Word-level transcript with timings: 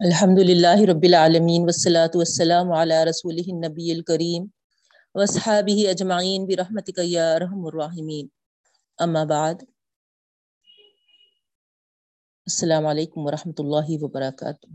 الحمد 0.00 0.38
للہ 0.38 0.80
رب 0.88 1.02
العالمین 1.02 1.62
والصلاة 1.62 2.10
والسلام 2.14 2.72
علی 2.72 2.94
رسول 3.08 3.36
النبی 3.46 3.90
الکریم 3.92 4.46
وصحابہ 5.14 5.76
اجمعین 5.88 6.46
برحمتک 6.46 6.98
یا 7.02 7.28
رحم 7.38 7.66
الراحمین. 7.66 8.26
اما 8.98 9.22
بعد، 9.24 9.62
السلام 12.46 12.86
علیکم 12.86 13.26
ورحمۃ 13.26 13.58
اللہ 13.58 13.88
وبرکاتہ. 14.02 14.66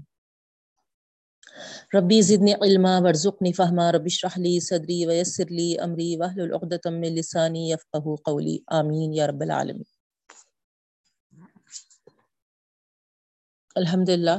ربی 1.94 2.22
زدنی 2.22 2.54
علما، 2.54 2.98
ورزقنی 3.00 3.52
فہما، 3.54 3.92
رب 3.92 4.06
اشرح 4.06 4.38
لی 4.38 4.60
صدری 4.60 5.06
ویسر 5.06 5.48
لی 5.50 5.70
امری، 5.80 6.16
واحلل 6.20 6.54
عقدۃ 6.54 6.88
من 6.92 7.18
لسانی 7.18 7.70
یفقهوا 7.72 8.16
قولی. 8.30 8.58
آمین 8.78 9.14
یا 9.14 9.28
رب 9.28 9.42
العالمین. 9.42 9.90
الحمدللہ 13.76 14.38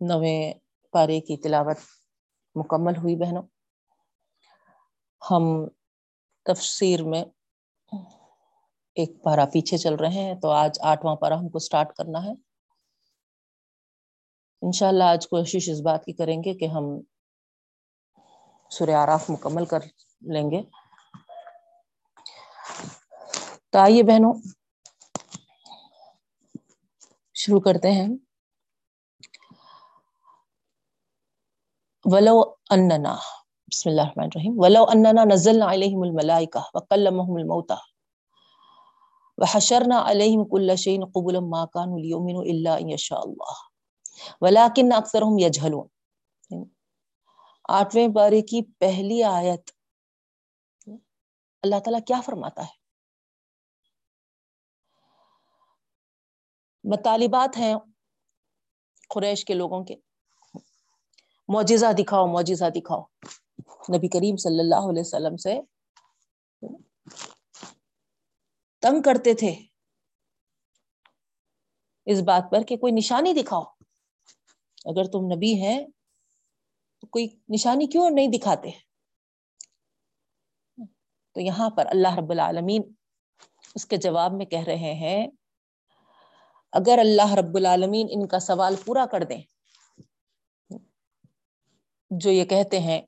نویں 0.00 0.54
پارے 0.92 1.20
کی 1.20 1.36
تلاوت 1.36 1.78
مکمل 2.54 2.96
ہوئی 2.96 3.16
بہنوں۔ 3.16 3.42
ہم 5.30 5.68
تفسیر 6.44 7.04
میں 7.04 7.24
ایک 8.96 9.22
پارا 9.22 9.44
پیچھے 9.44 9.78
چل 9.78 9.94
رہے 9.94 10.08
ہیں، 10.08 10.34
تو 10.34 10.50
آج 10.50 10.78
آٹھواں 10.82 11.16
پارا 11.16 11.38
ہم 11.38 11.48
کو 11.48 11.58
سٹارٹ 11.58 11.92
کرنا 11.92 12.24
ہے۔ 12.24 12.32
انشاءاللہ 14.62 15.04
آج 15.04 15.28
کوشش 15.28 15.68
اس 15.68 15.80
بات 15.80 16.04
کی 16.04 16.12
کریں 16.12 16.44
گے 16.44 16.54
کہ 16.54 16.64
ہم 16.64 16.84
سورہ 18.70 18.90
آراف 18.90 19.30
مکمل 19.30 19.64
کر 19.64 19.78
لیں 20.20 20.50
گے۔ 20.50 20.62
تو 23.70 23.78
آئیے 23.78 24.02
بہنوں، 24.02 24.32
شروع 27.34 27.60
کرتے 27.60 27.92
ہیں۔ 27.92 28.08
ولو 32.12 32.34
اننا 32.72 33.14
بسم 33.72 33.88
اللہ 33.90 34.00
الرحمن 34.02 34.24
الرحیم 34.24 34.54
ولو 34.60 34.82
اننا 34.92 35.24
نزلنا 35.24 35.66
علیہم 35.72 36.02
الملائکہ 36.02 36.62
وقلمہم 36.74 37.36
الموتى 37.36 37.76
وحشرنا 39.38 39.98
علیہم 40.10 40.44
کل 40.48 40.74
شیء 40.76 40.96
قبلا 41.14 41.42
ما 41.48 41.60
كانوا 41.68 41.98
ليؤمنوا 41.98 42.42
الا 42.44 42.74
ان 42.76 42.90
يشاء 42.90 43.20
الله 43.20 43.54
ولكن 44.42 44.92
اکثرهم 44.92 45.38
يجهلون 45.38 46.64
آٹھویں 47.74 48.08
بارے 48.14 48.42
کی 48.50 48.62
پہلی 48.78 49.22
آیت 49.26 49.70
اللہ 51.62 51.80
تعالیٰ 51.84 52.04
کیا 52.06 52.20
فرماتا 52.26 52.62
ہے؟ 52.62 52.78
مطالبات 56.84 57.56
ہیں 57.56 57.74
قریش 59.10 59.44
کے 59.44 59.54
لوگوں 59.54 59.84
کے 59.84 59.94
معجزہ 61.54 61.92
دکھاؤ 61.98 62.26
معجزہ 62.26 62.64
دکھاؤ۔ 62.64 63.02
نبی 63.96 64.08
کریم 64.08 64.36
صلی 64.36 64.60
اللہ 64.60 64.90
علیہ 64.90 65.00
وسلم 65.00 65.36
سے 65.36 65.60
تنگ 68.78 69.02
کرتے 69.02 69.34
تھے۔ 69.34 69.54
اس 72.06 72.20
بات 72.20 72.50
پر 72.50 72.62
کہ 72.62 72.76
کوئی 72.76 72.92
نشانی 72.92 73.32
دکھاؤ۔ 73.32 73.62
اگر 74.84 75.04
تم 75.04 75.18
نبی 75.18 75.54
ہیں، 75.54 75.86
تو 77.00 77.06
کوئی 77.06 77.28
نشانی 77.48 77.86
کیوں 77.86 78.10
نہیں 78.10 78.28
دکھاتے؟ 78.28 78.70
تو 81.32 81.40
یہاں 81.40 81.70
پر 81.70 81.86
اللہ 81.86 82.14
رب 82.18 82.30
العالمین 82.30 82.82
اس 83.74 83.86
کے 83.86 83.96
جواب 83.96 84.32
میں 84.32 84.46
کہہ 84.46 84.64
رہے 84.64 84.94
ہیں، 84.94 85.28
اگر 86.72 86.98
اللہ 87.00 87.34
رب 87.34 87.56
العالمین 87.56 88.06
ان 88.10 88.28
کا 88.28 88.38
سوال 88.38 88.74
پورا 88.84 89.06
کر 89.06 89.24
دیں 89.24 89.42
جو 92.10 92.30
یہ 92.30 92.44
کہتے 92.44 92.78
ہیں 92.78 93.02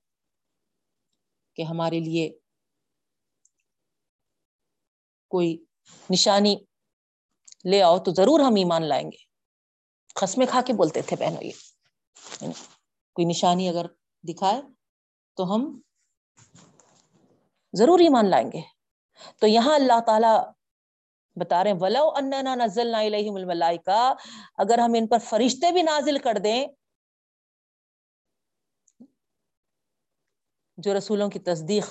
کہ 1.55 1.63
ہمارے 1.63 2.01
لیے 2.01 2.39
کوئی 5.29 5.65
نشانی 6.11 6.57
لے 7.65 7.83
آؤ 7.83 7.99
تو 7.99 8.11
ضرور 8.11 8.41
ہم 8.41 8.55
ایمان 8.55 8.83
لائیں 8.83 9.11
گے۔ 9.13 9.17
قسمیں 10.15 10.47
کھا 10.47 10.61
کے 10.67 10.73
بولتے 10.73 11.03
تھے 11.03 11.17
بہنوں 11.17 11.43
یہ۔ 11.43 11.53
یعنی 12.41 12.53
کوئی 13.13 13.25
نشانی 13.25 13.69
اگر 13.69 13.87
دکھائے 14.23 14.63
تو 15.37 15.55
ہم 15.55 15.81
ضرور 17.73 17.99
ایمان 17.99 18.31
لائیں 18.31 18.49
گے۔ 18.53 18.61
تو 19.39 19.47
یہاں 19.47 19.75
اللہ 19.75 20.01
تعالی 20.07 20.51
بتا 21.41 21.65
رہے 21.65 21.71
ہیں، 21.73 21.79
ولو 21.81 22.11
اننا 22.17 22.55
نزلنا 22.55 22.99
الیہم 22.99 23.35
الملائکہ 23.35 24.15
اگر 24.59 24.79
ہم 24.79 24.93
ان 24.97 25.07
پر 25.07 25.19
فرشتے 25.19 25.73
بھی 25.73 25.83
نازل 25.83 26.19
کر 26.19 26.35
دیں 26.45 26.67
جو 30.77 30.97
رسولوں 30.99 31.31
کی 31.31 31.39
تصدیق 31.39 31.85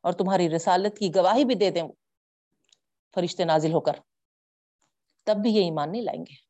اور 0.00 0.12
تمہاری 0.12 0.50
رسالت 0.50 0.98
کی 0.98 1.14
گواہی 1.14 1.44
بھی 1.44 1.54
دے 1.54 1.70
دیں 1.70 1.88
فرشتے 3.14 3.44
نازل 3.44 3.72
ہو 3.72 3.80
کر 3.80 3.92
تب 5.24 5.36
بھی 5.36 5.50
یہ 5.50 5.64
ایمان 5.64 5.92
نہیں 5.92 6.02
لائیں 6.02 6.20
گے۔ 6.20 6.46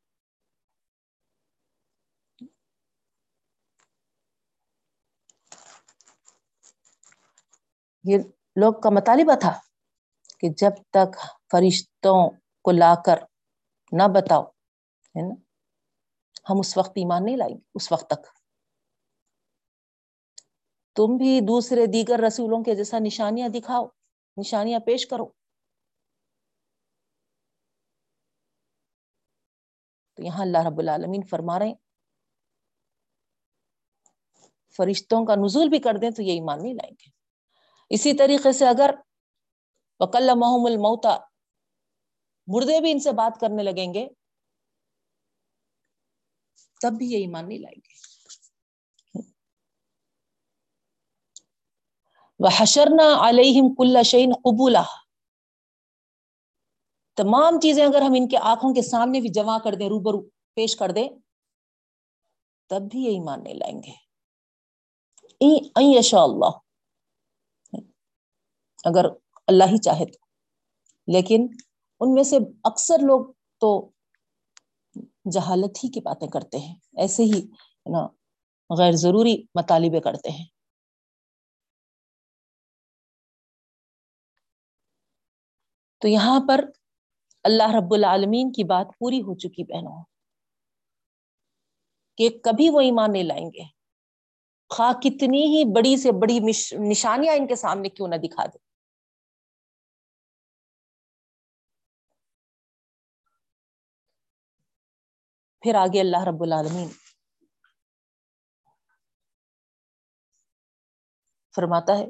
یہ 8.03 8.17
لوگ 8.55 8.73
کا 8.73 8.89
مطالبہ 8.89 9.35
تھا 9.35 9.59
کہ 10.39 10.49
جب 10.57 10.71
تک 10.89 11.17
فرشتوں 11.51 12.29
کو 12.61 12.71
لا 12.71 12.95
کر 13.05 13.19
نہ 13.91 14.03
بتاؤ، 14.15 14.43
ہے 14.43 15.29
نا، 15.29 15.35
ہم 16.49 16.59
اس 16.59 16.77
وقت 16.77 16.89
ایمان 16.89 17.25
نہیں 17.25 17.37
لائیں 17.37 17.55
گے، 17.55 17.59
اس 17.75 17.91
وقت 17.91 18.09
تک۔ 18.09 18.36
تم 20.97 21.17
بھی 21.17 21.39
دوسرے 21.41 21.85
دیگر 21.85 22.19
رسولوں 22.27 22.63
کے 22.63 22.75
جیسا 22.75 22.99
نشانیاں 22.99 23.49
دکھاؤ، 23.49 23.85
نشانیاں 24.37 24.79
پیش 24.79 25.07
کرو۔ 25.07 25.25
تو 30.13 30.23
یہاں 30.23 30.41
اللہ 30.41 30.57
رب 30.67 30.79
العالمین 30.79 31.21
فرما 31.29 31.59
رہے 31.59 31.67
ہیں۔ 31.67 31.75
فرشتوں 34.77 35.25
کا 35.25 35.35
نزول 35.35 35.69
بھی 35.69 35.79
کر 35.79 35.93
دیں 36.01 36.11
تو 36.11 36.21
یہ 36.21 36.31
ایمان 36.31 36.63
نہیں 36.63 36.73
لائیں 36.73 36.93
گے۔ 36.93 37.09
اسی 37.89 38.13
طریقے 38.13 38.51
سے 38.51 38.67
اگر 38.67 38.89
وکل 39.99 40.29
محم 40.35 40.65
الموتا 40.65 41.17
مردے 42.47 42.81
بھی 42.81 42.91
ان 42.91 42.99
سے 42.99 43.11
بات 43.11 43.37
کرنے 43.41 43.63
لگیں 43.63 43.93
گے، 43.93 44.07
تب 46.81 46.91
بھی 46.97 47.11
یہ 47.11 47.17
ایمان 47.17 47.47
نہیں 47.47 47.59
لائیں 47.59 47.81
گے۔ 47.85 48.16
وحشرنا 52.39 53.29
علیہم 53.29 53.75
کل 53.75 54.03
شعین 54.03 54.33
قبولہ۔ 54.33 54.85
تمام 57.15 57.59
چیزیں 57.59 57.85
اگر 57.85 58.01
ہم 58.01 58.13
ان 58.15 58.27
کے 58.27 58.37
آنکھوں 58.37 58.73
کے 58.73 58.81
سامنے 58.81 59.19
بھی 59.19 59.29
جمع 59.29 59.57
کر 59.57 59.75
دیں، 59.75 59.89
روبرو 59.89 60.29
پیش 60.55 60.75
کر 60.75 60.91
دیں، 60.91 61.09
تب 62.69 62.81
بھی 62.81 62.99
یہ 62.99 63.09
ایمان 63.09 63.43
نہیں 63.43 63.53
لائیں 63.53 63.83
گے۔ 63.83 64.07
یشاء 65.99 66.21
اللہ۔ 66.21 66.49
اگر 68.83 69.05
اللہ 69.47 69.63
ہی 69.63 69.77
چاہے 69.77 70.05
تو۔ 70.05 70.25
لیکن 71.07 71.47
ان 71.99 72.13
میں 72.13 72.23
سے 72.23 72.37
اکثر 72.63 72.95
لوگ 72.99 73.25
تو 73.59 73.91
جہالت 75.31 75.83
ہی 75.83 75.91
کی 75.91 75.99
باتیں 75.99 76.27
کرتے 76.27 76.57
ہیں۔ 76.57 76.75
ایسے 76.97 77.23
ہی 77.23 77.41
نا، 77.91 78.07
غیر 78.77 78.91
ضروری 78.91 79.43
مطالبے 79.55 79.99
کرتے 79.99 80.29
ہیں۔ 80.31 80.45
تو 85.97 86.07
یہاں 86.07 86.39
پر 86.47 86.65
اللہ 87.43 87.75
رب 87.79 87.93
العالمین 87.93 88.51
کی 88.51 88.63
بات 88.63 88.87
پوری 88.99 89.21
ہو 89.21 89.37
چکی 89.37 89.63
بہنوں۔ 89.63 90.03
کہ 92.17 92.29
کبھی 92.43 92.69
وہ 92.69 92.79
ایمان 92.79 93.11
نہیں 93.11 93.23
لائیں 93.23 93.45
گے۔ 93.45 93.63
خواہ 94.69 94.93
کتنی 94.93 95.43
ہی 95.43 95.73
بڑی 95.75 95.97
سے 95.97 96.11
بڑی 96.11 96.39
نشانیاں 96.89 97.35
ان 97.35 97.47
کے 97.47 97.55
سامنے 97.55 97.89
کیوں 97.89 98.07
نہ 98.07 98.15
دکھا 98.15 98.45
دے۔ 98.45 98.57
پھر 105.61 105.75
آگے 105.75 105.99
اللہ 105.99 106.23
رب 106.27 106.43
العالمین 106.43 106.87
فرماتا 111.55 111.97
ہے، 111.97 112.05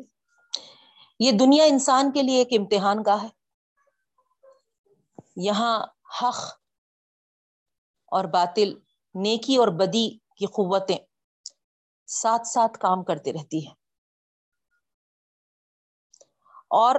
یہ 1.19 1.31
دنیا 1.31 1.63
انسان 1.63 2.11
کے 2.11 2.21
لیے 2.21 2.37
ایک 2.37 2.47
امتحان 2.59 3.03
کا 3.03 3.23
ہے۔ 3.23 3.36
یہاں 5.41 5.85
حق 6.21 6.61
اور 8.05 8.25
باطل، 8.25 8.73
نیکی 9.15 9.55
اور 9.55 9.67
بدی 9.67 10.17
کی 10.35 10.45
قوتیں 10.45 10.97
ساتھ 12.07 12.47
ساتھ 12.47 12.79
کام 12.79 13.03
کرتی 13.03 13.33
رہتی 13.33 13.67
ہیں۔ 13.67 13.73
اور 16.69 16.95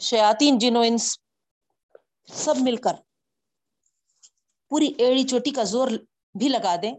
شیاطین 0.00 0.58
جنو 0.58 0.80
انس 0.80 1.18
سب 2.28 2.54
مل 2.60 2.76
کر 2.76 2.92
پوری 4.68 4.92
ایڑی 4.98 5.22
چوٹی 5.22 5.50
کا 5.50 5.62
زور 5.62 5.88
بھی 6.38 6.48
لگا 6.48 6.76
دیں 6.82 6.94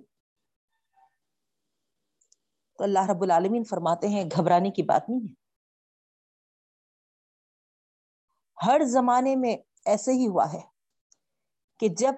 تو 2.78 2.83
اللہ 2.83 3.10
رب 3.10 3.22
العالمین 3.22 3.63
فرماتے 3.63 4.07
ہیں، 4.07 4.24
گھبرانے 4.24 4.69
کی 4.69 4.83
بات 4.83 5.10
نہیں 5.10 5.30
ہے۔ 5.30 5.40
ہر 8.65 8.81
زمانے 8.83 9.35
میں 9.35 9.55
ایسے 9.85 10.11
ہی 10.11 10.27
ہوا 10.27 10.53
ہے 10.53 10.61
کہ 11.79 11.87
جب 11.87 12.13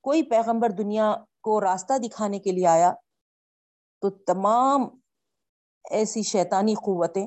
کوئی 0.00 0.22
پیغمبر 0.22 0.68
دنیا 0.70 1.16
کو 1.40 1.60
راستہ 1.60 1.98
دکھانے 1.98 2.38
کے 2.38 2.52
لیے 2.52 2.66
آیا 2.66 2.92
تو 4.02 4.10
تمام 4.10 4.82
ایسی 5.90 6.22
شیطانی 6.22 6.74
قوتیں 6.74 7.26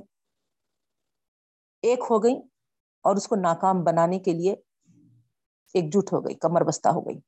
ایک 1.81 1.99
ہو 2.09 2.23
گئی 2.23 2.35
اور 3.01 3.15
اس 3.15 3.27
کو 3.27 3.35
ناکام 3.35 3.83
بنانے 3.83 4.19
کے 4.19 4.33
لیے 4.33 4.55
ایک 5.73 5.93
جٹ 5.93 6.13
ہو 6.13 6.25
گئی، 6.25 6.35
کمر 6.35 6.63
بستہ 6.63 6.89
ہو 6.89 7.01
گئی۔ 7.01 7.19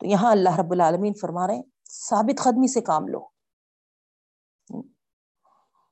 تو 0.00 0.06
یہاں 0.06 0.32
اللہ 0.32 0.58
رب 0.58 0.72
العالمین 0.72 1.12
فرما 1.20 1.46
رہے 1.46 1.54
ہیں، 1.54 1.62
ثابت 1.88 2.42
قدمی 2.42 2.72
سے 2.72 2.80
کام 2.80 3.08
لو۔ 3.08 3.33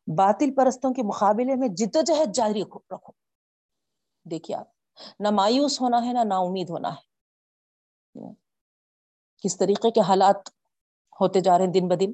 باطل 0.07 0.55
پرستوں 0.57 0.95
کے 0.95 1.03
مقابلے 1.03 1.57
میں 1.57 1.69
جد 1.69 1.97
و 1.97 2.01
جہد 2.01 2.35
جاری 2.35 2.63
رکھو 2.63 3.13
دیکھیے 4.25 4.57
آپ، 4.57 4.67
نہ 5.21 5.29
مایوس 5.31 5.81
ہونا 5.81 6.07
ہے، 6.07 6.13
نہ 6.13 6.19
نا 6.25 6.37
امید 6.37 6.71
ہونا 6.71 6.89
ہے۔ 6.89 7.13
کس 9.43 9.57
طریقے 9.57 9.91
کے 9.91 10.01
حالات 10.01 10.49
ہوتے 11.21 11.41
جا 11.41 11.59
رہے 11.59 11.65
ہیں 11.65 11.73
دن 11.73 11.89
بدن؟ 11.89 12.13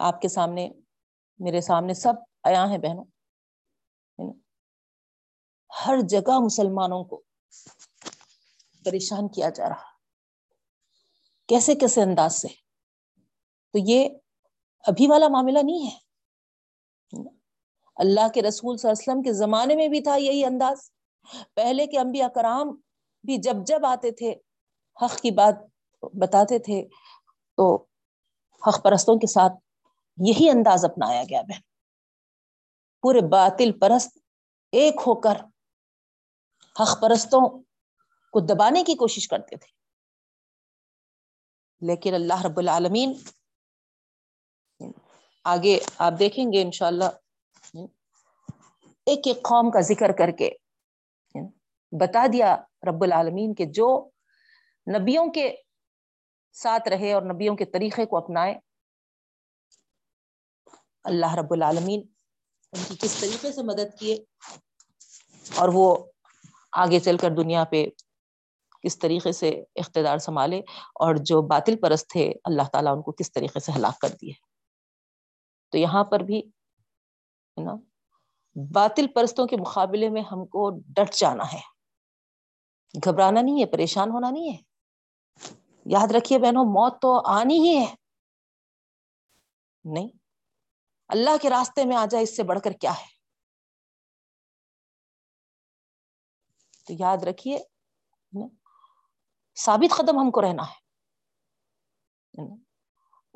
آپ 0.00 0.20
کے 0.20 0.28
سامنے، 0.28 0.68
میرے 1.38 1.60
سامنے 1.60 1.94
سب 1.94 2.12
آیا 2.42 2.68
ہیں 2.70 2.78
بہنوں۔ 2.78 3.04
ہر 5.86 5.94
جگہ 6.08 6.38
مسلمانوں 6.44 7.04
کو 7.04 7.22
پریشان 8.84 9.28
کیا 9.28 9.48
جا 9.48 9.68
رہا۔ 9.68 9.82
کیسے 11.48 11.74
کیسے 11.74 12.02
انداز 12.02 12.34
سے؟ 12.34 12.48
تو 13.72 13.78
یہ 13.78 14.08
ابھی 14.86 15.06
والا 15.06 15.28
معاملہ 15.28 15.58
نہیں 15.62 15.86
ہے۔ 15.86 16.05
اللہ 17.96 18.28
کے 18.34 18.42
رسول 18.42 18.76
صلی 18.76 18.88
اللہ 18.88 19.02
علیہ 19.02 19.12
وسلم 19.12 19.22
کے 19.22 19.32
زمانے 19.32 19.74
میں 19.74 19.88
بھی 19.88 20.00
تھا 20.00 20.16
یہی 20.16 20.44
انداز۔ 20.44 20.90
پہلے 21.54 21.86
کے 21.86 21.98
انبیاء 21.98 22.28
کرام 22.28 22.76
بھی 23.22 23.36
جب 23.36 23.56
جب 23.66 23.86
آتے 23.86 24.10
تھے، 24.10 24.34
حق 25.02 25.20
کی 25.20 25.30
بات 25.30 25.54
بتاتے 26.02 26.58
تھے، 26.58 26.88
تو 27.56 27.84
حق 28.66 28.84
پرستوں 28.84 29.16
کے 29.16 29.26
ساتھ 29.26 29.52
یہی 30.16 30.50
انداز 30.50 30.84
اپنایا 30.84 31.22
گیا۔ 31.30 31.42
بہن، 31.42 31.60
پورے 33.02 33.20
باطل 33.28 33.78
پرست 33.78 34.18
ایک 34.72 34.94
ہو 35.06 35.20
کر 35.20 35.36
حق 36.80 37.02
پرستوں 37.02 37.62
کو 38.32 38.40
دبانے 38.40 38.84
کی 38.84 38.94
کوشش 38.94 39.28
کرتے 39.28 39.56
تھے۔ 39.56 39.76
لیکن 41.80 42.14
اللہ 42.14 42.46
رب 42.46 42.58
العالمین 42.58 43.12
آگے 45.46 45.78
آپ 45.98 46.12
دیکھیں 46.18 46.44
گے 46.52 46.62
انشاءاللہ۔ 46.62 47.04
ایک 49.06 49.26
ایک 49.26 49.42
قوم 49.44 49.70
کا 49.70 49.80
ذکر 49.80 50.12
کر 50.12 50.30
کے 50.30 50.50
بتا 51.92 52.26
دیا 52.32 52.56
رب 52.86 53.02
العالمین 53.02 53.54
کے 53.54 53.64
جو 53.64 53.88
نبیوں 54.86 55.26
کے 55.32 55.54
ساتھ 56.54 56.88
رہے 56.88 57.12
اور 57.12 57.22
نبیوں 57.22 57.56
کے 57.56 57.64
طریقے 57.64 58.06
کو 58.06 58.16
اپنائے، 58.16 58.54
اللہ 61.04 61.34
رب 61.34 61.52
العالمین 61.52 62.00
ان 62.72 62.82
کی 62.88 62.94
کس 63.00 63.14
طریقے 63.14 63.52
سے 63.52 63.62
مدد 63.62 63.98
کیے 63.98 64.16
اور 65.56 65.68
وہ 65.72 65.96
آگے 66.72 67.00
چل 67.00 67.16
کر 67.16 67.30
دنیا 67.30 67.64
پہ 67.64 67.84
کس 68.82 68.98
طریقے 68.98 69.32
سے 69.32 69.50
اقتدار 69.76 70.18
سنبھالے 70.18 70.58
اور 70.94 71.14
جو 71.24 71.42
باطل 71.42 71.76
پرست 71.76 72.08
تھے، 72.10 72.32
اللہ 72.44 72.68
تعالیٰ 72.72 72.96
ان 72.96 73.02
کو 73.02 73.12
کس 73.12 73.32
طریقے 73.32 73.60
سے 73.60 73.72
ہلاک 73.76 73.98
کر 74.00 74.08
دیے۔ 74.22 74.32
تو 75.68 75.78
یہاں 75.78 76.04
پر 76.04 76.20
بھی 76.20 76.42
نا 77.64 77.72
باطل 78.74 79.06
پرستوں 79.14 79.46
کے 79.46 79.56
مقابلے 79.56 80.08
میں 80.08 80.22
ہم 80.22 80.46
کو 80.46 80.70
ڈٹ 80.70 81.14
جانا 81.14 81.44
ہے۔ 81.52 81.60
گھبرانا 83.04 83.40
نہیں 83.42 83.60
ہے، 83.60 83.66
پریشان 83.66 84.10
ہونا 84.10 84.30
نہیں 84.30 84.52
ہے۔ 84.52 84.58
یاد 85.86 86.10
رکھیے 86.10 86.38
بہنوں، 86.38 86.64
موت 86.64 87.02
تو 87.02 87.30
آنی 87.30 87.58
ہی 87.58 87.78
ہے۔ 87.78 87.94
نہیں، 89.84 90.08
اللہ 91.08 91.36
کے 91.42 91.50
راستے 91.50 91.84
میں 91.84 91.96
آ 91.96 92.06
جائے، 92.10 92.24
اس 92.24 92.36
سے 92.36 92.42
بڑھ 92.42 92.60
کر 92.64 92.70
کیا 92.70 92.92
ہے؟ 92.92 93.16
تو 96.86 96.92
یاد 96.98 97.16
رکھیے 97.22 97.58
ثابت 99.54 99.96
قدم 99.96 100.18
ہم 100.18 100.30
کو 100.30 100.42
رہنا 100.42 100.62
ہے۔ 100.62 100.86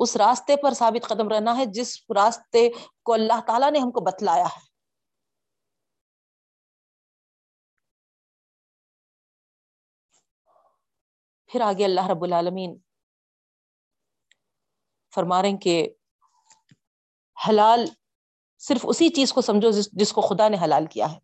اس 0.00 0.16
راستے 0.16 0.56
پر 0.62 0.74
ثابت 0.74 1.08
قدم 1.08 1.28
رہنا 1.28 1.56
ہے 1.56 1.64
جس 1.66 2.10
راستے 2.14 2.68
کو 3.02 3.12
اللہ 3.12 3.40
تعالیٰ 3.46 3.70
نے 3.70 3.78
ہم 3.78 3.90
کو 3.90 4.00
بتلایا 4.00 4.44
ہے۔ 4.44 4.70
پھر 11.46 11.60
آگے 11.60 11.84
اللہ 11.84 12.06
رب 12.10 12.24
العالمین 12.24 12.78
فرما 15.14 15.42
رہے 15.42 15.48
ہیں 15.48 15.58
کہ 15.58 15.88
حلال 17.48 17.84
صرف 18.58 18.80
اسی 18.82 19.08
چیز 19.08 19.32
کو 19.32 19.40
سمجھو 19.40 19.70
جس 19.92 20.12
کو 20.12 20.20
خدا 20.20 20.48
نے 20.48 20.56
حلال 20.64 20.86
کیا 20.86 21.12
ہے۔ 21.12 21.18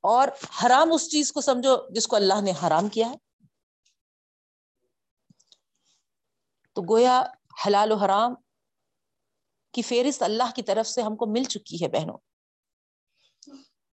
اور 0.00 0.28
حرام 0.64 0.92
اس 0.92 1.10
چیز 1.10 1.32
کو 1.32 1.40
سمجھو 1.40 1.76
جس 1.90 2.06
کو 2.06 2.16
اللہ 2.16 2.40
نے 2.44 2.52
حرام 2.66 2.88
کیا 2.88 3.10
ہے۔ 3.10 3.29
تو 6.80 6.94
گویا 6.94 7.22
حلال 7.66 7.92
و 7.92 7.96
حرام 7.96 8.34
کی 9.72 9.82
فہرست 9.82 10.22
اللہ 10.22 10.50
کی 10.56 10.62
طرف 10.62 10.86
سے 10.86 11.02
ہم 11.02 11.16
کو 11.16 11.26
مل 11.26 11.44
چکی 11.44 11.84
ہے 11.84 11.88
بہنوں۔ 11.88 12.18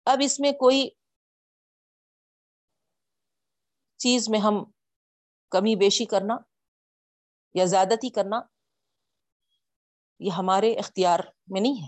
اب 0.06 0.18
اس 0.22 0.40
میں 0.40 0.52
کوئی 0.52 0.90
چیز 3.98 4.30
میں 4.30 4.40
ہم 4.40 4.54
کمی 5.50 5.76
بیشی 5.76 6.06
کرنا 6.06 6.36
یا 7.54 7.66
زیادتی 7.66 8.10
کرنا، 8.10 8.40
یہ 10.20 10.32
ہمارے 10.32 10.74
اختیار 10.74 11.20
میں 11.48 11.62
نہیں 11.62 11.84
ہے۔ 11.84 11.88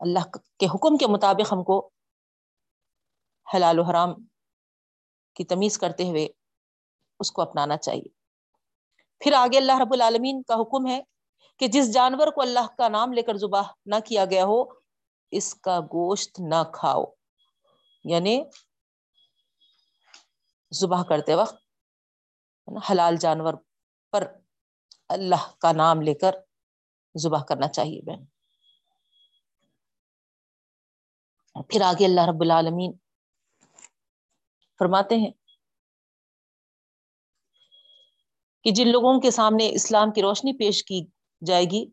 اللہ 0.00 0.30
کے 0.58 0.66
حکم 0.66 0.96
کے 0.96 1.06
مطابق 1.06 1.52
ہم 1.52 1.64
کو 1.64 1.90
حلال 3.56 3.78
و 3.78 3.82
حرام 3.82 4.14
کی 5.34 5.44
تمیز 5.44 5.78
کرتے 5.78 6.02
ہوئے 6.02 6.28
اس 7.20 7.32
کو 7.32 7.42
اپنانا 7.42 7.76
چاہیے۔ 7.76 8.13
پھر 9.18 9.32
آگے 9.32 9.58
اللہ 9.58 9.72
رب 9.80 9.92
العالمین 9.92 10.42
کا 10.42 10.54
حکم 10.54 10.86
ہے 10.86 11.00
کہ 11.58 11.68
جس 11.68 11.94
جانور 11.94 12.26
کو 12.26 12.40
اللہ 12.40 12.66
کا 12.78 12.88
نام 12.88 13.12
لے 13.12 13.22
کر 13.22 13.34
زباہ 13.34 13.68
نہ 13.86 13.94
کیا 14.06 14.24
گیا 14.24 14.44
ہو، 14.44 14.64
اس 15.30 15.54
کا 15.54 15.80
گوشت 15.80 16.40
نہ 16.40 16.62
کھاؤ۔ 16.72 17.04
یعنی 18.04 18.42
زباہ 20.72 21.02
کرتے 21.02 21.34
وقت 21.34 21.54
حلال 22.90 23.16
جانور 23.16 23.54
پر 24.10 24.32
اللہ 25.08 25.50
کا 25.58 25.72
نام 25.72 26.02
لے 26.02 26.14
کر 26.14 26.34
زباہ 27.14 27.42
کرنا 27.42 27.68
چاہیے 27.68 28.00
بہن۔ 28.02 28.24
پھر 31.68 31.80
آگے 31.80 32.04
اللہ 32.04 32.20
رب 32.20 32.40
العالمین 32.40 32.92
فرماتے 34.78 35.14
ہیں 35.14 35.30
کہ 38.64 38.70
جن 38.70 38.88
لوگوں 38.88 39.20
کے 39.20 39.30
سامنے 39.30 39.70
اسلام 39.70 40.12
کی 40.12 40.22
روشنی 40.22 40.52
پیش 40.52 40.84
کی 40.84 41.06
جائے 41.46 41.64
گی، 41.64 41.86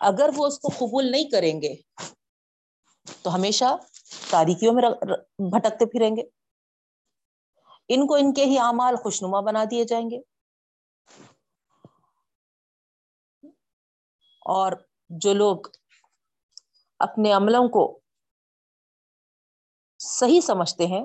اگر 0.00 0.30
وہ 0.36 0.46
اس 0.46 0.58
کو 0.58 0.68
قبول 0.68 1.10
نہیں 1.10 1.30
کریں 1.30 1.62
گے، 1.62 1.74
تو 3.22 3.34
ہمیشہ 3.34 3.64
تاریکیوں 4.30 4.74
میں 4.74 4.82
بھٹکتے 5.38 5.86
پھریں 5.86 6.16
گے۔ 6.16 6.22
ان 7.88 8.06
کو 8.06 8.14
ان 8.14 8.34
کے 8.34 8.44
ہی 8.44 8.58
اعمال 8.58 8.96
خوشنما 8.96 9.40
بنا 9.40 9.64
دیے 9.70 9.84
جائیں 9.84 10.10
گے۔ 10.10 10.18
اور 14.46 14.72
جو 15.08 15.34
لوگ 15.34 15.56
اپنے 16.98 17.32
عملوں 17.32 17.68
کو 17.68 18.00
صحیح 19.98 20.40
سمجھتے 20.40 20.86
ہیں 20.86 21.04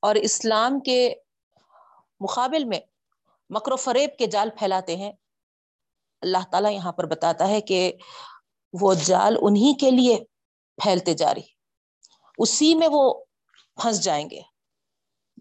اور 0.00 0.14
اسلام 0.14 0.80
کے 0.80 1.14
مقابل 2.20 2.64
میں 2.64 2.80
مکر 3.50 3.72
و 3.72 3.76
فریب 3.76 4.10
کے 4.18 4.26
جال 4.26 4.50
پھیلاتے 4.58 4.96
ہیں۔ 4.96 5.12
اللہ 6.22 6.44
تعالیٰ 6.50 6.72
یہاں 6.72 6.92
پر 6.92 7.06
بتاتا 7.06 7.48
ہے 7.48 7.60
کہ 7.60 7.92
وہ 8.80 8.94
جال 8.94 9.36
انہی 9.40 9.74
کے 9.78 9.90
لیے 9.90 10.24
پھیلتے 10.82 11.14
جا 11.14 11.34
رہی 11.34 11.42
اسی 12.38 12.74
میں 12.74 12.88
وہ 12.92 13.24
پھنس 13.82 14.04
جائیں 14.04 14.30
گے۔ 14.30 14.40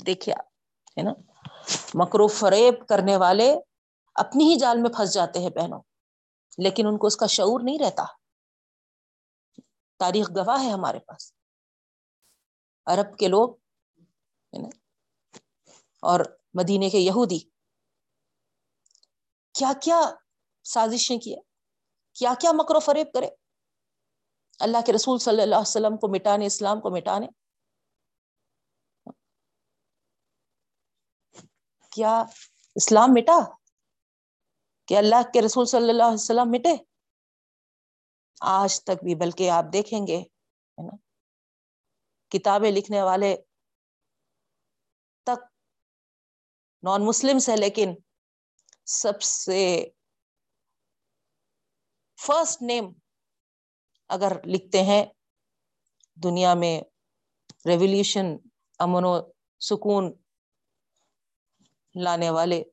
دیکھیے 0.06 0.36
ہے 0.98 1.02
نا؟ 1.02 1.12
مکر 1.94 2.20
و 2.20 2.28
فریب 2.28 2.88
کرنے 2.88 3.18
والے 3.18 3.56
اپنی 4.16 4.54
ہی 4.54 4.56
جال 4.56 4.82
میں 4.82 4.90
پھنس 4.90 5.14
جاتے 5.14 5.40
ہیں 5.40 5.50
بہنوں، 5.50 5.82
لیکن 6.58 6.88
ان 6.88 6.98
کو 6.98 7.08
اس 7.08 7.18
کا 7.18 7.26
شعور 7.26 7.60
نہیں 7.64 7.80
رہتا۔ 7.80 8.06
تاریخ 10.00 10.30
گواہ 10.30 10.64
ہے 10.64 10.70
ہمارے 10.70 11.00
پاس۔ 11.00 11.34
عرب 12.86 13.18
کے 13.18 13.28
لوگ 13.28 13.50
اور 16.02 16.39
مدینے 16.54 16.90
کے 16.90 16.98
یہودی۔ 16.98 17.40
کیا 19.54 19.72
کیا 19.82 20.02
سازشیں 20.64 21.18
کیا 21.18 21.38
کیا 22.14 22.34
کیا 22.42 22.52
مکر 22.54 22.76
و 22.76 22.80
فریب 22.80 23.08
کرے؟ 23.14 23.30
اللہ 24.60 24.78
کے 24.86 24.94
رسول 24.94 25.20
صلی 25.20 25.42
اللہ 25.42 25.56
علیہ 25.56 25.70
وسلم 25.70 25.98
کو 25.98 26.16
مٹانے، 26.16 26.46
اسلام 26.46 26.82
کو 26.82 26.90
مٹانے۔ 26.90 27.28
کیا 31.92 32.24
اسلام 32.76 33.10
مٹا؟ 33.14 33.40
کہ 34.88 34.98
اللہ 34.98 35.32
کے 35.34 35.42
رسول 35.46 35.66
صلی 35.66 35.90
اللہ 35.90 36.04
علیہ 36.04 36.14
وسلم 36.14 36.52
مٹے؟ 36.52 36.84
آج 38.42 38.84
تک 38.84 39.04
بھی، 39.04 39.16
بلکہ 39.16 39.50
آپ 39.50 39.66
دیکھیں 39.74 40.08
گے 40.08 40.24
کتابیں 42.30 42.72
لکھنے 42.72 43.02
والے 43.02 43.38
تک 45.24 45.46
نان 46.84 47.06
مسلم 47.06 47.38
ہے 47.48 47.56
لیکن 47.58 47.90
سب 48.86 49.22
سے 49.22 49.90
فرسٹ 52.28 52.62
نیم 52.62 52.86
اگر 54.10 54.32
لکھتے 54.46 54.84
ہیں، 54.84 55.06
دنیا 56.16 56.54
میں 56.54 56.82
ریولیوشن 57.66 58.26
امن 58.80 59.04
و 59.06 59.32
سکون 59.60 60.14
لانے 61.96 62.30
والے 62.30 62.64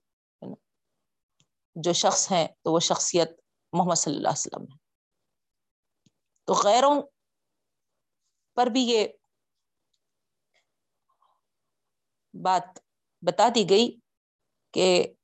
جو 1.75 1.93
شخص 1.93 2.33
ہیں، 2.33 2.49
تو 2.49 2.73
وہ 2.73 2.81
شخصیت 2.81 3.31
محمد 3.73 3.95
صلی 3.95 4.17
اللہ 4.17 4.29
علیہ 4.29 4.47
وسلم 4.47 4.63
ہے۔ 4.63 4.79
تو 6.45 6.53
غیروں 6.53 7.03
پر 8.55 8.67
بھی 8.67 8.81
یہ 8.81 9.09
بات 12.35 12.86
بتا 13.27 13.49
دی 13.55 13.71
گئی 13.71 13.97
کہ 14.73 15.15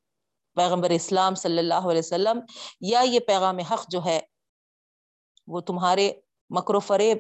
پیغمبر 0.55 0.91
اسلام 0.91 1.35
صلی 1.35 1.59
اللہ 1.59 1.89
علیہ 1.91 1.99
وسلم، 1.99 2.41
یا 2.81 3.01
یہ 3.01 3.21
پیغام 3.21 3.59
حق 3.59 3.89
جو 3.89 4.05
ہے، 4.05 4.21
وہ 5.47 5.61
تمہارے 5.61 6.13
مکر 6.51 6.75
و 6.75 6.81
فریب 6.81 7.19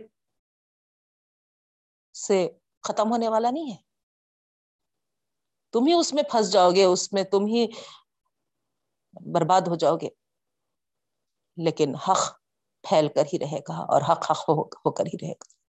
سے 2.14 2.50
ختم 2.82 3.10
ہونے 3.10 3.28
والا 3.28 3.50
نہیں 3.50 3.70
ہے۔ 3.70 3.76
تم 5.72 5.86
ہی 5.86 5.92
اس 5.92 6.12
میں 6.12 6.22
پھنس 6.22 6.52
جاؤ 6.52 6.70
گے، 6.70 6.84
اس 6.84 7.12
میں 7.12 7.24
تم 7.24 7.46
ہی 7.46 7.66
برباد 9.34 9.60
ہو 9.60 9.74
جاؤ 9.74 9.96
گے۔ 9.96 10.08
لیکن 11.56 11.94
حق 11.94 12.38
پھیل 12.88 13.08
کر 13.08 13.22
ہی 13.32 13.38
رہے 13.38 13.58
گا 13.58 13.82
اور 13.82 14.02
حق 14.02 14.30
حق 14.30 14.48
ہو 14.48 14.90
کر 14.90 15.04
ہی 15.06 15.26
رہے 15.26 15.32
گا۔ 15.32 15.61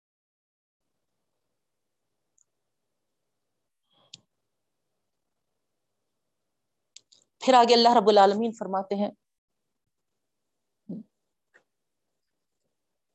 پھر 7.45 7.53
آگے 7.53 7.73
اللہ 7.73 7.89
رب 7.97 8.09
العالمین 8.09 8.51
فرماتے 8.51 8.95
ہیں، 8.95 9.11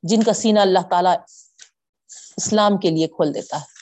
جن 0.02 0.22
کا 0.22 0.32
سینہ 0.32 0.60
اللہ 0.60 0.88
تعالی 0.90 1.08
اسلام 2.36 2.78
کے 2.78 2.90
لیے 2.90 3.08
کھول 3.08 3.34
دیتا 3.34 3.56
ہے۔ 3.56 3.78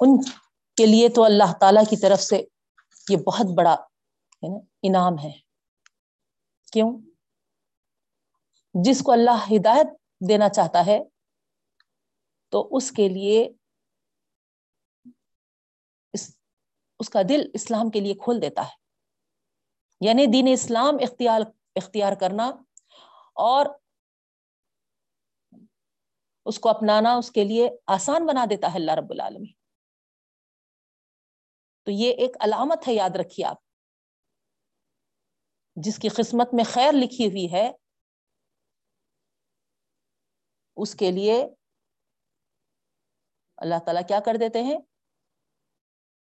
ان 0.00 0.22
کے 0.76 0.86
لیے 0.86 1.08
تو 1.08 1.24
اللہ 1.24 1.52
تعالی 1.60 1.80
کی 1.90 1.96
طرف 1.96 2.22
سے 2.22 2.44
یہ 3.08 3.16
بہت 3.16 3.46
بڑا 3.56 3.76
انعام 4.82 5.18
ہے۔ 5.24 5.32
کیوں؟ 6.72 7.00
جس 8.74 9.02
کو 9.02 9.12
اللہ 9.12 9.56
ہدایت 9.56 9.86
دینا 10.28 10.48
چاہتا 10.48 10.86
ہے 10.86 10.98
تو 12.48 12.68
اس 12.76 12.90
کے 12.92 13.08
لیے 13.08 13.52
اس 16.98 17.08
کا 17.08 17.22
دل 17.28 17.50
اسلام 17.54 17.90
کے 17.90 18.00
لیے 18.00 18.14
کھول 18.14 18.42
دیتا 18.42 18.62
ہے۔ 18.62 18.88
یعنی 20.00 20.26
دین 20.26 20.48
اسلام 20.52 20.94
اختیار 21.00 21.40
اختیار 21.76 22.12
کرنا 22.20 22.50
اور 23.34 23.66
اس 26.46 26.58
کو 26.58 26.68
اپنانا، 26.68 27.14
اس 27.14 27.30
کے 27.30 27.44
لیے 27.44 27.70
آسان 27.86 28.26
بنا 28.26 28.44
دیتا 28.50 28.66
ہے 28.66 28.78
اللہ 28.78 28.92
رب 28.92 29.10
العالمی 29.10 29.52
تو 31.82 31.90
یہ 31.90 32.12
ایک 32.12 32.36
علامت 32.40 32.88
ہے، 32.88 32.92
یاد 32.94 33.16
رکھیے 33.16 33.46
آپ۔ 33.46 33.56
جس 35.76 35.98
کی 35.98 36.08
قسمت 36.08 36.54
میں 36.54 36.64
خیر 36.64 36.92
لکھی 36.92 37.26
ہوئی 37.26 37.52
ہے، 37.52 37.72
اس 40.76 40.94
کے 40.94 41.10
لیے 41.10 41.46
اللہ 43.56 43.74
تعالیٰ 43.84 44.02
کیا 44.08 44.20
کر 44.20 44.36
دیتے 44.40 44.62
ہیں؟ 44.62 44.78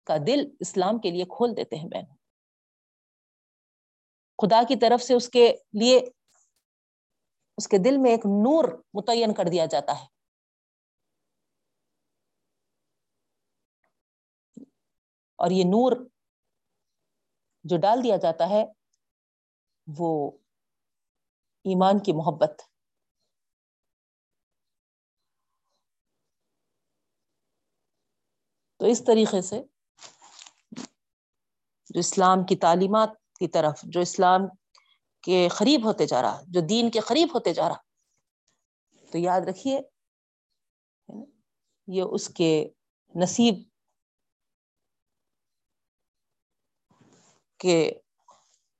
کا 0.05 0.17
دل 0.27 0.41
اسلام 0.61 0.99
کے 0.99 1.11
لیے 1.11 1.25
کھول 1.25 1.57
دیتے 1.57 1.77
ہیں 1.77 1.89
بہن۔ 1.89 2.15
خدا 4.39 4.63
کی 4.69 4.77
طرف 4.77 5.03
سے 5.03 5.15
اس 5.15 5.29
کے 5.29 5.55
لیے 5.73 6.01
اس 7.57 7.69
کے 7.69 7.79
دل 7.79 7.97
میں 7.97 8.11
ایک 8.11 8.27
نور 8.27 8.65
متعین 8.95 9.35
کر 9.35 9.45
دیا 9.53 9.67
جاتا 9.67 9.93
ہے۔ 9.93 10.07
اور 15.37 15.51
یہ 15.51 15.65
نور 15.65 15.93
جو 17.65 17.77
ڈال 17.79 17.99
دیا 18.05 18.17
جاتا 18.17 18.49
ہے 18.49 18.65
وہ 19.99 20.31
ایمان 21.65 22.03
کی 22.03 22.13
محبت۔ 22.13 22.63
تو 28.77 28.87
اس 28.87 29.05
طریقے 29.07 29.43
سے 29.43 29.63
جو 31.95 32.01
اسلام 32.01 32.47
کی 32.47 32.57
تعلیمات 32.57 33.09
کی 33.39 33.49
طرف، 33.49 33.81
جو 33.83 34.01
اسلام 34.01 34.41
کے 35.23 35.49
قریب 35.49 35.85
ہوتے 35.85 36.07
جا 36.07 36.23
رہا، 36.23 36.41
جو 36.49 36.61
دین 36.61 36.91
کے 36.91 37.01
قریب 37.01 37.29
ہوتے 37.35 37.55
جا 37.55 37.69
رہا۔ 37.69 37.79
تو 39.13 39.19
یاد 39.19 39.41
رکھیے، 39.49 39.81
یہ 41.87 42.03
اس 42.03 42.29
کے 42.29 42.69
نصیب 43.15 43.55
کے 47.59 47.93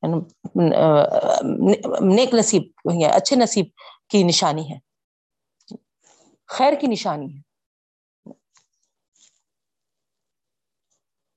یعنی، 0.03 0.19
نیک 2.17 2.35
نصیب 2.35 2.63
یعنی 2.85 3.05
اچھے 3.05 3.37
نصیب 3.37 3.67
کی 4.09 4.23
نشانی 4.23 4.73
ہے۔ 4.73 4.79
خیر 6.47 6.73
کی 6.81 6.87
نشانی 6.87 7.37
ہے۔ 7.37 7.41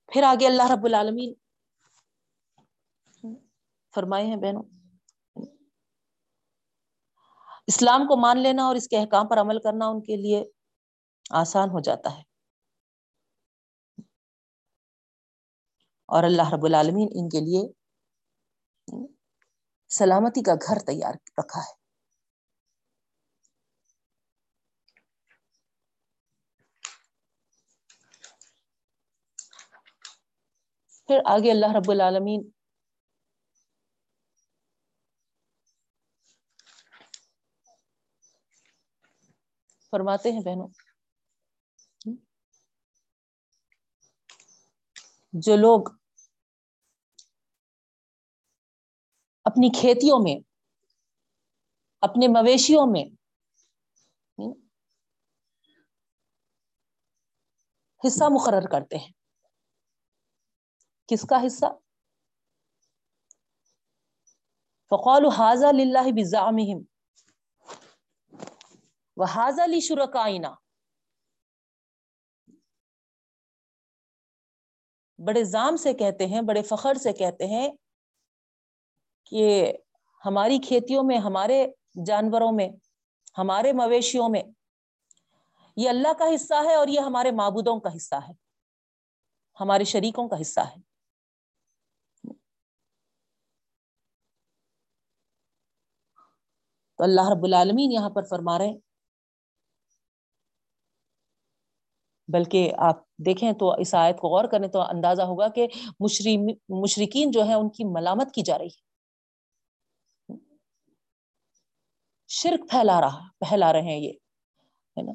پھر 0.07 0.23
آگے 0.23 0.47
اللہ 0.47 0.71
رب 0.71 0.85
العالمین 0.85 1.33
فرمائے 3.97 4.25
ہیں 4.25 4.35
بہنوں۔ 4.35 4.63
اسلام 7.67 8.01
کو 8.07 8.21
مان 8.21 8.39
لینا 8.39 8.63
اور 8.63 8.75
اس 8.75 8.87
کے 8.87 8.97
احکام 8.97 9.27
پر 9.27 9.37
عمل 9.37 9.59
کرنا 9.59 9.87
ان 9.87 10.01
کے 10.01 10.15
لیے 10.15 10.43
آسان 11.31 11.69
ہو 11.69 11.79
جاتا 11.79 12.17
ہے۔ 12.17 12.23
اور 16.09 16.23
اللہ 16.23 16.53
رب 16.53 16.65
العالمین 16.65 17.07
ان 17.11 17.29
کے 17.29 17.39
لیے 17.41 17.63
سلامتی 19.91 20.43
کا 20.43 20.53
گھر 20.67 20.79
تیار 20.79 21.13
رکھا 21.39 21.61
ہے۔ 21.61 21.73
پھر 31.09 31.19
آگے 31.25 31.51
اللہ 31.51 31.71
رب 31.75 31.91
العالمین 31.91 32.49
فرماتے 39.93 40.31
ہیں 40.31 40.41
بہنوں 40.41 40.67
جو 45.33 45.55
لوگ 45.55 45.89
اپنی 49.45 49.69
کھیتیوں 49.79 50.19
میں 50.19 50.35
اپنے 52.03 52.27
مویشیوں 52.27 52.85
میں 52.87 53.03
حصہ 58.01 58.23
مقرر 58.31 58.67
کرتے 58.71 58.97
ہیں 58.97 59.11
کس 61.09 61.25
کا 61.29 61.45
حصہ 61.45 61.65
فقول 64.91 65.25
حاضہ 65.37 65.71
للہ 65.71 66.11
بزامہم 66.11 66.83
و 69.17 69.23
حاضہ 69.23 69.61
لی 69.61 69.79
شرکائنا 69.79 70.53
بڑے 75.19 75.43
زام 75.43 75.75
سے 75.75 75.93
کہتے 75.93 76.25
ہیں، 76.25 76.41
بڑے 76.41 76.61
فخر 76.61 76.93
سے 76.93 77.13
کہتے 77.13 77.45
ہیں 77.45 77.71
کہ 79.25 79.73
ہماری 80.25 80.59
کھیتیوں 80.59 81.03
میں، 81.03 81.17
ہمارے 81.17 81.65
جانوروں 82.05 82.51
میں، 82.51 82.69
ہمارے 83.37 83.73
مویشیوں 83.73 84.29
میں 84.29 84.43
یہ 85.75 85.89
اللہ 85.89 86.13
کا 86.13 86.25
حصہ 86.35 86.53
ہے 86.65 86.75
اور 86.75 86.87
یہ 86.87 86.99
ہمارے 86.99 87.31
معبودوں 87.31 87.79
کا 87.79 87.95
حصہ 87.95 88.15
ہے، 88.15 88.33
ہمارے 89.61 89.83
شریکوں 89.83 90.29
کا 90.29 90.41
حصہ 90.41 90.59
ہے۔ 90.59 90.81
تو 96.99 97.03
اللہ 97.03 97.29
رب 97.31 97.43
العالمین 97.43 97.91
یہاں 97.91 98.09
پر 98.09 98.23
فرما 98.23 98.57
رہے 98.57 98.67
ہیں 98.67 98.86
بلکہ 102.27 102.71
آپ 102.77 102.99
دیکھیں 103.17 103.51
تو 103.51 103.71
اس 103.71 103.93
آیت 103.93 104.17
کو 104.17 104.27
غور 104.27 104.45
کریں 104.45 104.67
تو 104.67 104.81
اندازہ 104.81 105.21
ہوگا 105.21 105.47
کہ 105.47 105.67
مشرقین 106.69 107.31
جو 107.31 107.45
ہے 107.47 107.53
ان 107.53 107.69
کی 107.69 107.83
ملامت 107.83 108.33
کی 108.33 108.41
جا 108.41 108.57
رہی 108.57 108.65
ہے۔ 108.65 108.87
شرک 112.27 112.69
پھیلا 112.69 113.01
رہا، 113.01 113.27
پھیلا 113.39 113.73
رہے 113.73 113.81
ہیں 113.81 113.97
یہ، 113.97 114.11
ہے 114.97 115.01
نا؟ 115.01 115.11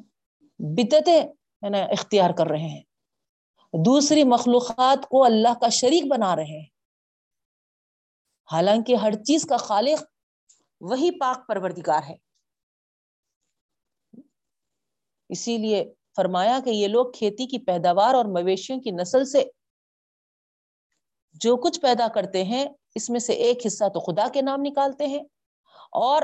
بدتیں 0.59 1.21
ہے 1.63 1.69
نا، 1.69 1.77
اختیار 1.77 2.29
کر 2.37 2.47
رہے 2.47 2.67
ہیں۔ 2.67 2.81
دوسری 3.85 4.23
مخلوقات 4.23 5.09
کو 5.09 5.23
اللہ 5.23 5.59
کا 5.61 5.69
شریک 5.69 6.03
بنا 6.11 6.35
رہے 6.35 6.43
ہیں۔ 6.43 6.65
حالانکہ 8.51 8.95
ہر 8.95 9.11
چیز 9.11 9.45
کا 9.45 9.57
خالق 9.57 10.03
وہی 10.81 11.19
پاک 11.19 11.47
پروردگار 11.47 12.01
ہے۔ 12.09 12.15
اسی 15.29 15.57
لیے 15.57 15.93
فرمایا 16.15 16.59
کہ 16.65 16.69
یہ 16.69 16.87
لوگ 16.87 17.11
کھیتی 17.11 17.47
کی 17.47 17.59
پیداوار 17.59 18.13
اور 18.13 18.25
مویشیوں 18.25 18.79
کی 18.79 18.91
نسل 18.91 19.25
سے 19.25 19.43
جو 21.33 21.55
کچھ 21.55 21.79
پیدا 21.79 22.07
کرتے 22.07 22.43
ہیں، 22.43 22.65
اس 22.95 23.09
میں 23.09 23.19
سے 23.19 23.33
ایک 23.33 23.57
حصہ 23.65 23.89
تو 23.89 23.99
خدا 23.99 24.27
کے 24.33 24.41
نام 24.41 24.59
نکالتے 24.61 25.07
ہیں۔ 25.07 25.23
اور 25.91 26.21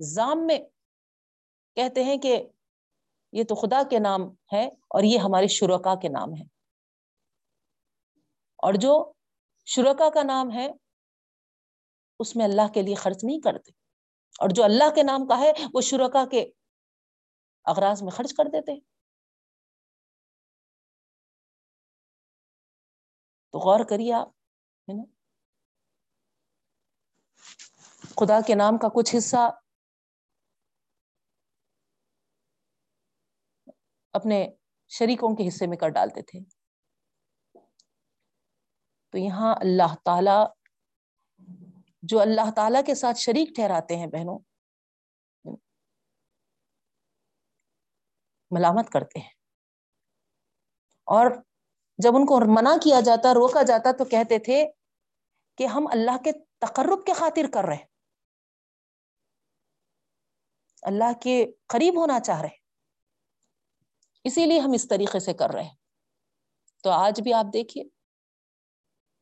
زام 0.00 0.46
میں 0.46 0.58
کہتے 1.74 2.04
ہیں 2.04 2.16
کہ 2.16 2.46
یہ 3.32 3.44
تو 3.44 3.54
خدا 3.54 3.82
کے 3.90 3.98
نام 3.98 4.20
ہے 4.52 4.66
اور 4.66 5.02
یہ 5.02 5.18
ہمارے 5.18 5.46
شرکا 5.46 5.94
کے 5.94 6.08
نام 6.08 6.32
ہے۔ 6.32 6.44
اور 8.56 8.74
جو 8.74 9.12
شرکا 9.66 10.10
کا 10.10 10.22
نام 10.22 10.52
ہے، 10.52 10.70
اس 12.18 12.36
میں 12.36 12.44
اللہ 12.44 12.68
کے 12.74 12.82
لیے 12.82 12.94
خرچ 12.94 13.24
نہیں 13.24 13.40
کرتے۔ 13.40 13.70
اور 14.38 14.48
جو 14.48 14.64
اللہ 14.64 14.94
کے 14.94 15.02
نام 15.02 15.26
کا 15.26 15.38
ہے، 15.38 15.52
وہ 15.74 15.80
شرکا 15.80 16.26
کے 16.30 16.50
اغراض 17.64 18.02
میں 18.02 18.10
خرچ 18.10 18.34
کر 18.34 18.44
دیتے۔ 18.52 18.72
تو 23.50 23.58
غور 23.58 23.84
کریے 23.84 24.12
آپ، 24.12 24.28
ہے 24.88 24.94
نا؟ 24.94 25.02
خدا 28.16 28.40
کے 28.46 28.54
نام 28.54 28.78
کا 28.78 28.88
کچھ 28.94 29.16
حصہ 29.16 29.50
اپنے 34.12 34.48
شریکوں 34.88 35.36
کے 35.36 35.48
حصے 35.48 35.66
میں 35.66 35.76
کر 35.76 35.88
ڈالتے 35.88 36.22
تھے۔ 36.22 36.40
تو 39.10 39.18
یہاں 39.18 39.54
اللہ 39.60 39.94
تعالی، 40.04 40.38
جو 42.02 42.20
اللہ 42.20 42.50
تعالی 42.56 42.78
کے 42.86 42.94
ساتھ 42.94 43.16
شریک 43.16 43.48
ٹھہراتے 43.54 43.96
ہیں 43.96 44.06
بہنوں 44.06 44.38
ملامت 48.50 48.90
کرتے 48.90 49.18
ہیں۔ 49.20 49.30
اور 51.06 51.30
جب 51.98 52.16
ان 52.16 52.26
کو 52.26 52.40
منع 52.46 52.76
کیا 52.82 53.00
جاتا، 53.00 53.34
روکا 53.34 53.62
جاتا، 53.62 53.92
تو 53.92 54.04
کہتے 54.04 54.38
تھے 54.38 54.64
کہ 55.58 55.66
ہم 55.66 55.86
اللہ 55.92 56.16
کے 56.24 56.32
تقرب 56.58 57.06
کے 57.06 57.12
خاطر 57.12 57.46
کر 57.54 57.64
رہے 57.64 57.84
اللہ 60.82 61.12
کے 61.22 61.46
قریب 61.66 61.96
ہونا 61.96 62.20
چاہ 62.20 62.40
رہے 62.40 62.56
اسی 64.24 64.46
لیے 64.46 64.60
ہم 64.60 64.72
اس 64.72 64.88
طریقے 64.88 65.20
سے 65.20 65.34
کر 65.34 65.50
رہے 65.50 65.62
ہیں۔ 65.62 65.76
تو 66.84 66.90
آج 66.90 67.20
بھی 67.20 67.32
آپ 67.32 67.46
دیکھیے، 67.52 67.84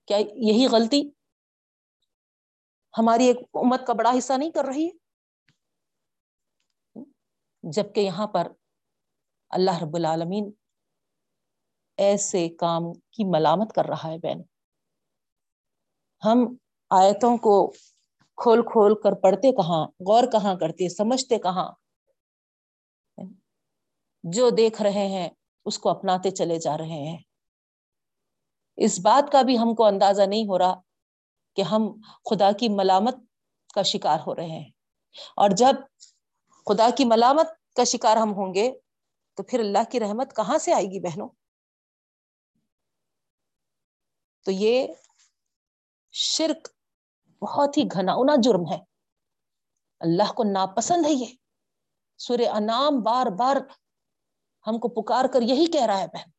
کیا 0.09 0.17
یہی 0.17 0.67
غلطی 0.67 1.11
ہماری 2.99 3.27
ایک 3.27 3.37
امت 3.55 3.87
کا 3.87 3.93
بڑا 3.93 4.12
حصہ 4.19 4.33
نہیں 4.33 4.51
کر 4.51 4.65
رہی 4.65 4.87
ہے؟ 4.87 4.91
جبکہ 7.62 8.01
یہاں 8.01 8.27
پر 8.27 8.49
اللہ 9.51 9.83
رب 9.83 9.97
العالمین 9.97 10.51
ایسے 11.97 12.49
کام 12.49 12.93
کی 12.93 13.25
ملامت 13.25 13.73
کر 13.73 13.85
رہا 13.85 14.09
ہے 14.09 14.19
بہن۔ 14.19 14.41
ہم 16.25 16.57
آیتوں 16.91 17.37
کو 17.37 17.71
کھول 18.37 18.63
کھول 18.63 19.01
کر 19.03 19.13
پڑھتے 19.13 19.53
کہاں، 19.53 19.87
غور 19.87 20.25
کہاں 20.33 20.55
کرتے، 20.55 20.89
سمجھتے 20.89 21.39
کہاں؟ 21.39 21.73
جو 24.25 24.51
دیکھ 24.51 24.83
رہے 24.83 25.07
ہیں، 25.07 25.29
اس 25.65 25.79
کو 25.79 25.89
اپناتے 25.89 26.31
چلے 26.31 26.59
جا 26.59 26.79
رہے 26.79 27.11
ہیں۔ 27.11 27.19
اس 28.77 29.01
بات 29.01 29.33
کا 29.33 29.43
بھی 29.43 29.59
ہم 29.59 29.75
کو 29.75 29.85
اندازہ 29.85 30.23
نہیں 30.23 30.45
ہو 30.45 30.59
رہا 30.59 30.81
کہ 31.57 31.63
ہم 31.63 31.83
خدا 32.31 32.53
کی 32.53 32.69
ملامت 32.69 33.15
کا 33.75 33.83
شکار 33.83 34.19
ہو 34.27 34.35
رہے 34.35 34.47
ہیں۔ 34.47 34.71
اور 35.37 35.51
جب 35.51 35.75
خدا 36.67 36.89
کی 36.97 37.05
ملامت 37.05 37.75
کا 37.77 37.85
شکار 37.85 38.17
ہم 38.17 38.33
ہوں 38.33 38.55
گے 38.55 38.73
تو 39.37 39.42
پھر 39.42 39.61
اللہ 39.61 39.90
کی 39.90 40.01
رحمت 40.01 40.37
کہاں 40.37 40.59
سے 40.59 40.72
آئے 40.72 40.85
گی 40.85 41.01
بہنوں؟ 41.01 41.29
تو 44.44 44.51
یہ 44.51 44.87
شرک 46.11 46.68
بہت 47.42 47.77
ہی 47.77 47.83
گھنا 47.92 48.12
جرم 48.42 48.72
ہے۔ 48.72 48.79
اللہ 50.01 50.33
کو 50.33 50.44
ناپسند 50.44 51.07
ہے 51.07 51.12
یہ۔ 51.12 51.37
سور 52.18 52.38
انام 52.38 53.03
بار 53.03 53.27
بار 53.38 53.57
ہم 54.66 54.79
کو 54.79 55.03
پکار 55.03 55.25
کر 55.35 55.40
یہی 55.42 55.70
کہہ 55.70 55.87
رہا 55.87 55.99
ہے 55.99 56.07
بہن۔ 56.07 56.31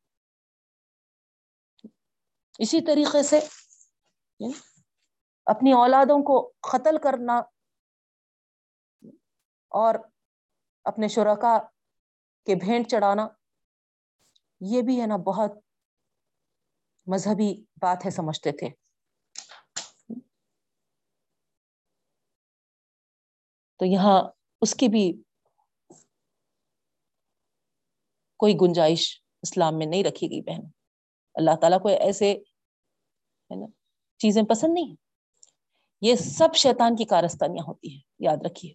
اسی 2.59 2.81
طریقے 2.81 3.23
سے 3.23 3.39
اپنی 5.45 5.73
اولادوں 5.73 6.23
کو 6.23 6.51
قتل 6.59 6.97
کرنا 7.03 7.37
اور 9.67 9.95
اپنے 10.83 11.07
شرکا 11.07 11.59
کے 12.47 12.55
بھینٹ 12.55 12.87
چڑھانا، 12.87 13.27
یہ 14.61 14.81
بھی 14.81 15.01
ہے 15.01 15.07
نا 15.07 15.17
بہت 15.17 15.51
مذہبی 17.07 17.65
بات 17.81 18.05
ہے، 18.05 18.09
سمجھتے 18.09 18.51
تھے۔ 18.51 18.69
تو 23.79 23.85
یہاں 23.85 24.23
اس 24.61 24.75
کی 24.75 24.87
بھی 24.87 25.23
کوئی 28.37 28.53
گنجائش 28.61 29.21
اسلام 29.41 29.77
میں 29.77 29.85
نہیں 29.85 30.03
رکھی 30.03 30.27
گئی 30.27 30.41
بہن۔ 30.41 30.61
اللہ 31.33 31.51
تعالیٰ 31.61 31.81
کو 31.81 31.87
ایسے، 31.87 32.33
ہے 32.33 33.55
نا، 33.55 33.65
چیزیں 34.17 34.43
پسند 34.43 34.73
نہیں۔ 34.73 34.95
یہ 36.01 36.15
سب 36.15 36.55
شیطان 36.55 36.95
کی 36.95 37.05
کارستانیاں 37.05 37.63
ہوتی 37.67 37.93
ہیں، 37.93 38.01
یاد 38.19 38.37
رکھیے 38.45 38.73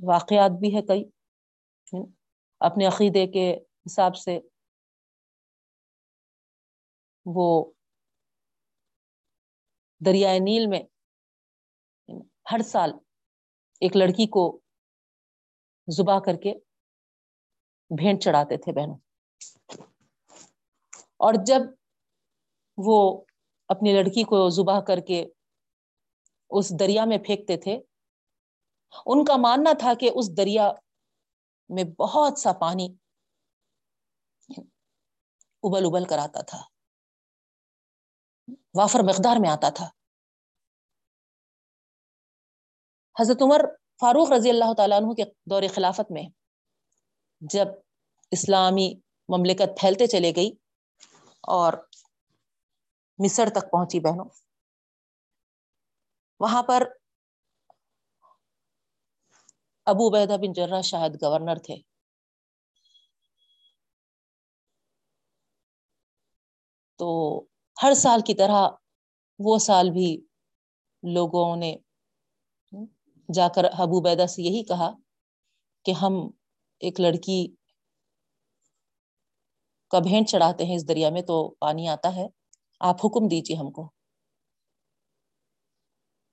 واقعات 0.00 0.50
بھی 0.50 0.76
ہے 0.76 0.82
کئی، 0.82 1.04
اپنے 2.60 2.86
عقیدے 2.86 3.26
کے 3.26 3.52
حساب 3.86 4.16
سے 4.16 4.38
وہ 7.26 7.72
دریائے 10.00 10.38
نیل 10.38 10.66
میں 10.66 10.80
ہر 12.52 12.62
سال 12.62 12.90
ایک 13.80 13.96
لڑکی 13.96 14.26
کو 14.26 14.60
زبا 15.88 16.18
کر 16.20 16.36
کے 16.36 16.54
بھینٹ 17.90 18.22
چڑھاتے 18.22 18.56
تھے 18.56 18.72
بہنوں۔ 18.72 18.96
اور 21.16 21.34
جب 21.46 21.62
وہ 22.78 23.24
اپنی 23.68 23.92
لڑکی 23.92 24.22
کو 24.22 24.48
زبا 24.48 24.80
کر 24.80 25.00
کے 25.00 25.24
اس 26.50 26.78
دریا 26.80 27.04
میں 27.04 27.18
پھینکتے 27.18 27.56
تھے 27.56 27.78
ان 29.06 29.24
کا 29.24 29.36
ماننا 29.36 29.72
تھا 29.78 29.94
کہ 29.94 30.10
اس 30.14 30.36
دریا 30.36 30.72
میں 31.68 31.84
بہت 31.84 32.38
سا 32.38 32.52
پانی 32.52 32.88
ابل 35.62 35.84
ابل 35.86 36.04
کر 36.04 36.18
آتا 36.18 36.40
تھا۔ 36.42 36.62
وافر 38.74 38.98
مقدار 38.98 39.36
میں 39.40 39.50
آتا 39.50 39.70
تھا۔ 39.70 39.88
حضرت 43.20 43.42
عمر 43.42 43.60
فاروق 44.00 44.32
رضی 44.32 44.50
اللہ 44.50 44.72
تعالیٰ 44.76 44.98
عنہ 44.98 45.12
کے 45.12 45.24
دور 45.50 45.62
خلافت 45.74 46.10
میں 46.10 46.22
جب 47.40 47.66
اسلامی 48.30 48.94
مملکت 49.28 49.80
پھیلتے 49.80 50.06
چلے 50.06 50.32
گئی 50.36 50.50
اور 51.42 51.72
مصر 53.18 53.48
تک 53.50 53.70
پہنچی 53.70 54.00
بہنوں، 54.00 54.24
وہاں 56.40 56.62
پر 56.62 56.82
ابو 59.86 60.08
عبیدہ 60.08 60.36
بن 60.36 60.52
جرہ 60.52 60.80
شاہد 60.82 61.22
گورنر 61.22 61.58
تھے۔ 61.58 61.76
تو 67.00 67.08
ہر 67.76 67.94
سال 67.94 68.20
کی 68.26 68.34
طرح 68.34 68.68
وہ 69.40 69.58
سال 69.58 69.90
بھی 69.90 70.08
لوگوں 71.02 71.56
نے 71.56 71.76
جا 73.28 73.48
کر 73.48 73.64
ابو 73.78 74.00
عبیدہ 74.00 74.26
سے 74.26 74.42
یہی 74.42 74.62
کہا 74.64 74.90
کہ 75.86 75.92
ہم 75.92 76.14
ایک 76.80 77.00
لڑکی 77.00 77.38
کا 79.90 79.98
بھینٹ 79.98 80.28
چڑھاتے 80.28 80.64
ہیں 80.64 80.76
اس 80.76 80.88
دریا 80.88 81.10
میں 81.10 81.22
تو 81.22 81.36
پانی 81.58 81.88
آتا 81.88 82.14
ہے، 82.16 82.26
آپ 82.80 83.06
حکم 83.06 83.28
دیجیے 83.28 83.56
ہم 83.56 83.70
کو۔ 83.70 83.88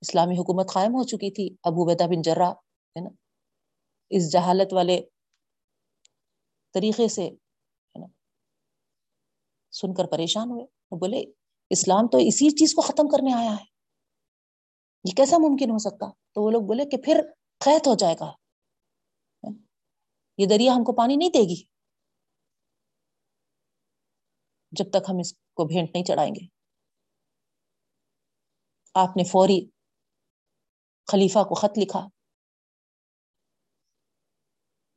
اسلامی 0.01 0.37
حکومت 0.37 0.71
قائم 0.73 0.95
ہو 0.95 1.03
چکی 1.03 1.31
تھی 1.31 1.55
ابو 1.63 1.83
عبیدہ 1.85 2.03
بن 2.03 2.21
جرہ 2.21 2.49
ہے 2.95 3.01
نا؟ 3.01 3.09
اس 4.15 4.31
جہالت 4.31 4.73
والے 4.73 5.01
طریقے 6.73 7.07
سے 7.07 7.29
سن 9.71 9.93
کر 9.93 10.03
پریشان 10.11 10.49
ہوئے 10.49 10.65
وہ 10.91 10.97
بولے، 10.97 11.23
اسلام 11.69 12.07
تو 12.07 12.17
اسی 12.17 12.49
چیز 12.49 12.73
کو 12.73 12.81
ختم 12.81 13.09
کرنے 13.09 13.33
آیا 13.33 13.51
ہے۔ 13.51 13.65
یہ 15.03 15.15
کیسا 15.15 15.37
ممکن 15.37 15.69
ہو 15.69 15.77
سکتا؟ 15.77 16.05
تو 16.31 16.41
وہ 16.41 16.51
لوگ 16.51 16.61
بولے 16.61 16.85
کہ 16.85 16.97
پھر 16.97 17.21
قید 17.57 17.87
ہو 17.87 17.95
جائے 17.95 18.15
گا۔ 18.19 18.31
یہ 20.37 20.45
دریا 20.49 20.73
ہم 20.73 20.83
کو 20.83 20.95
پانی 20.95 21.15
نہیں 21.15 21.29
دے 21.29 21.41
گی۔ 21.41 21.63
جب 24.71 24.89
تک 24.89 25.09
ہم 25.09 25.17
اس 25.19 25.33
کو 25.33 25.65
بھینٹ 25.65 25.89
نہیں 25.93 26.03
چڑھائیں 26.03 26.35
گے۔ 26.35 26.47
آپ 28.93 29.17
نے 29.17 29.23
فوری 29.23 29.69
خلیفہ 31.11 31.39
کو 31.39 31.55
خط 31.55 31.77
لکھا۔ 31.77 32.22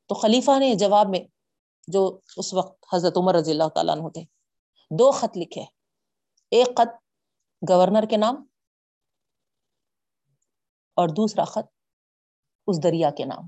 تو 0.06 0.14
خلیفہ 0.14 0.58
نے 0.58 0.74
جواب 0.74 1.06
میں 1.10 1.20
جو 1.88 2.20
اس 2.36 2.54
وقت 2.54 2.84
حضرت 2.94 3.16
عمر 3.16 3.34
رضی 3.34 3.50
اللہ 3.50 3.68
تعالیٰ 3.68 3.96
عنہ 3.96 4.08
تھے، 4.08 4.22
دو 4.90 5.10
خط 5.10 5.36
لکھے۔ 5.36 5.64
ایک 6.50 6.66
خط 6.66 6.94
گورنر 7.70 8.06
کے 8.10 8.16
نام 8.16 8.34
اور 10.94 11.08
دوسرا 11.08 11.44
خط 11.44 11.68
اس 12.66 12.82
دریا 12.82 13.10
کے 13.10 13.24
نام۔ 13.24 13.46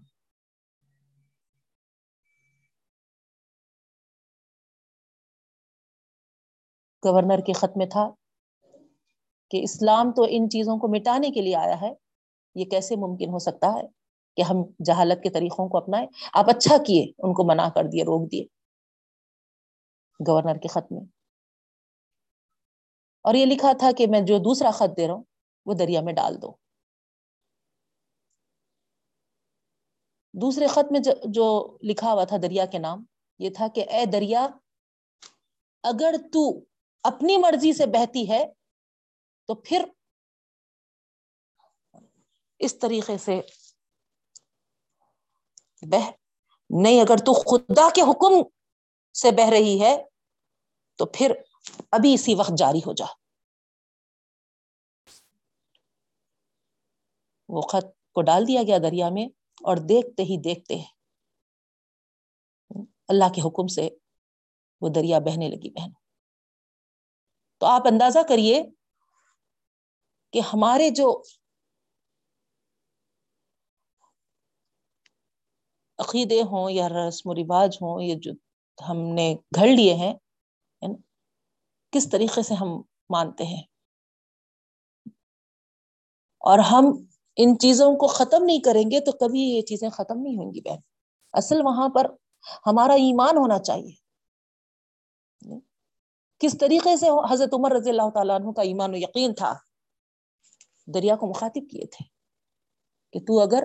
گورنر 7.05 7.41
کے 7.47 7.53
خط 7.53 7.77
میں 7.77 7.87
تھا 7.87 8.11
کہ 9.51 9.61
اسلام 9.63 10.13
تو 10.17 10.23
ان 10.29 10.49
چیزوں 10.51 10.79
کو 10.79 10.89
مٹانے 10.89 11.31
کے 11.31 11.41
لیے 11.41 11.57
آیا 11.57 11.81
ہے، 11.81 11.93
یہ 12.55 12.65
کیسے 12.65 12.97
ممکن 12.97 13.29
ہو 13.29 13.39
سکتا 13.39 13.67
ہے؟ 13.67 13.98
کہ 14.39 14.43
ہم 14.43 14.57
جہالت 14.85 15.23
کے 15.23 15.31
طریقوں 15.31 15.69
کو 15.69 15.79
اپنائیں۔ 15.79 16.07
آپ 16.33 16.45
اچھا 16.49 16.77
کیے، 16.87 17.03
ان 17.03 17.35
کو 17.35 17.45
منع 17.49 17.69
کر 17.69 17.85
دیے، 17.93 18.03
روک 18.03 18.33
دیے۔ 18.33 18.45
گورنر 20.29 20.59
کے 20.59 20.69
خط 20.69 20.93
میں۔ 20.93 21.01
اور 23.21 23.35
یہ 23.35 23.47
لکھا 23.47 23.73
تھا 23.79 23.91
کہ 23.99 24.07
میں 24.07 24.21
جو 24.21 24.39
دوسرا 24.39 24.71
خط 24.71 24.97
دے 24.97 25.07
رہا 25.07 25.15
ہوں، 25.15 25.23
وہ 25.67 25.75
دریا 25.75 26.01
میں 26.01 26.13
ڈال 26.13 26.43
دو۔ 26.43 26.53
دوسرے 30.33 30.67
خط 30.67 30.93
میں 30.93 31.01
جو 31.25 31.79
لکھا 31.83 32.13
ہوا 32.13 32.25
تھا 32.25 32.37
دریا 32.43 32.67
کے 32.67 32.79
نام، 32.79 33.05
یہ 33.39 33.51
تھا 33.51 33.69
کہ 33.75 33.85
اے 33.91 34.07
دریا، 34.07 34.47
اگر 35.83 36.15
تو 36.33 36.61
اپنی 37.03 37.37
مرضی 37.37 37.73
سے 37.73 37.87
بہتی 37.87 38.31
ہے، 38.31 38.53
تو 39.47 39.55
پھر 39.55 39.85
اس 42.59 42.79
طریقے 42.79 43.19
سے 43.19 43.41
بہ 45.83 46.11
نہیں، 46.71 47.01
اگر 47.01 47.17
تو 47.17 47.33
خدا 47.43 47.89
کے 47.95 48.03
حکم 48.03 48.43
سے 49.15 49.31
بہ 49.31 49.49
رہی 49.51 49.81
ہے، 49.83 49.97
تو 50.99 51.07
پھر 51.07 51.33
ابھی 51.93 52.15
اسی 52.15 52.35
وقت 52.35 52.59
جاری 52.59 52.79
ہو 52.79 52.93
جا۔ 52.93 53.07
وہ 57.49 57.61
خط 57.63 57.87
کو 58.13 58.23
ڈال 58.23 58.47
دیا 58.49 58.63
گیا 58.63 58.79
دریا 58.79 59.09
میں 59.11 59.27
اور 59.61 59.77
دیکھتے 59.89 60.23
ہی 60.23 60.37
دیکھتے 60.43 60.77
اللہ 63.09 63.33
کے 63.35 63.41
حکم 63.41 63.67
سے 63.67 63.89
وہ 64.83 64.89
دریا 64.89 65.19
بہنے 65.19 65.49
لگی 65.49 65.71
بہن 65.71 65.91
تو 67.61 67.67
آپ 67.67 67.87
اندازہ 67.87 68.19
کریے 68.29 68.63
کہ 70.35 70.41
ہمارے 70.53 70.91
جو 70.91 71.07
عقیدے 75.99 76.43
ہوں 76.43 76.71
یا 76.71 76.89
رسم 76.89 77.31
و 77.31 77.35
رواج 77.35 77.77
ہوں، 77.77 78.03
یہ 78.03 78.15
جو 78.15 78.33
ہم 78.89 78.97
نے 78.97 79.35
گھڑ 79.55 79.67
لیے 79.67 79.95
ہیں 79.95 80.15
یعنی 80.83 80.95
کس 81.93 82.09
طریقے 82.11 82.43
سے 82.43 82.55
ہم 82.55 82.83
مانتے 83.11 83.45
ہیں؟ 83.45 83.63
اور 86.41 86.59
ہم 86.59 86.85
ان 87.37 87.59
چیزوں 87.59 87.97
کو 87.97 88.07
ختم 88.07 88.45
نہیں 88.45 88.61
کریں 88.61 88.91
گے 88.91 89.01
تو 89.01 89.13
کبھی 89.13 89.41
یہ 89.41 89.63
چیزیں 89.63 89.91
ختم 89.91 90.21
نہیں 90.23 90.37
ہوں 90.37 90.55
گی 90.55 90.61
بہن۔ 90.61 90.79
اصل 91.33 91.61
وہاں 91.65 91.89
پر 91.89 92.07
ہمارا 92.67 92.93
ایمان 92.93 93.37
ہونا 93.37 93.59
چاہیے۔ 93.59 93.95
کس 96.39 96.57
طریقے 96.61 96.97
سے 96.97 97.07
حضرت 97.31 97.55
عمر 97.55 97.73
رضی 97.73 97.91
اللہ 97.91 98.11
تعالیٰ 98.15 98.41
عنہ 98.41 98.53
کا 98.53 98.63
ایمان 98.63 98.95
و 98.95 98.97
یقین 98.97 99.35
تھا؟ 99.35 99.55
دریا 100.87 101.17
کو 101.17 101.27
مخاطب 101.27 101.71
کیے 101.71 101.87
تھے 101.87 102.05
کہ 103.13 103.21
تو 103.21 103.41
اگر 103.41 103.65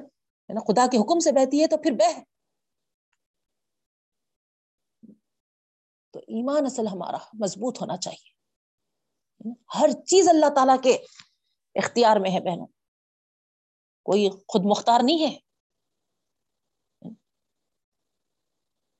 ہے 0.54 0.60
نا؟ 0.60 0.74
خدا 0.74 0.88
کے 0.92 0.98
حکم 0.98 1.20
سے 1.20 1.32
بہتی 1.32 1.62
ہے 1.62 1.68
تو 1.68 1.78
پھر 1.78 1.92
بہ۔ 1.92 2.22
تو 6.12 6.20
ایمان 6.20 6.66
اصل 6.66 6.88
ہمارا 6.88 7.18
مضبوط 7.18 7.82
ہونا 7.82 7.98
چاہیے۔ 7.98 8.34
ہر 9.80 9.92
چیز 9.92 10.28
اللہ 10.28 10.46
تعالیٰ 10.56 10.76
کے 10.84 10.94
اختیار 11.76 12.18
میں 12.18 12.32
ہے 12.32 12.40
بہنوں۔ 12.40 12.68
کوئی 14.04 14.30
خود 14.30 14.62
مختار 14.66 15.00
نہیں 15.04 15.24
ہے۔ 15.24 15.40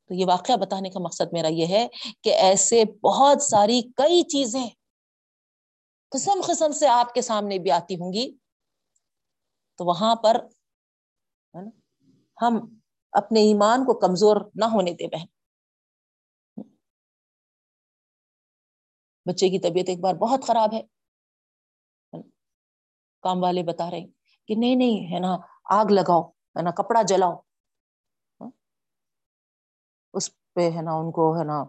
تو 0.08 0.14
یہ 0.14 0.26
واقعہ 0.26 0.56
بتانے 0.56 0.90
کا 0.90 1.00
مقصد 1.00 1.34
میرا 1.34 1.48
یہ 1.48 1.68
ہے 1.68 1.88
کہ 2.22 2.30
ایسے 2.30 2.84
بہت 3.04 3.42
ساری 3.42 3.82
کئی 3.82 4.24
چیزیں 4.24 4.70
قسم 6.10 6.42
قسم 6.48 6.72
سے 6.72 6.88
آپ 6.88 7.14
کے 7.14 7.22
سامنے 7.22 7.60
بھی 7.60 7.72
آتی 7.72 7.96
ہوں 7.96 8.14
گی۔ 8.14 8.38
تو 9.78 9.86
وہاں 9.86 10.16
پر 10.16 10.36
ہم 12.42 12.80
اپنے 13.12 13.40
ایمان 13.40 13.86
کو 13.86 13.94
کمزور 14.00 14.38
نہ 14.56 14.66
ہونے 14.66 14.94
دے 14.94 15.08
بہن۔ 15.08 15.26
بچے 19.26 19.50
کی 19.50 19.60
طبیعت 19.60 19.90
ایک 19.90 20.00
بار 20.00 20.14
بہت 20.14 20.44
خراب 20.48 20.74
ہے۔ 20.74 20.82
کام 23.22 23.44
والے 23.44 23.64
بتا 23.64 23.92
رہے 23.92 24.06
کہ 24.48 24.56
نہیں 24.56 24.76
نہیں، 24.76 25.14
ہے 25.14 25.20
نا، 25.20 25.38
آگ 25.70 25.86
لگاؤ، 25.86 26.22
ہے 26.30 26.62
نا، 26.62 26.72
کپڑا 26.72 27.02
جلاؤ۔ 27.02 27.36
اس 30.14 30.30
پہ، 30.54 30.70
ہے 30.72 30.82
نا، 30.82 30.92
ان 30.94 31.12
کو، 31.12 31.40
ہے 31.40 31.44
نا، 31.44 31.64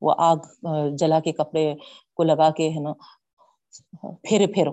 وہ 0.00 0.14
آگ 0.18 0.36
جلا 0.96 1.20
کے 1.20 1.32
کپڑے 1.32 1.74
کو 2.14 2.22
لگا 2.22 2.50
کے، 2.50 2.68
ہے 2.68 2.80
نا، 2.80 2.92
پھیرے 4.22 4.46
پھیرو۔ 4.46 4.72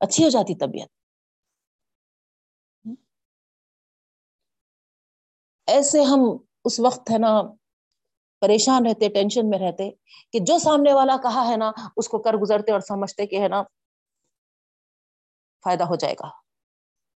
اچھی 0.00 0.24
ہو 0.24 0.28
جاتی 0.28 0.54
طبیعت۔ 0.54 0.97
ایسے 5.68 6.02
ہم 6.02 6.20
اس 6.64 6.80
وقت 6.80 7.10
ہے 7.10 7.18
نا 7.18 7.42
پریشان 8.42 8.86
رہتے، 8.86 9.08
ٹینشن 9.08 9.50
میں 9.50 9.58
رہتے 9.58 9.90
کہ 10.32 10.38
جو 10.38 10.58
سامنے 10.58 10.92
والا 10.94 11.16
کہا 11.22 11.48
ہے 11.48 11.56
نا، 11.56 11.70
اس 11.96 12.08
کو 12.08 12.18
کر 12.18 12.34
گزرتے 12.34 12.72
اور 12.72 12.80
سمجھتے 12.80 13.26
کہ 13.26 13.40
ہے 13.40 13.48
نا 13.48 13.62
فائدہ 15.64 15.84
ہو 15.84 15.96
جائے 15.96 16.14
گا، 16.14 16.28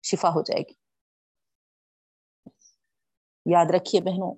شفا 0.04 0.28
ہو 0.28 0.42
جائے 0.42 0.60
گی۔ 0.60 0.74
یاد 3.46 3.66
رکھیے 3.74 4.00
بہنوں، 4.00 4.34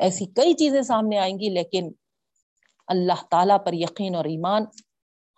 ایسی 0.00 0.26
کئی 0.26 0.54
چیزیں 0.54 0.82
سامنے 0.82 1.18
آئیں 1.18 1.34
گی، 1.38 1.48
لیکن 1.48 1.90
اللہ 2.88 3.22
تعالی 3.30 3.54
پر 3.66 3.72
یقین 3.72 4.14
اور 4.14 4.24
ایمان 4.24 4.64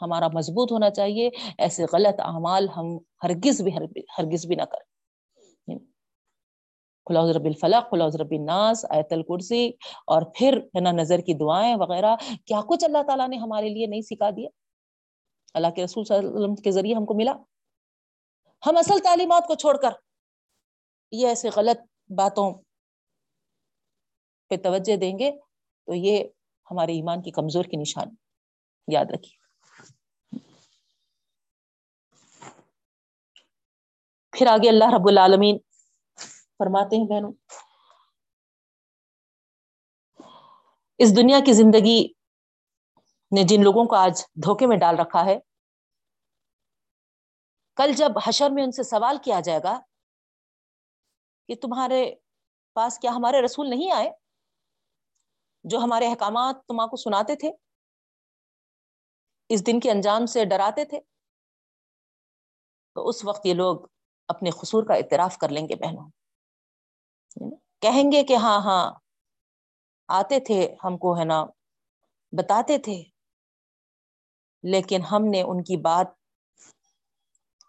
ہمارا 0.00 0.28
مضبوط 0.28 0.72
ہونا 0.72 0.90
چاہیے۔ 0.90 1.30
ایسے 1.58 1.84
غلط 1.92 2.20
اعمال 2.20 2.68
ہم 2.76 2.96
ہرگز 3.22 3.62
بھی 3.62 3.72
ہرگز 4.18 4.46
بھی 4.46 4.56
نہ 4.56 4.62
کریں۔ 4.62 4.88
خلاؤ 7.10 7.30
رب 7.32 7.44
الفلق 7.44 7.90
خلاؤ 7.90 8.08
رب 8.20 8.30
الناس، 8.30 8.84
آیت 8.90 9.12
الکرسی، 9.12 9.66
اور 10.06 10.22
پھر 10.34 10.56
ہے 10.74 10.80
نا 10.80 10.90
نظر 10.92 11.18
کی 11.18 11.34
دعائیں 11.34 11.74
وغیرہ، 11.76 12.14
کیا 12.46 12.60
کچھ 12.68 12.84
اللہ 12.84 13.02
تعالیٰ 13.06 13.28
نے 13.28 13.36
ہمارے 13.36 13.68
لیے 13.68 13.86
نہیں 13.86 14.00
سکھا 14.00 14.28
دیا؟ 14.30 14.48
اللہ 15.54 15.70
کے 15.76 15.84
رسول 15.84 16.04
صلی 16.04 16.16
اللہ 16.16 16.28
علیہ 16.28 16.38
وسلم 16.38 16.54
کے 16.54 16.70
ذریعے 16.70 16.94
ہم 16.94 17.04
کو 17.04 17.14
ملا؟ 17.14 17.32
ہم 18.66 18.76
اصل 18.76 18.98
تعلیمات 19.04 19.46
کو 19.46 19.54
چھوڑ 19.54 19.76
کر 19.76 19.92
یہ 21.12 21.28
ایسے 21.28 21.48
غلط 21.56 21.80
باتوں 22.16 22.52
پہ 24.50 24.56
توجہ 24.56 24.96
دیں 24.96 25.18
گے، 25.18 25.30
تو 25.88 25.94
یہ 25.94 26.24
ہمارے 26.70 26.92
ایمان 26.92 27.22
کی 27.22 27.30
کمزور 27.30 27.64
کی 27.64 27.76
نشان 27.76 28.14
یاد 28.88 29.10
رکھیے۔ 29.12 29.38
پھر 34.32 34.46
آگے 34.46 34.68
اللہ 34.68 34.94
رب 34.94 35.08
العالمین 35.08 35.58
فرماتے 36.60 36.96
ہیں 36.96 37.06
بہنوں۔ 37.08 37.32
اس 41.00 41.16
دنیا 41.16 41.38
کی 41.46 41.52
زندگی 41.52 42.00
نے 43.32 43.42
جن 43.48 43.62
لوگوں 43.64 43.84
کو 43.84 43.96
آج 43.96 44.22
دھوکے 44.44 44.66
میں 44.66 44.76
ڈال 44.76 44.98
رکھا 44.98 45.24
ہے، 45.24 45.38
کل 47.76 47.92
جب 47.92 48.18
حشر 48.26 48.50
میں 48.50 48.62
ان 48.64 48.72
سے 48.72 48.82
سوال 48.82 49.18
کیا 49.24 49.40
جائے 49.40 49.60
گا 49.64 49.78
کہ 51.48 51.54
تمہارے 51.54 52.02
پاس 52.76 52.98
کیا 52.98 53.10
ہمارے 53.10 53.44
رسول 53.44 53.70
نہیں 53.70 53.92
آئے، 53.92 54.10
جو 55.64 55.78
ہمارے 55.78 56.06
احکامات 56.06 56.66
تم 56.68 56.86
کو 56.88 56.96
سناتے 56.96 57.36
تھے، 57.36 57.50
اس 59.50 59.66
دن 59.66 59.80
کے 59.80 59.90
انجام 59.90 60.26
سے 60.26 60.44
ڈراتے 60.44 60.84
تھے، 60.84 61.00
تو 62.96 63.08
اس 63.08 63.24
وقت 63.24 63.46
یہ 63.46 63.54
لوگ 63.54 63.86
اپنے 64.28 64.50
قصور 64.50 64.84
کا 64.84 64.94
اعتراف 64.94 65.36
کر 65.38 65.48
لیں 65.48 65.68
گے 65.68 65.76
بہنوں۔ 65.76 66.08
کہیں 67.80 68.12
گے 68.12 68.24
کہ 68.24 68.36
ہاں 68.36 68.60
ہاں 68.60 68.92
آتے 70.08 70.40
تھے، 70.40 70.76
ہم 70.84 70.98
کو 70.98 71.18
ہے 71.18 71.24
نا 71.24 71.44
بتاتے 72.32 72.78
تھے۔ 72.78 73.04
لیکن 74.62 75.00
ہم 75.02 75.24
نے 75.24 75.42
ان 75.42 75.64
کی 75.64 75.76
بات 75.76 76.06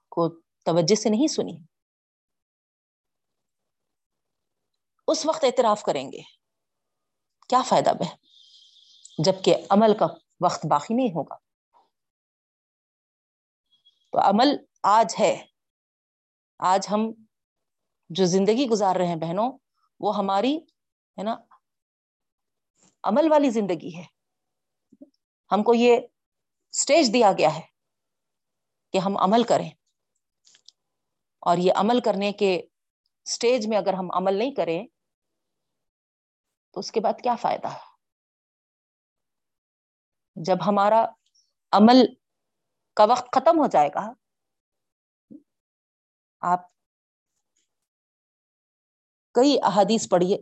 کو 0.09 0.29
توجہ 0.65 0.95
سے 0.95 1.09
نہیں 1.09 1.27
سنی۔ 1.27 1.57
اس 5.07 5.25
وقت 5.25 5.43
اعتراف 5.43 5.83
کریں 5.83 6.11
گے۔ 6.11 6.21
کیا 7.49 7.61
فائدہ 7.61 7.89
بہ 7.89 8.15
جبکہ 9.17 9.55
عمل 9.69 9.97
کا 9.97 10.05
وقت 10.41 10.65
باقی 10.65 10.93
نہیں 10.93 11.07
ہوگا۔ 11.07 11.35
تو 14.11 14.19
عمل 14.19 14.47
آج 14.83 15.15
ہے۔ 15.19 15.45
آج 16.59 16.87
ہم 16.91 17.11
جو 18.15 18.25
زندگی 18.25 18.67
گزار 18.71 18.95
رہے 18.95 19.07
ہیں 19.07 19.15
بہنوں، 19.15 19.57
وہ 19.99 20.17
ہماری، 20.17 20.57
ہے 21.17 21.23
نا، 21.23 21.35
عمل 23.03 23.31
والی 23.31 23.49
زندگی 23.49 23.97
ہے۔ 23.97 24.03
ہم 25.51 25.63
کو 25.63 25.73
یہ 25.73 25.99
اسٹیج 26.71 27.13
دیا 27.13 27.31
گیا 27.37 27.55
ہے 27.55 27.61
کہ 28.93 28.97
ہم 28.97 29.17
عمل 29.17 29.43
کریں۔ 29.43 29.69
اور 31.39 31.57
یہ 31.57 31.73
عمل 31.75 31.99
کرنے 31.99 32.31
کے 32.31 32.61
اسٹیج 33.25 33.67
میں 33.67 33.77
اگر 33.77 33.93
ہم 33.93 34.07
عمل 34.13 34.33
نہیں 34.33 34.55
کریں، 34.55 34.87
تو 36.71 36.79
اس 36.79 36.91
کے 36.91 36.99
بعد 36.99 37.13
کیا 37.23 37.35
فائدہ؟ 37.35 37.67
ہے 37.67 37.91
جب 40.35 40.57
ہمارا 40.67 41.05
عمل 41.71 42.05
کا 42.95 43.05
وقت 43.05 43.25
ختم 43.35 43.59
ہو 43.59 43.67
جائے 43.67 43.89
گا، 43.95 44.13
آپ 46.41 46.59
کئی 49.35 49.57
احادیث 49.63 50.09
پڑھیے، 50.09 50.37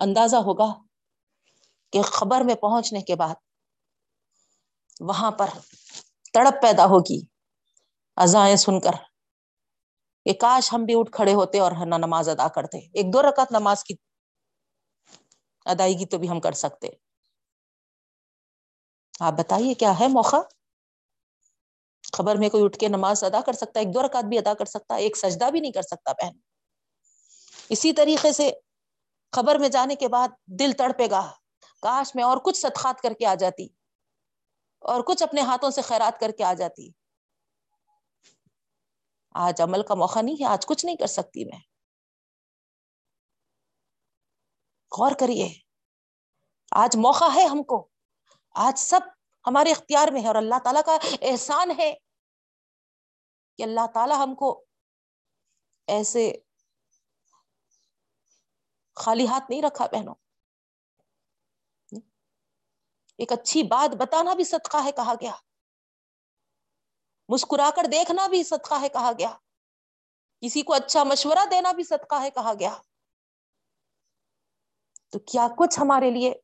اندازہ 0.00 0.36
ہوگا 0.36 0.66
کہ 1.92 2.02
خبر 2.02 2.40
میں 2.40 2.54
پہنچنے 2.54 3.00
کے 3.00 3.14
بعد 3.14 3.34
وہاں 5.00 5.30
پر 5.30 5.46
تڑپ 6.32 6.62
پیدا 6.62 6.84
ہوگی 6.84 7.20
ازائیں 8.16 8.56
سن 8.56 8.80
کر۔ 8.80 8.90
کہ 10.24 10.32
کاش 10.32 10.72
ہم 10.72 10.84
بھی 10.84 10.94
اٹھ 10.96 11.10
کھڑے 11.12 11.34
ہوتے 11.34 11.58
اور 11.58 11.72
نہ 11.72 11.94
نماز 11.94 12.28
ادا 12.28 12.48
کرتے۔ 12.48 12.78
ایک 12.78 13.12
دو 13.12 13.22
رکعت 13.22 13.52
نماز 13.52 13.84
کی 13.84 13.94
ادائیگی 15.64 16.06
تو 16.06 16.18
بھی 16.18 16.28
ہم 16.28 16.40
کر 16.40 16.52
سکتے۔ 16.52 16.88
آپ 19.20 19.32
بتائیے 19.32 19.74
کیا 19.74 20.00
ہے 20.00 20.08
موقع؟ 20.08 20.36
خبر 22.16 22.36
میں 22.36 22.48
کوئی 22.48 22.64
اٹھ 22.64 22.78
کے 22.78 22.88
نماز 22.88 23.24
ادا 23.24 23.40
کر 23.46 23.52
سکتا 23.52 23.80
ہے، 23.80 23.84
ایک 23.84 23.94
دو 23.94 24.06
رکعت 24.06 24.24
بھی 24.24 24.38
ادا 24.38 24.54
کر 24.54 24.64
سکتا 24.64 24.94
ہے، 24.94 25.00
ایک 25.00 25.16
سجدہ 25.16 25.50
بھی 25.50 25.60
نہیں 25.60 25.72
کر 25.72 25.82
سکتا 25.82 26.12
بہن۔ 26.12 26.47
اسی 27.70 27.92
طریقے 27.92 28.32
سے 28.32 28.50
خبر 29.32 29.58
میں 29.58 29.68
جانے 29.68 29.94
کے 29.94 30.08
بعد 30.08 30.28
دل 30.46 30.72
تڑپے 30.78 31.10
گا۔ 31.10 31.32
کاش 31.82 32.14
میں 32.14 32.24
اور 32.24 32.38
کچھ 32.44 32.56
صدقات 32.56 33.00
کر 33.00 33.12
کے 33.18 33.26
آ 33.26 33.34
جاتی 33.34 33.66
اور 34.78 35.00
کچھ 35.06 35.22
اپنے 35.22 35.40
ہاتھوں 35.40 35.70
سے 35.70 35.82
خیرات 35.82 36.20
کر 36.20 36.30
کے 36.30 36.44
آ 36.44 36.52
جاتی۔ 36.52 36.90
آج 39.34 39.60
عمل 39.60 39.82
کا 39.82 39.94
موقع 39.94 40.18
نہیں 40.22 40.34
ہے، 40.40 40.44
آج 40.44 40.66
کچھ 40.66 40.86
نہیں 40.86 40.96
کر 40.96 41.06
سکتی 41.06 41.44
میں۔ 41.44 41.58
غور 44.98 45.12
کریے، 45.20 45.48
آج 46.70 46.96
موقع 46.96 47.24
ہے 47.34 47.44
ہم 47.44 47.62
کو۔ 47.62 47.88
آج 48.54 48.78
سب 48.78 49.00
ہمارے 49.46 49.70
اختیار 49.70 50.08
میں 50.12 50.22
ہے 50.22 50.26
اور 50.26 50.34
اللہ 50.34 50.58
تعالیٰ 50.64 50.82
کا 50.86 50.96
احسان 51.20 51.70
ہے 51.78 51.94
کہ 53.56 53.62
اللہ 53.62 53.86
تعالیٰ 53.94 54.16
ہم 54.16 54.34
کو 54.34 54.64
ایسے 55.86 56.32
خالی 58.98 59.26
ہاتھ 59.26 59.44
نہیں 59.50 59.62
رکھا 59.62 59.86
بہنوں۔ 59.86 60.14
ایک 63.18 63.32
اچھی 63.32 63.62
بات 63.62 63.94
بتانا 63.94 64.34
بھی 64.34 64.44
صدقہ 64.44 64.76
ہے 64.84 64.92
کہا 64.92 65.14
گیا۔ 65.20 65.32
مسکرا 67.28 67.70
کر 67.76 67.82
دیکھنا 67.92 68.26
بھی 68.26 68.42
صدقہ 68.42 68.74
ہے 68.80 68.88
کہا 68.88 69.12
گیا۔ 69.18 69.36
کسی 70.40 70.62
کو 70.62 70.74
اچھا 70.74 71.04
مشورہ 71.04 71.46
دینا 71.50 71.72
بھی 71.72 71.84
صدقہ 71.84 72.14
ہے 72.22 72.30
کہا 72.30 72.52
گیا۔ 72.58 72.78
تو 75.10 75.18
کیا 75.18 75.48
کچھ 75.58 75.80
ہمارے 75.80 76.10
لیے؟ 76.10 76.34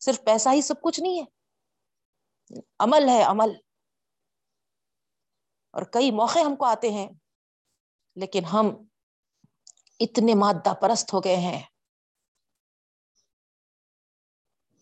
صرف 0.00 0.24
پیسہ 0.24 0.48
ہی 0.48 0.62
سب 0.62 0.74
کچھ 0.82 1.00
نہیں 1.00 1.22
ہے۔ 1.22 1.24
عمل 2.78 3.08
ہے 3.08 3.22
عمل۔ 3.22 3.50
اور 5.70 5.82
کئی 5.82 6.10
موقع 6.10 6.38
ہم 6.38 6.56
کو 6.56 6.64
آتے 6.64 6.90
ہیں، 6.90 7.08
لیکن 8.16 8.44
ہم 8.44 8.66
اتنے 10.00 10.34
مادہ 10.34 10.74
پرست 10.74 11.14
ہو 11.14 11.20
گئے 11.20 11.36
ہیں۔ 11.36 11.62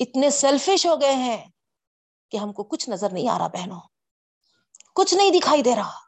اتنے 0.00 0.30
سیلفش 0.30 0.86
ہو 0.86 1.00
گئے 1.00 1.14
ہیں 1.14 1.46
کہ 2.30 2.36
ہم 2.36 2.52
کو 2.52 2.64
کچھ 2.64 2.90
نظر 2.90 3.12
نہیں 3.12 3.28
آ 3.28 3.38
رہا 3.38 3.46
بہنوں۔ 3.46 3.80
کچھ 4.94 5.14
نہیں 5.14 5.30
دکھائی 5.30 5.62
دے 5.62 5.76
رہا۔ 5.76 5.98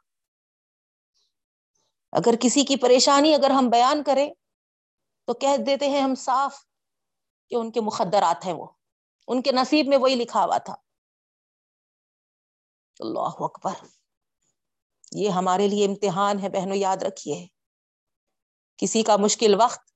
اگر 2.11 2.35
کسی 2.39 2.63
کی 2.63 2.75
پریشانی 2.75 3.35
اگر 3.35 3.49
ہم 3.49 3.69
بیان 3.69 4.03
کریں 4.03 4.29
تو 5.25 5.33
کہہ 5.33 5.57
دیتے 5.65 5.89
ہیں 5.89 6.01
ہم 6.01 6.15
صاف 6.15 6.57
کہ 7.49 7.55
ان 7.55 7.71
کے 7.71 7.81
مخدرات 7.81 8.45
ہیں 8.45 8.53
وہ۔ 8.53 8.67
ان 9.27 9.41
کے 9.41 9.51
نصیب 9.51 9.87
میں 9.87 9.97
وہی 9.97 10.15
لکھا 10.15 10.45
ہوا 10.45 10.57
تھا۔ 10.57 10.75
اللہ 12.99 13.29
اکبر۔ 13.39 13.73
یہ 15.11 15.29
ہمارے 15.29 15.67
لیے 15.67 15.85
امتحان 15.85 16.39
ہے 16.39 16.49
بہنوں، 16.49 16.75
یاد 16.75 16.97
رکھیے۔ 16.97 17.47
کسی 18.77 19.03
کا 19.03 19.17
مشکل 19.17 19.55
وقت 19.59 19.91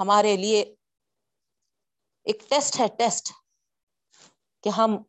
ہمارے 0.00 0.36
لیے 0.36 0.62
ایک 2.24 2.42
ٹیسٹ 2.48 2.80
ہے، 2.80 2.86
ٹیسٹ 2.98 3.32
کہ 4.62 4.68
ہم 4.68 5.02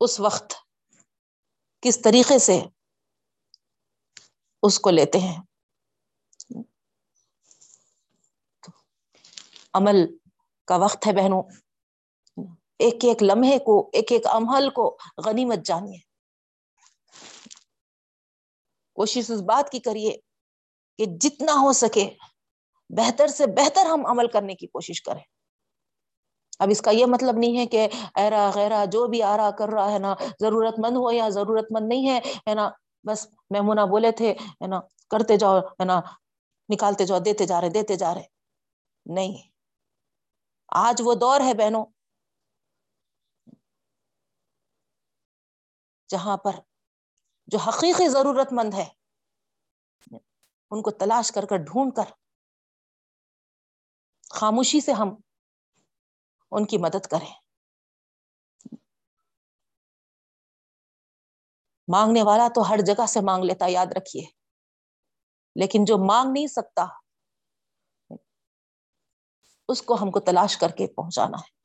اس 0.00 0.20
وقت 0.20 0.54
کس 1.80 2.02
طریقے 2.04 2.38
سے 2.38 2.60
اس 4.62 4.80
کو 4.80 4.90
لیتے 4.90 5.18
ہیں۔ 5.18 5.42
عمل 9.74 10.16
کا 10.64 10.76
وقت 10.76 11.06
ہے 11.06 11.12
بہنوں۔ 11.12 11.42
ایک 12.78 13.04
ایک 13.04 13.22
لمحے 13.22 13.58
کو، 13.58 13.90
ایک 13.92 14.12
ایک 14.12 14.26
عمل 14.26 14.70
کو 14.70 14.98
غنیمت 15.26 15.58
جانیے۔ 15.64 15.98
کوشش 18.92 19.30
اس 19.30 19.40
بات 19.46 19.72
کی 19.72 19.78
کریے 19.78 20.16
کہ 20.98 21.04
جتنا 21.20 21.52
ہو 21.52 21.72
سکے 21.72 22.10
بہتر 22.88 23.26
سے 23.26 23.46
بہتر 23.46 23.86
ہم 23.86 24.06
عمل 24.06 24.28
کرنے 24.28 24.54
کی 24.54 24.66
کوشش 24.66 25.02
کریں۔ 25.02 25.22
اب 26.58 26.68
اس 26.70 26.82
کا 26.82 26.90
یہ 26.90 27.06
مطلب 27.06 27.36
نہیں 27.36 27.58
ہے 27.58 27.66
کہ 27.66 27.88
ایرا 28.14 28.50
غیرا 28.54 28.84
جو 28.84 29.06
بھی 29.06 29.22
آ 29.22 29.36
رہا 29.36 29.50
کر 29.50 29.68
رہا 29.68 29.92
ہے 29.92 29.98
نا، 29.98 30.14
ضرورت 30.40 30.74
مند 30.78 30.96
ہو 30.96 31.12
یا 31.12 31.28
ضرورت 31.28 31.64
مند 31.70 31.88
نہیں 31.88 32.08
ہے 32.08 32.20
ہے 32.48 32.54
نا، 32.54 32.70
بس 33.04 33.28
میمونا 33.50 33.84
بولے 33.84 34.12
تھے، 34.12 34.32
ہے 34.32 34.66
نا، 34.66 34.80
کرتے 35.10 35.36
جاؤ، 35.36 35.58
ہے 35.58 35.84
نا، 35.84 36.00
نکالتے 36.74 37.06
جاؤ، 37.06 37.18
دیتے 37.18 37.46
جا 37.46 37.60
رہے، 37.60 37.68
دیتے 37.68 37.96
جا 37.96 38.14
رہے۔ 38.14 38.24
نہیں۔ 39.06 39.50
آج 40.68 41.02
وہ 41.04 41.14
دور 41.14 41.40
ہے 41.40 41.54
بہنوں۔ 41.54 41.84
جہاں 46.08 46.36
پر 46.36 46.52
جو 47.46 47.58
حقیقی 47.58 48.08
ضرورت 48.08 48.52
مند 48.52 48.74
ہے۔ 48.74 48.95
ان 50.70 50.82
کو 50.82 50.90
تلاش 50.90 51.32
کر 51.32 51.46
کر 51.46 51.56
ڈھونڈ 51.56 51.94
کر۔ 51.96 52.12
خاموشی 54.30 54.80
سے 54.80 54.92
ہم 54.92 55.08
ان 56.50 56.66
کی 56.66 56.78
مدد 56.78 57.06
کریں۔ 57.06 57.34
مانگنے 61.92 62.22
والا 62.22 62.48
تو 62.54 62.68
ہر 62.68 62.78
جگہ 62.86 63.06
سے 63.06 63.20
مانگ 63.20 63.44
لیتا، 63.44 63.66
یاد 63.68 63.86
رکھیے۔ 63.96 64.22
لیکن 65.54 65.84
جو 65.84 66.06
مانگ 66.06 66.30
نہیں 66.32 66.46
سکتا، 66.46 66.86
اس 69.68 69.82
کو 69.82 69.94
ہم 69.94 70.10
کو 70.10 70.20
تلاش 70.20 70.56
کر 70.56 70.68
کے 70.68 70.86
پہنچانا 70.86 71.38
ہے۔ 71.38 71.56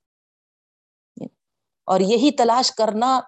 اور 1.83 1.99
یہی 1.99 2.35
تلاش 2.37 2.71
کرنا 2.71 3.19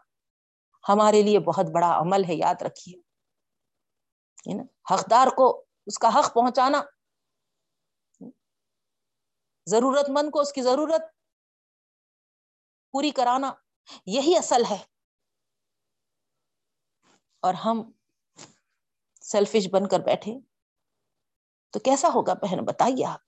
ہمارے 0.89 1.21
لیے 1.21 1.39
بہت 1.39 1.65
بڑا 1.73 1.99
عمل 1.99 2.23
ہے، 2.23 2.33
یاد 2.33 2.62
رکھیے۔ 2.62 3.02
حقدار 4.91 5.27
کو 5.27 5.65
اس 5.86 5.99
کا 5.99 6.19
حق 6.19 6.34
پہنچانا 6.34 6.82
ضرورت 9.69 10.10
مند 10.10 10.29
کو 10.32 10.39
اس 10.39 10.53
کی 10.53 10.62
ضرورت 10.62 11.01
پوری 12.91 13.10
کرانا، 13.10 13.53
یہی 14.06 14.38
اصل 14.38 14.63
ہے۔ 14.69 14.84
اور 17.39 17.53
ہم 17.53 17.91
سیلفش 19.21 19.67
بن 19.71 19.88
کر 19.88 19.99
بیٹھے۔ 19.99 20.34
تو 21.69 21.79
کیسا 21.79 22.08
ہوگا 22.13 22.34
بہن؟ 22.34 22.65
بتائیے 22.65 23.06
آپ۔ 23.06 23.19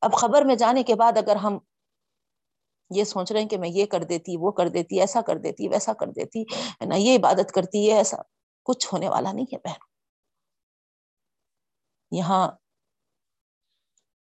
اب 0.00 0.12
خبر 0.12 0.42
میں 0.42 0.56
جانے 0.56 0.82
کے 0.82 0.94
بعد 0.94 1.12
اگر 1.16 1.36
ہم 1.36 1.58
یہ 2.90 3.04
سوچ 3.04 3.32
رہے 3.32 3.40
ہیں 3.40 3.48
کہ 3.48 3.58
میں 3.58 3.68
یہ 3.68 3.86
کر 3.86 4.02
دیتی، 4.02 4.36
وہ 4.36 4.50
کر 4.50 4.68
دیتی، 4.68 5.00
ایسا 5.00 5.20
کر 5.20 5.36
دیتی، 5.36 5.68
ویسا 5.68 5.92
کر 5.92 6.06
دیتی 6.06 6.44
نہ 6.80 6.94
یہ 6.94 7.18
عبادت 7.18 7.52
کرتی 7.54 7.90
ہے 7.90 7.96
ایسا۔ 7.96 8.16
کچھ 8.62 8.86
ہونے 8.92 9.08
والا 9.08 9.32
نہیں 9.32 9.44
ہے 9.44 9.58
بہن۔ 9.58 9.90
یہاں 12.10 12.48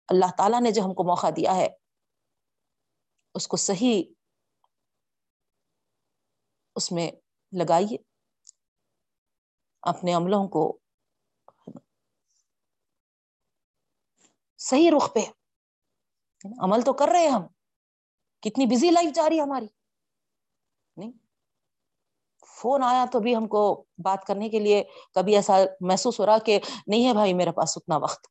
اللہ 0.07 0.25
تعالیٰ 0.37 0.61
نے 0.61 0.71
جو 0.71 0.81
ہم 0.81 0.93
کو 0.93 1.03
موقع 1.03 1.27
دیا 1.35 1.55
ہے، 1.55 1.67
اس 3.33 3.47
کو 3.47 3.57
صحیح 3.57 4.03
اس 6.75 6.91
میں 6.91 7.11
لگائیے۔ 7.59 7.97
اپنے 9.81 10.13
عملوں 10.13 10.47
کو 10.47 10.79
صحیح 14.57 14.91
رخ 14.97 15.13
پہ۔ 15.13 15.19
عمل 16.63 16.81
تو 16.85 16.93
کر 16.93 17.05
رہے 17.11 17.27
ہم۔ 17.27 17.41
کتنی 18.41 18.75
بزی 18.75 18.91
لائف 18.91 19.15
جا 19.15 19.29
رہی 19.29 19.39
ہماری۔ 19.39 19.84
فون 22.55 22.83
آیا 22.83 23.05
تو 23.11 23.19
بھی 23.19 23.35
ہم 23.35 23.47
کو 23.47 23.85
بات 24.03 24.25
کرنے 24.25 24.49
کے 24.49 24.59
لیے 24.59 24.83
کبھی 25.13 25.35
ایسا 25.35 25.57
محسوس 25.81 26.19
ہو 26.19 26.25
رہا 26.25 26.37
کہ 26.37 26.59
نہیں 26.87 27.07
ہے 27.07 27.13
بھائی 27.13 27.33
میرے 27.33 27.51
پاس 27.51 27.77
اتنا 27.77 27.97
وقت۔ 27.97 28.27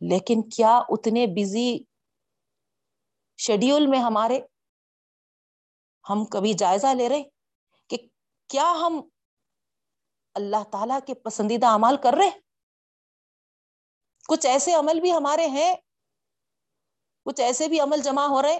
لیکن 0.00 0.42
کیا 0.50 0.82
اتنے 0.88 1.26
بزی 1.26 1.78
شیڈیول 3.38 3.86
میں 3.86 3.98
ہمارے 3.98 4.40
ہم 6.10 6.24
کبھی 6.24 6.52
جائزہ 6.52 6.86
لے 6.86 7.08
رہے 7.08 7.22
کہ 7.90 7.96
کیا 8.48 8.72
ہم 8.80 9.00
اللہ 10.34 10.62
تعالی 10.72 10.94
کے 11.06 11.14
پسندیدہ 11.14 11.66
امال 11.66 11.96
کر 11.96 12.14
رہے؟ 12.14 12.30
کچھ 14.28 14.46
ایسے 14.46 14.72
عمل 14.74 15.00
بھی 15.00 15.12
ہمارے 15.12 15.46
ہیں، 15.46 15.74
کچھ 17.26 17.40
ایسے 17.40 17.68
بھی 17.68 17.80
عمل 17.80 18.02
جمع 18.02 18.26
ہو 18.26 18.42
رہے 18.42 18.58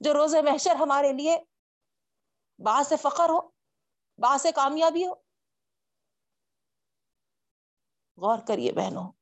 جو 0.00 0.14
روز 0.14 0.34
محشر 0.44 0.76
ہمارے 0.76 1.12
لیے 1.12 1.36
باہر 2.58 2.82
سے 2.82 2.96
فخر 2.96 3.28
ہو 3.28 3.40
باہر 4.18 4.38
سے 4.38 4.52
کامیابی 4.52 5.06
ہو۔ 5.06 5.14
غور 8.18 8.38
کریے 8.48 8.72
بہنوں، 8.72 9.12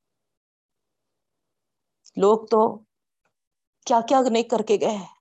لوگ 2.17 2.47
تو 2.47 2.61
کیا 3.87 4.01
کیا 4.09 4.21
نہیں 4.31 4.43
کر 4.43 4.63
کے 4.63 4.77
گئے 4.81 4.97
ہیں۔ 4.97 5.15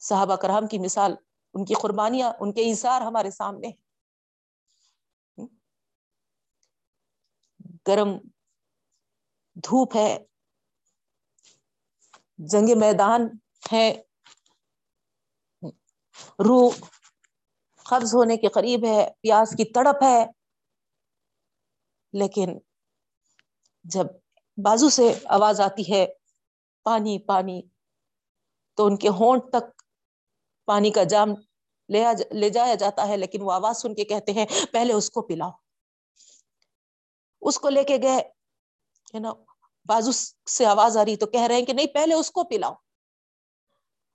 صحابہ 0.00 0.36
کرام 0.36 0.66
کی 0.66 0.78
مثال، 0.78 1.14
ان 1.54 1.64
کی 1.64 1.74
قربانیاں، 1.74 2.32
ان 2.40 2.52
کے 2.52 2.70
اثار 2.72 3.00
ہمارے 3.00 3.30
سامنے 3.30 3.70
گرم 7.88 8.10
دھوپ 9.56 9.96
ہے، 9.96 10.18
جنگ 12.38 12.78
میدان 12.78 13.28
ہے 13.72 13.90
روح 16.28 16.74
قبض 17.76 18.14
ہونے 18.14 18.36
کے 18.36 18.48
قریب 18.48 18.84
ہے 18.84 19.10
پیاز 19.20 19.50
کی 19.56 19.64
تڑپ 19.64 20.02
ہے۔ 20.02 20.26
لیکن 22.12 22.58
جب 23.84 24.04
بازو 24.56 24.88
سے 24.88 25.14
آواز 25.24 25.60
آتی 25.60 25.92
ہے، 25.92 26.06
پانی 26.82 27.18
پانی، 27.18 27.62
تو 28.74 28.86
ان 28.86 28.96
کے 28.96 29.08
ہونٹ 29.08 29.42
تک 29.52 29.82
پانی 30.64 30.90
کا 30.90 31.04
جام 31.04 31.28
لے 31.88 32.04
لے 32.32 32.50
جایا 32.50 32.74
جاتا 32.74 33.08
ہے، 33.08 33.16
لیکن 33.16 33.42
وہ 33.42 33.52
آواز 33.52 33.82
سن 33.82 33.94
کے 33.94 34.04
کہتے 34.04 34.32
ہیں، 34.32 34.46
پہلے 34.72 34.92
اس 34.92 35.10
کو 35.10 35.22
پلاؤ۔ 35.22 35.50
اس 37.40 37.58
کو 37.58 37.68
لے 37.68 37.84
کے 37.84 37.98
گئے 38.02 38.22
نا، 39.18 39.32
بازو 39.84 40.12
سے 40.50 40.66
آواز 40.66 40.96
آ 40.96 41.04
رہی 41.04 41.16
تو 41.16 41.26
کہہ 41.26 41.40
رہے 41.40 41.54
ہیں 41.54 41.66
کہ 41.66 41.72
نہیں، 41.72 41.86
پہلے 41.86 42.14
اس 42.14 42.30
کو 42.30 42.44
پلاؤ۔ 42.44 42.74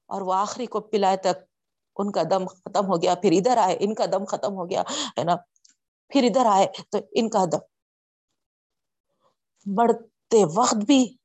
اور 0.05 0.21
وہ 0.21 0.33
آخری 0.33 0.65
کو 0.65 0.79
پلائے 0.79 1.17
تک 1.17 1.54
ان 1.97 2.11
کا 2.11 2.21
دم 2.23 2.45
ختم 2.47 2.85
ہو 2.85 3.01
گیا، 3.01 3.15
پھر 3.15 3.31
ادھر 3.31 3.57
آئے، 3.57 3.77
ان 3.79 3.93
کا 3.93 4.05
دم 4.05 4.25
ختم 4.25 4.53
ہو 4.53 4.69
گیا، 4.69 4.81
ہے 5.19 5.23
نا؟ 5.23 5.35
پھر 6.09 6.23
ادھر 6.23 6.45
آئے، 6.45 6.67
تو 6.89 6.97
ان 7.11 7.29
کا 7.29 7.45
دم۔ 7.45 7.75
بڑھتے 9.65 10.43
وقت 10.55 10.75
بھی 10.75 11.15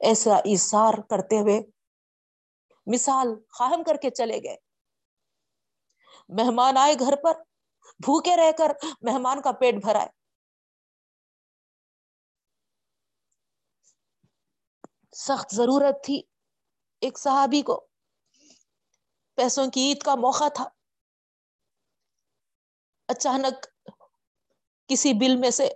ایسا 0.00 0.36
اشار 0.36 0.94
کرتے 1.10 1.40
ہوئے 1.40 1.60
مثال 2.86 3.28
قائم 3.58 3.82
کر 3.82 3.96
کے 3.96 4.10
چلے 4.10 4.38
گئے۔ 4.42 4.56
مہمان 6.28 6.76
آئے 6.76 6.94
گھر 6.98 7.16
پر، 7.16 7.34
بھوکے 8.00 8.36
رہ 8.36 8.52
کر 8.58 8.72
مہمان 9.02 9.42
کا 9.42 9.52
پیٹ 9.52 9.74
بھرائے 9.74 10.08
سخت 15.12 15.54
ضرورت 15.54 16.04
تھی 16.04 16.22
ایک 17.00 17.18
صحابی 17.18 17.62
کو۔ 17.62 17.86
پیسوں 19.38 19.70
کی 19.70 19.80
عید 19.80 20.02
کا 20.02 20.14
موقع 20.14 20.48
تھا۔ 20.48 20.68
اچانک 23.08 23.66
کسی 24.88 25.12
بل 25.12 25.36
میں 25.36 25.50
سے 25.50 25.68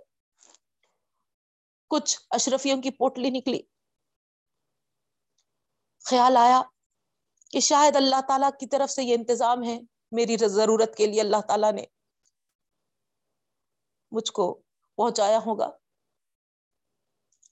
کچھ 1.87 2.19
اشرفیوں 2.29 2.81
کی 2.81 2.91
پوٹلی 2.91 3.29
نکلی۔ 3.29 3.61
خیال 5.99 6.37
آیا 6.37 6.61
کہ 7.51 7.59
شاید 7.59 7.95
اللہ 7.95 8.21
تعالی 8.27 8.45
کی 8.59 8.67
طرف 8.67 8.89
سے 8.89 9.03
یہ 9.03 9.15
انتظام 9.15 9.63
ہے۔ 9.63 9.79
میری 10.11 10.37
ضرورت 10.47 10.97
کے 10.97 11.07
لیے 11.07 11.21
اللہ 11.21 11.41
تعالی 11.47 11.71
نے 11.71 11.85
مجھ 14.11 14.31
کو 14.31 14.61
پہنچایا 14.95 15.39
ہوگا۔ 15.45 15.69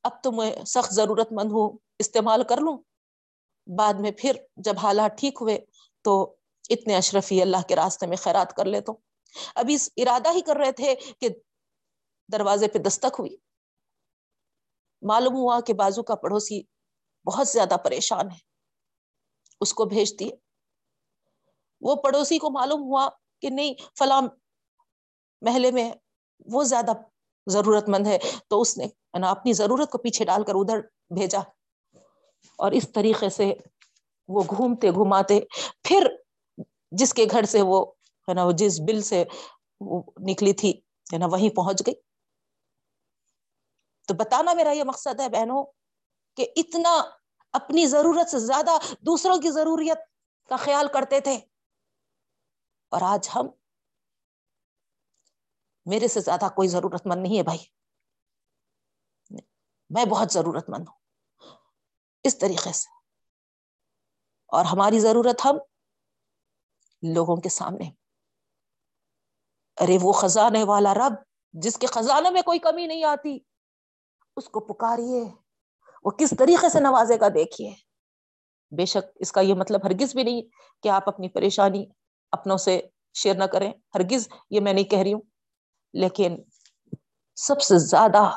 اب 0.03 0.23
تو 0.23 0.31
میں 0.31 0.65
سخت 0.65 0.93
ضرورت 0.93 1.27
مند 1.31 1.51
ہوں، 1.51 1.77
استعمال 1.99 2.43
کر 2.43 2.57
لوں۔ 2.57 2.77
بعد 3.77 3.93
میں 3.99 4.11
پھر 4.17 4.35
جب 4.55 4.73
حالات 4.83 5.11
ٹھیک 5.17 5.37
ہوئے 5.41 5.59
تو 6.01 6.35
اتنے 6.69 6.97
اشرفی 6.97 7.41
اللہ 7.41 7.61
کے 7.67 7.75
راستے 7.75 8.07
میں 8.07 8.17
خیرات 8.17 8.55
کر 8.55 8.65
لے 8.65 8.81
تو۔ 8.81 8.97
ابھی 9.55 9.77
ارادہ 9.97 10.33
ہی 10.33 10.41
کر 10.41 10.55
رہے 10.55 10.71
تھے 10.71 10.95
کہ 11.19 11.29
دروازے 12.31 12.67
پہ 12.67 12.79
دستک 12.79 13.15
ہوئی۔ 13.19 13.37
معلوم 15.01 15.35
ہوا 15.35 15.59
کہ 15.61 15.73
بازو 15.73 16.03
کا 16.03 16.15
پڑوسی 16.15 16.61
بہت 17.25 17.47
زیادہ 17.47 17.75
پریشان 17.83 18.31
ہے۔ 18.31 18.37
اس 19.61 19.73
کو 19.73 19.85
بھیج 19.85 20.19
دیے۔ 20.19 20.31
وہ 21.81 21.95
پڑوسی 21.95 22.37
کو 22.37 22.49
معلوم 22.49 22.81
ہوا 22.81 23.09
کہ 23.41 23.49
نہیں، 23.49 23.73
فلاں 23.99 24.21
محلے 25.41 25.71
میں 25.71 25.91
وہ 26.45 26.63
زیادہ 26.63 26.91
ضرورت 27.49 27.89
مند 27.89 28.07
ہے۔ 28.07 28.17
تو 28.47 28.61
اس 28.61 28.77
نے 28.77 28.85
اپنی 29.11 29.53
ضرورت 29.53 29.91
کو 29.91 29.97
پیچھے 29.97 30.25
ڈال 30.25 30.43
کر 30.43 30.53
ادھر 30.55 30.81
بھیجا۔ 31.09 31.39
اور 32.57 32.71
اس 32.71 32.91
طریقے 32.95 33.29
سے 33.29 33.53
وہ 34.31 34.43
گھومتے 34.43 34.91
گھماتے، 34.91 35.39
پھر 35.83 36.07
جس 36.91 37.13
کے 37.13 37.25
گھر 37.31 37.43
سے 37.43 37.61
وہ، 37.61 37.85
ہے 38.29 38.33
نا، 38.33 38.43
وہ 38.43 38.51
جس 38.51 38.79
بل 38.79 39.01
سے 39.01 39.23
وہ 39.79 40.03
نکلی 40.19 40.53
تھی، 40.53 40.81
ہے 41.13 41.17
نا، 41.17 41.25
وہیں 41.25 41.55
پہنچ 41.55 41.83
گئی۔ 41.85 41.95
تو 44.07 44.13
بتانا 44.13 44.53
میرا 44.53 44.71
یہ 44.71 44.83
مقصد 44.83 45.19
ہے 45.19 45.29
بہنوں 45.29 45.63
کہ 46.35 46.47
اتنا 46.55 47.01
اپنی 47.51 47.85
ضرورت 47.85 48.29
سے 48.29 48.39
زیادہ 48.39 48.71
دوسروں 48.99 49.37
کی 49.37 49.51
ضروریت 49.51 49.97
کا 50.49 50.55
خیال 50.55 50.87
کرتے 50.93 51.19
تھے۔ 51.19 51.35
اور 52.89 53.01
آج 53.01 53.29
ہم، 53.35 53.47
میرے 55.85 56.07
سے 56.07 56.19
زیادہ 56.19 56.47
کوئی 56.55 56.67
ضرورت 56.67 57.07
مند 57.07 57.23
نہیں 57.23 57.37
ہے 57.37 57.43
بھائی۔ 57.43 57.59
میں 59.89 60.05
بہت 60.05 60.31
ضرورت 60.31 60.69
مند 60.69 60.85
ہوں۔ 60.87 60.95
اس 62.23 62.37
طریقے 62.37 62.71
سے۔ 62.71 63.00
اور 64.51 64.65
ہماری 64.65 64.99
ضرورت 64.99 65.45
ہم 65.45 65.57
لوگوں 67.13 67.35
کے 67.35 67.49
سامنے۔ 67.49 67.89
ارے 69.83 69.97
وہ 70.01 70.11
خزانے 70.11 70.63
والا 70.63 70.93
رب 70.93 71.13
جس 71.53 71.77
کے 71.77 71.87
خزانے 71.87 72.29
میں 72.29 72.41
کوئی 72.41 72.59
کمی 72.59 72.87
نہیں 72.87 73.03
آتی، 73.03 73.37
اس 74.35 74.49
کو 74.49 74.59
پکاریے۔ 74.59 75.23
وہ 76.03 76.11
کس 76.11 76.33
طریقے 76.39 76.69
سے 76.69 76.79
نوازے 76.79 77.19
گا 77.19 77.27
دیکھیے۔ 77.27 77.73
بے 78.77 78.85
شک 78.85 79.09
اس 79.15 79.31
کا 79.31 79.41
یہ 79.41 79.53
مطلب 79.53 79.85
ہرگز 79.85 80.15
بھی 80.15 80.23
نہیں 80.23 80.41
کہ 80.83 80.89
آپ 80.89 81.03
اپنی 81.09 81.29
پریشانی 81.29 81.85
اپنوں 82.31 82.57
سے 82.57 82.81
شیئر 83.13 83.35
نہ 83.35 83.43
کریں۔ 83.43 83.73
ہرگز 83.95 84.27
یہ 84.49 84.59
میں 84.59 84.73
نہیں 84.73 84.83
کہہ 84.83 84.99
رہی 84.99 85.13
ہوں۔ 85.13 85.21
لیکن 85.93 86.35
سب 87.35 87.61
سے 87.61 87.75
زیادہ 87.77 88.31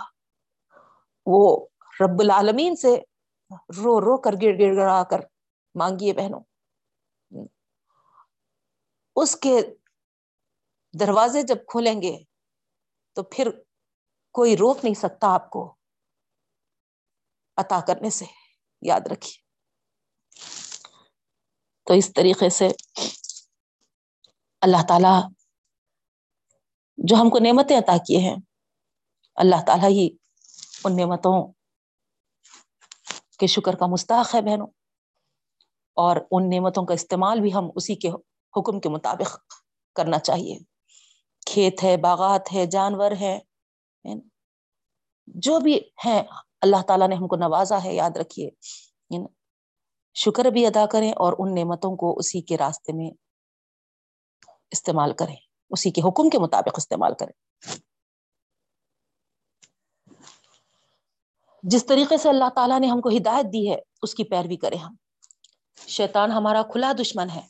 وہ 1.26 1.66
رب 2.00 2.20
العالمین 2.20 2.76
سے 2.76 2.96
رو 3.50 4.00
رو 4.00 4.20
کر 4.20 4.32
گڑ 4.32 4.52
گڑ 4.58 4.76
گڑا 4.76 5.02
کر 5.04 5.20
مانگیے 5.74 6.12
بہنوں۔ 6.12 6.40
اس 9.16 9.36
کے 9.36 9.60
دروازے 11.00 11.42
جب 11.42 11.56
کھولیں 11.68 12.02
گے 12.02 12.24
تو 13.12 13.22
پھر 13.22 13.50
کوئی 14.32 14.56
روک 14.56 14.78
نہیں 14.82 14.94
سکتا 14.94 15.34
آپ 15.34 15.50
کو 15.50 15.76
عطا 17.56 17.80
کرنے 17.86 18.10
سے، 18.10 18.24
یاد 18.82 19.00
رکھیے۔ 19.12 19.44
تو 21.84 21.94
اس 21.94 22.12
طریقے 22.14 22.48
سے 22.48 22.68
اللہ 24.60 24.86
تعالی 24.88 25.34
جو 26.96 27.16
ہم 27.16 27.30
کو 27.30 27.38
نعمتیں 27.38 27.78
عطا 27.78 27.96
کیے 28.06 28.18
ہیں، 28.18 28.36
اللہ 29.36 29.64
تعالیٰ 29.66 29.88
ہی 29.88 30.16
ان 30.84 30.96
نعمتوں 30.96 31.52
کے 33.38 33.46
شکر 33.46 33.76
کا 33.76 33.86
مستحق 33.86 34.34
ہے 34.34 34.40
بہنوں۔ 34.40 34.83
اور 35.94 36.16
ان 36.30 36.50
نعمتوں 36.50 36.86
کا 36.86 36.94
استعمال 36.94 37.40
بھی 37.40 37.54
ہم 37.54 37.70
اسی 37.74 37.94
کے 37.94 38.08
حکم 38.56 38.80
کے 38.80 38.88
مطابق 38.88 39.54
کرنا 39.94 40.18
چاہیے۔ 40.18 40.58
کھیت 41.46 41.84
ہے، 41.84 41.96
باغات 41.96 42.52
ہے، 42.52 42.66
جانور 42.66 43.10
ہے 43.20 43.38
یعنی 44.04 44.20
جو 45.26 45.60
بھی 45.60 45.80
ہے 46.06 46.22
اللہ 46.60 46.82
تعالیٰ 46.82 47.08
نے 47.08 47.14
ہم 47.14 47.28
کو 47.28 47.36
نوازا 47.36 47.84
ہے، 47.84 47.94
یاد 47.94 48.16
رکھیے۔ 48.16 48.50
یعنی 49.10 49.24
شکر 50.14 50.44
بھی 50.44 50.66
ادا 50.66 50.86
کریں 50.86 51.12
اور 51.12 51.32
ان 51.38 51.54
نعمتوں 51.54 51.96
کو 51.96 52.18
اسی 52.18 52.40
کے 52.40 52.56
راستے 52.56 52.92
میں 52.92 53.10
استعمال 54.70 55.12
کریں۔ 55.12 55.36
اسی 55.70 55.90
کے 55.90 56.00
حکم 56.00 56.28
کے 56.28 56.38
مطابق 56.38 56.74
استعمال 56.76 57.14
کریں۔ 57.14 57.66
جس 61.62 61.86
طریقے 61.86 62.16
سے 62.16 62.28
اللہ 62.28 62.48
تعالیٰ 62.54 62.80
نے 62.80 62.86
ہم 62.86 63.00
کو 63.00 63.08
ہدایت 63.08 63.46
دی 63.52 63.70
ہے، 63.70 63.76
اس 64.02 64.14
کی 64.14 64.24
پیروی 64.24 64.56
کریں 64.56 64.78
ہم۔ 64.78 64.94
شیطان 65.76 66.32
ہمارا 66.32 66.62
کھلا 66.62 66.92
دشمن 67.00 67.30
ہے۔ 67.30 67.46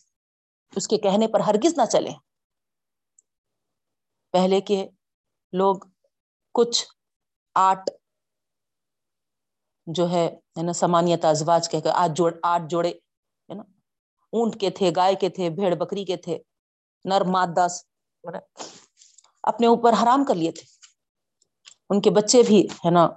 اس 0.76 0.88
کے 0.88 0.98
کہنے 0.98 1.28
پر 1.28 1.40
ہرگز 1.40 1.78
نہ 1.78 1.82
چلے۔ 1.92 2.10
پہلے 4.32 4.60
کے 4.60 4.88
لوگ 5.52 5.76
کچھ 6.54 6.84
آٹھ 7.54 7.90
جو 9.86 10.10
ہے 10.10 10.36
نا، 10.62 10.72
سمانیت 10.72 11.24
ازواج 11.24 11.70
کہ 11.70 11.88
آٹھ 11.88 12.12
جوڑ، 12.12 12.32
آٹھ 12.42 12.62
جوڑے، 12.68 12.88
ہے 12.88 13.54
نا، 13.54 13.62
اونٹ 14.32 14.60
کے 14.60 14.70
تھے، 14.70 14.90
گائے 14.96 15.14
کے 15.14 15.28
تھے، 15.28 15.50
بھیڑ 15.50 15.74
بکری 15.74 16.04
کے 16.04 16.16
تھے، 16.16 16.38
نر 17.04 17.20
ماداس 17.20 17.84
اپنے 19.42 19.66
اوپر 19.66 19.92
حرام 20.02 20.24
کر 20.24 20.34
لیے 20.34 20.52
تھے۔ 20.52 20.66
ان 21.90 22.00
کے 22.00 22.10
بچے 22.10 22.42
بھی، 22.42 22.66
ہے 22.66 22.90
نا، 22.90 23.08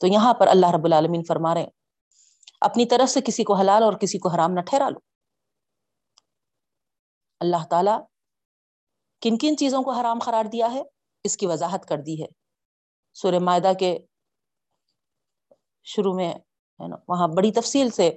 تو 0.00 0.06
یہاں 0.06 0.34
پر 0.34 0.46
اللہ 0.46 0.66
رب 0.66 0.84
العالمین 0.84 1.24
فرما 1.24 1.54
رہے 1.54 1.81
اپنی 2.64 2.86
طرف 2.86 3.10
سے 3.10 3.20
کسی 3.20 3.44
کو 3.44 3.54
حلال 3.54 3.82
اور 3.82 3.92
کسی 3.92 4.18
کو 4.18 4.28
حرام 4.28 4.52
نہ 4.52 4.60
ٹھہرا 4.60 4.88
لو 4.88 4.98
اللہ 7.40 7.64
تعالی 7.70 7.90
کن 9.20 9.38
کن 9.38 9.56
چیزوں 9.56 9.82
کو 9.82 9.90
حرام 9.90 10.18
قرار 10.18 10.44
دیا 10.44 10.72
ہے؟ 10.72 10.82
اس 11.24 11.36
کی 11.36 11.46
وضاحت 11.46 11.88
کر 11.88 11.98
دی 11.98 12.22
ہے۔ 12.22 12.26
سورہ 13.14 13.38
معدہ 13.38 13.72
کے 13.78 13.98
شروع 15.84 16.14
میں، 16.14 16.34
ہے 16.80 16.88
نا، 16.88 16.96
وہاں 17.08 17.28
بڑی 17.28 17.52
تفصیل 17.52 17.90
سے 17.90 18.10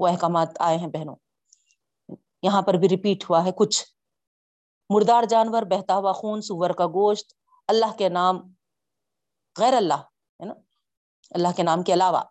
وہ 0.00 0.08
احکامات 0.08 0.48
آئے 0.60 0.76
ہیں 0.76 0.88
بہنوں۔ 0.88 1.16
یہاں 2.42 2.62
پر 2.62 2.74
بھی 2.74 2.88
ریپیٹ 2.88 3.30
ہوا 3.30 3.44
ہے، 3.44 3.50
کچھ 3.52 3.84
مردار 4.90 5.22
جانور، 5.22 5.62
بہتا 5.62 5.94
ہوا 5.94 6.12
خون، 6.12 6.42
سور 6.42 6.70
کا 6.70 6.86
گوشت، 6.86 7.32
اللہ 7.68 7.96
کے 7.98 8.08
نام 8.08 8.36
غیر 9.58 9.74
اللہ، 9.74 10.00
ہے 10.40 10.44
نا، 10.44 10.54
اللہ 11.30 11.48
کے 11.56 11.62
نام 11.62 11.82
کے 11.82 11.92
علاوہ۔ 11.92 12.22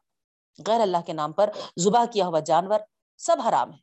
غیر 0.60 0.82
اللہ 0.82 1.02
کے 1.06 1.14
نام 1.14 1.32
پر 1.34 1.50
زبا 1.84 2.06
کیا 2.14 2.26
ہوا 2.28 2.40
جانور 2.48 2.80
سب 3.20 3.42
حرام 3.48 3.74
ہے 3.74 3.78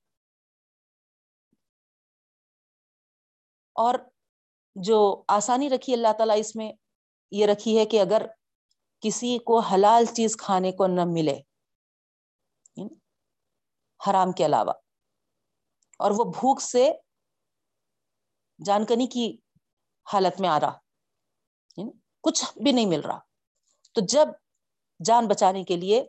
اور 3.76 3.94
جو 4.76 4.98
آسانی 5.28 5.68
رکھی 5.70 5.92
اللہ 5.92 6.12
تعالیٰ 6.18 6.36
اس 6.38 6.54
میں، 6.56 6.72
یہ 7.32 7.46
رکھی 7.46 7.78
ہے 7.78 7.84
کہ 7.86 8.00
اگر 8.00 8.26
کسی 9.02 9.36
کو 9.46 9.58
حلال 9.62 10.04
چیز 10.14 10.36
کھانے 10.36 10.72
کو 10.72 10.86
نہ 10.86 11.04
ملے 11.06 11.34
یعنی 12.76 12.94
حرام 14.00 14.32
کے 14.32 14.46
علاوہ، 14.46 14.72
اور 16.00 16.10
وہ 16.10 16.24
بھوک 16.32 16.60
سے 16.62 16.90
جانکنی 18.60 19.06
کی 19.06 19.26
حالت 20.06 20.40
میں 20.40 20.48
آ 20.48 20.58
رہا 20.60 20.78
یعنی 21.78 21.90
کچھ 22.24 22.44
بھی 22.62 22.72
نہیں 22.72 22.86
مل 22.86 23.00
رہا، 23.00 23.18
تو 23.94 24.00
جب 24.08 24.28
جان 25.00 25.26
بچانے 25.28 25.64
کے 25.64 25.76
لیے 25.76 26.04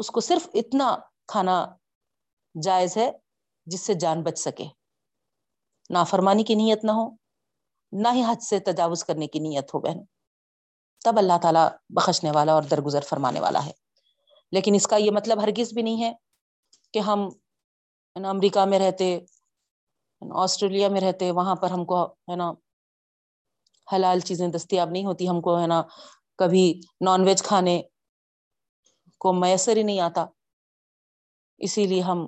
اس 0.00 0.10
کو 0.10 0.20
صرف 0.20 0.48
اتنا 0.54 0.98
کھانا 1.28 1.76
جائز 2.62 2.96
ہے 2.96 3.12
جس 3.66 3.80
سے 3.80 3.94
جان 3.94 4.22
بچ 4.22 4.38
سکے۔ 4.38 4.64
نافرمانی 5.90 6.44
کی 6.44 6.54
نیت 6.54 6.84
نہ 6.84 6.90
ہو، 6.90 7.08
نہ 7.92 8.08
ہی 8.14 8.22
حد 8.22 8.42
سے 8.42 8.60
تجاوز 8.60 9.04
کرنے 9.04 9.26
کی 9.26 9.38
نیت 9.38 9.74
ہو، 9.74 9.80
بہن۔ 9.80 10.04
تب 11.04 11.18
اللہ 11.18 11.32
تعالیٰ 11.42 11.68
بخشنے 11.88 12.30
والا 12.30 12.52
اور 12.52 12.62
درگزر 12.62 13.00
فرمانے 13.00 13.40
والا 13.40 13.66
ہے۔ 13.66 13.70
لیکن 14.52 14.74
اس 14.74 14.86
کا 14.86 14.96
یہ 14.96 15.10
مطلب 15.10 15.42
ہرگز 15.42 15.72
بھی 15.72 15.82
نہیں 15.82 16.02
ہے 16.02 16.12
کہ 16.92 16.98
ہم 16.98 17.28
امریکہ 18.14 18.64
میں 18.64 18.78
رہتے 18.78 19.18
آسٹریلیا 20.34 20.88
میں 20.88 21.00
رہتے، 21.00 21.30
وہاں 21.30 21.54
پر 21.54 21.70
ہم 21.70 21.84
کو 21.84 22.04
ہے 22.04 22.36
نا 22.36 22.52
حلال 23.92 24.20
چیزیں 24.20 24.48
دستیاب 24.48 24.90
نہیں 24.90 25.04
ہوتی، 25.04 25.28
ہم 25.28 25.40
کو 25.40 25.60
ہے 25.60 25.66
نا 25.66 25.82
کبھی 26.38 26.80
نان 27.00 27.24
ویج 27.24 27.42
کھانے 27.42 27.82
کو 29.20 29.32
میسر 29.32 29.76
ہی 29.76 29.82
نہیں 29.82 30.00
آتا۔ 30.00 30.26
اسی 31.58 31.86
لیے 31.86 32.00
ہم، 32.00 32.26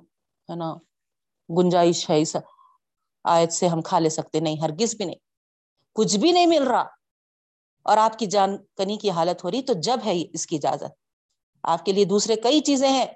ہے 0.50 0.56
نا، 0.56 0.74
گنجائش 1.58 2.10
ہے 2.10 2.20
اس 2.20 2.36
آیت 3.24 3.52
سے 3.52 3.68
ہم 3.68 3.82
کھا 3.82 3.98
لے 3.98 4.08
سکتے 4.08 4.40
نہیں، 4.40 4.60
ہرگز 4.60 4.94
بھی 4.94 5.04
نہیں۔ 5.04 5.16
کچھ 5.94 6.16
بھی 6.16 6.32
نہیں 6.32 6.46
مل 6.46 6.62
رہا۔ 6.62 6.84
اور 7.82 7.96
آپ 7.96 8.18
کی 8.18 8.26
جان 8.26 8.56
کنی 8.76 8.96
کی 8.96 9.10
حالت 9.10 9.44
ہو 9.44 9.50
رہی، 9.50 9.62
تو 9.62 9.72
جب 9.72 9.96
ہے 10.04 10.12
اس 10.32 10.46
کی 10.46 10.56
اجازت۔ 10.56 10.92
آپ 11.62 11.84
کے 11.84 11.92
لیے 11.92 12.04
دوسرے 12.04 12.36
کئی 12.36 12.60
چیزیں 12.60 12.88
ہیں۔ 12.88 13.06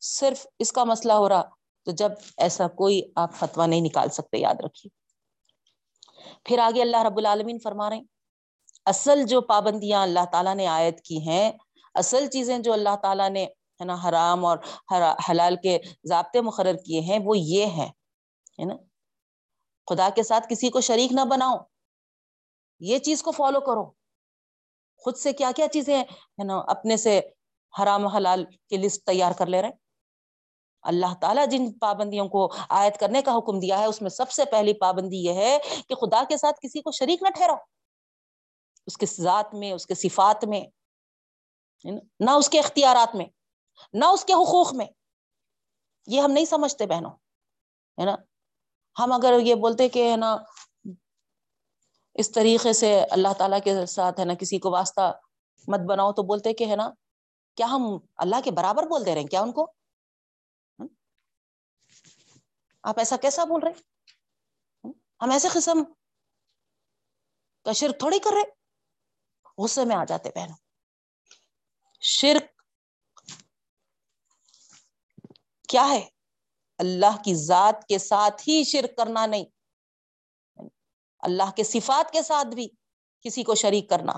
صرف 0.00 0.46
اس 0.58 0.72
کا 0.72 0.84
مسئلہ 0.84 1.12
ہو 1.12 1.28
رہا، 1.28 1.42
تو 1.82 1.90
جب 1.90 2.12
ایسا 2.36 2.68
کوئی 2.68 3.02
آپ 3.16 3.34
فتوا 3.34 3.66
نہیں 3.66 3.80
نکال 3.80 4.08
سکتے، 4.08 4.38
یاد 4.38 4.54
رکھیے۔ 4.64 5.02
پھر 6.44 6.58
آگے 6.58 6.82
اللہ 6.82 7.02
رب 7.02 7.18
العالمین 7.18 7.58
فرما 7.58 7.90
رہے 7.90 7.96
ہیں۔ 7.96 8.04
اصل 8.86 9.24
جو 9.26 9.40
پابندیاں 9.40 10.02
اللہ 10.02 10.24
تعالیٰ 10.32 10.54
نے 10.54 10.66
عائد 10.66 11.00
کی 11.00 11.18
ہیں، 11.28 11.52
اصل 11.94 12.26
چیزیں 12.26 12.58
جو 12.58 12.72
اللہ 12.72 12.96
تعالیٰ 12.96 13.30
نے، 13.30 13.44
ہے 13.44 13.84
نا، 13.84 13.96
حرام 14.08 14.44
اور 14.44 14.58
حلال 15.30 15.56
کے 15.62 15.78
ضابطے 16.04 16.40
مقرر 16.40 16.76
کیے 16.76 17.00
ہیں، 17.00 17.18
وہ 17.24 17.38
یہ 17.38 17.66
ہیں، 17.66 17.88
ہے 18.58 18.64
نا؟ 18.64 18.74
خدا 19.86 20.08
کے 20.14 20.22
ساتھ 20.22 20.46
کسی 20.50 20.68
کو 20.68 20.80
شریک 20.80 21.12
نہ 21.12 21.20
بناؤ، 21.20 21.56
یہ 22.80 22.98
چیز 22.98 23.22
کو 23.22 23.30
فالو 23.30 23.60
کرو۔ 23.60 23.90
خود 24.96 25.16
سے 25.16 25.32
کیا 25.32 25.50
کیا 25.56 25.68
چیزیں 25.68 26.00
ہے 26.00 26.44
نا، 26.44 26.58
اپنے 26.58 26.96
سے 26.96 27.20
حرام 27.82 28.06
حلال 28.06 28.44
کی 28.70 28.76
لسٹ 28.76 29.06
تیار 29.06 29.32
کر 29.32 29.46
لے 29.46 29.62
رہے 29.62 29.68
ہیں۔ 29.68 29.76
اللہ 30.82 31.14
تعالیٰ 31.20 31.46
جن 31.46 31.72
پابندیوں 31.72 32.28
کو 32.28 32.52
عائد 32.70 32.96
کرنے 32.96 33.22
کا 33.22 33.36
حکم 33.36 33.60
دیا 33.60 33.78
ہے، 33.78 33.84
اس 33.84 34.02
میں 34.02 34.10
سب 34.10 34.30
سے 34.30 34.44
پہلی 34.44 34.72
پابندی 34.72 35.16
یہ 35.16 35.32
ہے 35.32 35.58
کہ 35.88 35.94
خدا 35.94 36.22
کے 36.28 36.36
ساتھ 36.36 36.60
کسی 36.62 36.80
کو 36.80 36.90
شریک 36.92 37.22
نہ 37.22 37.28
ٹھہراؤ۔ 37.28 37.56
اس 38.86 38.96
کے 38.96 39.06
ذات 39.06 39.54
میں، 39.54 39.72
اس 39.72 39.86
کے 39.86 39.94
صفات 39.94 40.44
میں، 40.44 40.60
نہ 42.20 42.30
اس 42.30 42.48
کے 42.48 42.58
اختیارات 42.60 43.14
میں، 43.14 43.26
نہ 43.92 44.04
اس 44.04 44.24
کے 44.24 44.32
حقوق 44.32 44.74
میں۔ 44.74 44.86
یہ 46.06 46.20
ہم 46.20 46.30
نہیں 46.30 46.44
سمجھتے 46.44 46.86
بہنوں، 46.86 47.10
ہے 47.98 48.04
نا؟ 48.04 48.16
ہم 48.96 49.12
اگر 49.12 49.38
یہ 49.40 49.54
بولتے 49.54 49.88
کہ، 49.88 50.10
ہے 50.10 50.16
نا، 50.16 50.36
اس 52.14 52.30
طریقے 52.32 52.72
سے 52.72 53.04
اللہ 53.10 53.32
تعالیٰ 53.38 53.58
کے 53.64 53.86
ساتھ، 53.86 54.20
ہے 54.20 54.24
نا، 54.24 54.34
کسی 54.34 54.58
کو 54.58 54.70
واسطہ 54.70 55.12
مت 55.68 55.80
بناؤ 55.88 56.12
تو 56.12 56.22
بولتے 56.22 56.52
کہ، 56.52 56.64
ہے 56.64 56.76
نا، 56.76 56.90
کیا 57.54 57.66
ہم 57.66 57.82
اللہ 58.16 58.40
کے 58.44 58.50
برابر 58.50 58.86
بول 58.86 59.06
دے 59.06 59.14
رہے 59.14 59.20
ہیں 59.20 59.28
کیا 59.28 59.40
ان 59.40 59.52
کو؟ 59.52 59.72
آپ 62.82 62.98
ایسا 62.98 63.16
کیسا 63.16 63.44
بول 63.44 63.60
رہے؟ 63.62 63.72
ہم 65.20 65.30
ایسے 65.30 65.48
قسم 65.48 65.82
کا 67.66 67.72
شرک 67.72 67.98
تھوڑی 67.98 68.18
کر 68.18 68.30
رہے؟ 68.32 68.61
غصے 69.62 69.84
میں 69.84 69.96
آ 69.96 70.04
جاتے 70.04 70.30
بہنوں 70.34 70.56
شرک 72.00 72.62
کیا 75.68 75.86
ہے 75.88 76.08
اللہ 76.78 77.22
کی 77.24 77.34
ذات 77.34 77.86
کے 77.88 77.98
ساتھ 77.98 78.48
ہی 78.48 78.64
شرک 78.64 78.96
کرنا 78.96 79.26
نہیں. 79.26 79.44
اللہ 81.18 81.50
کے 81.56 81.64
صفات 81.64 82.12
کے 82.12 82.22
ساتھ 82.22 82.54
بھی 82.54 82.68
کسی 83.20 83.42
کو 83.42 83.54
شریک 83.54 83.88
کرنا. 83.90 84.12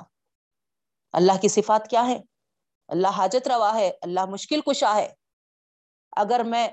اللہ 1.13 1.41
کی 1.43 1.49
صفات 1.49 1.91
کیا 1.91 2.07
ہے؟ 2.07 2.19
اللہ 2.89 3.09
حاجت 3.09 3.49
روا 3.49 3.75
ہے، 3.75 3.91
اللہ 4.03 4.25
مشکل 4.25 4.61
کشا 4.61 4.95
ہے. 4.95 5.15
اگر 6.17 6.41
میں 6.45 6.69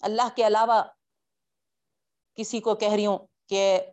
اللہ 0.00 0.28
کے 0.36 0.46
علاوہ 0.46 0.82
کسی 2.34 2.60
کو 2.60 2.74
کہہ 2.74 2.92
رہی 2.92 3.06
ہوں 3.06 3.18
کہ 3.46 3.90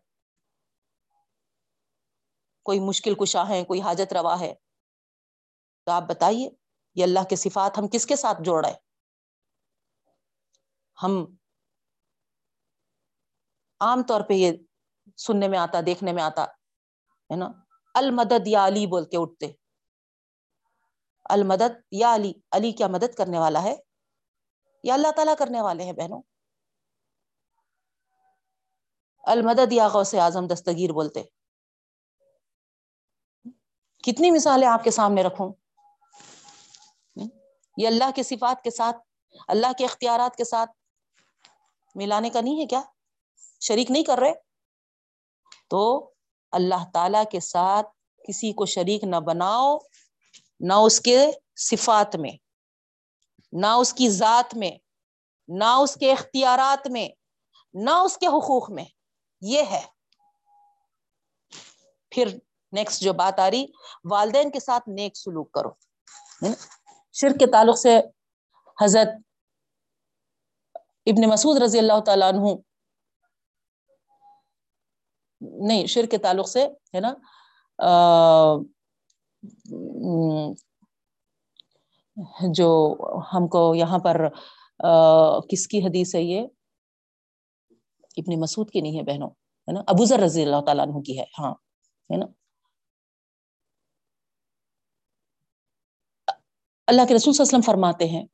کوئی 2.63 2.79
مشکل 2.79 3.15
کشا 3.15 3.47
ہے 3.49 3.63
کوئی 3.63 3.81
حاجت 3.81 4.13
روا 4.13 4.39
ہے۔ 4.39 4.55
تو 5.85 5.91
آپ 5.91 6.03
بتائیے، 6.03 6.49
یہ 6.95 7.03
اللہ 7.03 7.19
کے 7.29 7.35
صفات 7.35 7.77
ہم 7.77 7.87
کس 7.87 8.05
کے 8.05 8.15
ساتھ 8.15 8.37
جوڑ 8.43 8.65
رہے 8.65 8.73
ہم 11.03 11.35
عام 13.79 14.03
طور 14.03 14.21
پہ 14.21 14.33
یہ 14.33 14.51
سننے 15.17 15.47
میں 15.47 15.59
آتا، 15.59 15.79
دیکھنے 15.85 16.13
میں 16.13 16.23
آتا، 16.23 16.43
ہے 16.43 17.35
نا؟ 17.35 17.51
المدد 17.93 18.47
یا 18.47 18.67
علی 18.67 18.87
بول 18.87 19.05
کے 19.05 19.17
اٹھتے۔ 19.17 19.45
المدد 21.23 21.81
یا 21.91 22.15
علی 22.15 22.33
علی 22.51 22.71
کیا 22.71 22.87
مدد 22.87 23.15
کرنے 23.17 23.39
والا 23.39 23.63
ہے؟ 23.63 23.75
یا 24.83 24.93
اللہ 24.93 25.11
تعالیٰ 25.15 25.33
کرنے 25.37 25.61
والے 25.61 25.83
ہیں 25.83 25.93
بہنوں؟ 25.93 26.21
المدد 29.23 29.71
یا 29.71 29.87
غوث 29.87 30.13
اعظم 30.13 30.47
دستگیر 30.47 30.91
بولتے۔ 30.91 31.23
کتنی 34.03 34.31
مثالیں 34.31 34.67
آپ 34.67 34.83
کے 34.83 34.91
سامنے 34.91 35.23
رکھوں؟ 35.23 35.53
یہ 37.77 37.87
اللہ 37.87 38.03
کے 38.15 38.23
صفات 38.23 38.63
کے 38.63 38.71
ساتھ، 38.71 38.97
اللہ 39.47 39.67
کے 39.77 39.85
اختیارات 39.85 40.35
کے 40.35 40.43
ساتھ 40.43 40.71
ملانے 41.95 42.29
کا 42.29 42.41
نہیں 42.41 42.61
ہے 42.61 42.65
کیا؟ 42.65 42.81
شریک 43.61 43.91
نہیں 43.91 44.03
کر 44.03 44.17
رہے؟ 44.17 44.33
تو 45.69 46.11
اللہ 46.51 46.91
تعالی 46.93 47.17
کے 47.31 47.39
ساتھ 47.39 47.87
کسی 48.27 48.53
کو 48.53 48.65
شریک 48.65 49.03
نہ 49.03 49.15
بناؤ، 49.15 49.77
نہ 50.59 50.73
اس 50.73 51.01
کے 51.01 51.31
صفات 51.55 52.15
میں، 52.15 52.31
نہ 53.53 53.65
اس 53.65 53.93
کی 53.93 54.09
ذات 54.09 54.55
میں، 54.55 54.71
نہ 55.47 55.75
اس 55.81 55.95
کے 55.95 56.11
اختیارات 56.11 56.87
میں، 56.87 57.09
نہ 57.73 57.89
اس 57.89 58.17
کے 58.17 58.27
حقوق 58.27 58.69
میں۔ 58.69 58.85
یہ 59.41 59.63
ہے۔ 59.71 59.81
پھر 62.09 62.37
نیکسٹ 62.73 63.01
جو 63.01 63.13
بات 63.13 63.39
آ 63.39 63.49
رہی، 63.51 63.65
والدین 64.11 64.51
کے 64.51 64.59
ساتھ 64.59 64.89
نیک 64.89 65.17
سلوک 65.17 65.51
کرو. 65.51 65.71
شرک 67.15 67.39
کے 67.39 67.47
تعلق 67.51 67.77
سے 67.77 67.97
حضرت 68.77 69.07
ابن 71.07 71.29
مسعود 71.29 71.61
رضی 71.61 71.79
اللہ 71.79 71.99
تعالیٰ 72.05 72.27
عنہ، 72.33 72.53
نہیں، 75.67 75.85
شرک 75.93 76.11
کے 76.11 76.17
تعلق 76.17 76.47
سے، 76.49 76.65
ہے 76.95 76.99
نا؟ 76.99 77.13
جو 82.55 82.69
ہم 83.33 83.47
کو 83.47 83.63
یہاں 83.75 83.99
پر 83.99 84.27
کس 85.49 85.67
کی 85.67 85.79
حدیث 85.85 86.15
ہے 86.15 86.21
یہ؟ 86.21 86.45
ابن 88.17 88.39
مسعود 88.41 88.69
کی 88.71 88.81
نہیں 88.81 88.97
ہے 88.97 89.03
بہنوں، 89.03 89.29
ہے 89.67 89.73
نا؟ 89.73 89.81
ابو 89.87 90.05
ذر 90.05 90.19
رضی 90.19 90.41
اللہ 90.43 90.61
تعالیٰ 90.65 90.87
عنہ 90.87 91.01
کی 91.05 91.17
ہے 91.19 91.25
ہاں 91.39 91.53
ہے 92.09 92.17
نا؟ 92.17 92.25
اللہ 96.87 97.01
کے 97.07 97.15
رسول 97.15 97.33
صلی 97.33 97.43
اللہ 97.43 97.49
علیہ 97.49 97.59
وسلم 97.59 97.73
فرماتے 97.73 98.07
ہیں۔ 98.07 98.25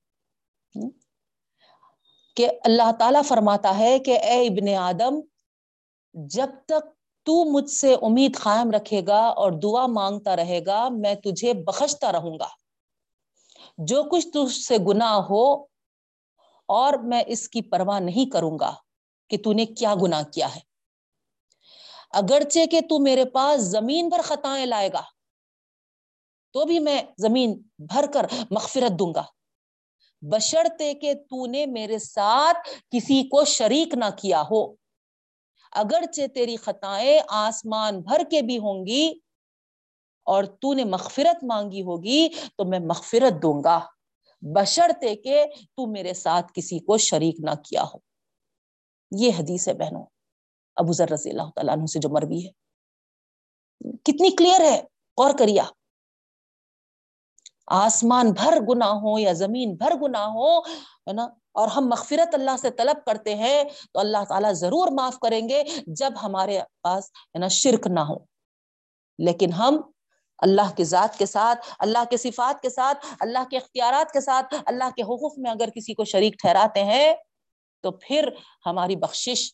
کہ 2.36 2.50
اللہ 2.64 2.92
تعالیٰ 3.00 3.22
فرماتا 3.24 3.78
ہے 3.78 4.00
کہ 4.00 4.20
اے 4.20 4.48
ابن 4.48 4.78
آدم، 4.78 5.20
جب 6.14 6.48
تک 6.66 6.88
تو 7.24 7.52
مجھ 7.52 7.70
سے 7.70 7.96
امید 8.02 8.38
قائم 8.40 8.72
رکھے 8.72 9.02
گا 9.08 9.20
اور 9.20 9.52
دعا 9.52 9.88
مانگتا 9.88 10.36
رہے 10.36 10.66
گا، 10.66 10.90
میں 10.90 11.16
تجھے 11.16 11.54
بخشتا 11.54 12.12
رہوں 12.12 12.40
گا۔ 12.40 12.48
جو 13.78 14.04
کچھ 14.04 14.28
تجھ 14.28 14.60
سے 14.60 14.78
گناہ 14.88 15.14
ہو 15.14 15.54
اور 16.66 16.94
میں 16.94 17.24
اس 17.28 17.50
کی 17.50 17.62
پرواہ 17.62 18.00
نہیں 18.00 18.32
کروں 18.32 18.60
گا 18.60 18.74
کہ 19.30 19.38
تو 19.44 19.54
نے 19.54 19.66
کیا 19.66 19.96
گناہ 20.02 20.24
کیا 20.24 20.56
ہے۔ 20.56 20.60
اگرچہ 22.12 22.66
کہ 22.72 22.82
تو 22.82 23.00
میرے 23.00 23.26
پاس 23.26 23.62
زمین 23.62 24.10
پر 24.10 24.22
خطائیں 24.24 24.66
لائے 24.66 24.90
گا 24.94 25.02
تو 26.52 26.66
بھی 26.66 26.80
میں 26.80 27.02
زمین 27.18 27.62
بھر 27.78 28.06
کر 28.14 28.26
مغفرت 28.52 29.00
دوں 29.00 29.14
گا۔ 29.14 29.24
بشرتے 30.22 30.94
کہ 30.94 31.14
تو 31.14 31.46
نے 31.46 31.66
میرے 31.66 32.00
ساتھ 32.00 32.58
کسی 32.92 33.24
کو 33.24 33.46
شریک 33.46 33.94
نہ 33.94 34.06
کیا 34.18 34.44
ہو۔ 34.52 34.74
اگرچہ 35.72 36.28
تیری 36.28 36.56
خطائیں 36.56 37.20
آسمان 37.28 38.02
بھر 38.02 38.22
کے 38.32 38.42
بھی 38.42 38.58
ہوں 38.58 38.86
گی 38.86 39.14
اور 40.24 40.44
تو 40.44 40.74
نے 40.74 40.84
مغفرت 40.84 41.44
مانگی 41.44 41.82
ہوگی، 41.82 42.30
تو 42.58 42.66
میں 42.66 42.80
مغفرت 42.80 43.42
دوں 43.42 43.64
گا۔ 43.64 43.80
بشرتے 44.42 45.16
کہ 45.16 45.46
تو 45.46 45.92
میرے 45.92 46.14
ساتھ 46.14 46.46
کسی 46.54 46.80
کو 46.80 46.98
شریک 46.98 47.36
نہ 47.40 47.52
کیا 47.70 47.84
ہو۔ 47.84 47.98
یہ 49.12 49.32
حدیث 49.40 49.68
ہے 49.68 49.74
بہنوں۔ 49.74 50.06
ابو 50.76 50.92
ذر 50.92 51.10
رضی 51.10 51.30
اللہ 51.30 51.44
تعالیٰ 51.56 51.74
عنہ 51.74 51.86
سے 51.86 52.00
جو 52.00 52.10
مروی 52.10 52.48
ہے۔ 52.48 52.52
کتنی 54.04 54.36
کلیئر 54.36 54.62
ہے۔ 54.62 54.82
غور 55.18 55.32
کریا 55.40 55.64
آسمان 57.70 58.32
بھر 58.32 58.58
گنا 58.70 58.92
ہو 58.92 59.20
یا 59.20 59.34
زمین 59.34 59.76
بھر 59.76 59.92
گنا 60.02 60.26
ہو 60.26 60.60
ہے 60.60 61.14
نا؟ 61.14 61.24
اور 61.52 61.68
ہم 61.68 61.88
مغفرت 61.88 62.36
اللہ 62.36 62.58
سے 62.62 62.70
طلب 62.70 63.06
کرتے 63.06 63.36
ہیں 63.36 63.64
تو 63.94 64.00
اللہ 64.00 64.18
تعالیٰ 64.30 64.54
ضرور 64.54 64.88
معاف 64.92 65.20
کریں 65.20 65.50
گے 65.50 65.64
جب 65.88 66.12
ہمارے 66.24 66.60
پاس، 66.82 67.04
ہے 67.06 67.40
نا، 67.40 67.48
شرک 67.48 67.88
نہ 67.88 68.00
ہو۔ 68.00 68.16
لیکن 69.20 69.54
ہم 69.54 69.82
اللہ 70.38 70.76
کے 70.76 70.84
ذات 70.84 71.18
کے 71.18 71.26
ساتھ، 71.26 71.68
اللہ 71.80 71.98
کے 72.10 72.18
صفات 72.18 72.62
کے 72.62 72.70
ساتھ، 72.70 73.06
اللہ 73.20 73.50
کے 73.52 73.58
اختیارات 73.58 74.12
کے 74.12 74.22
ساتھ، 74.22 74.56
اللہ 74.66 74.90
کے 74.96 75.02
حقوق 75.02 75.40
میں 75.40 75.52
اگر 75.52 75.70
کسی 75.76 75.94
کو 75.94 76.04
شریک 76.04 76.34
ٹھہراتے 76.34 76.84
ہیں 76.84 77.14
تو 77.82 77.92
پھر 77.92 78.30
ہماری 78.66 78.96
بخشش 78.96 79.54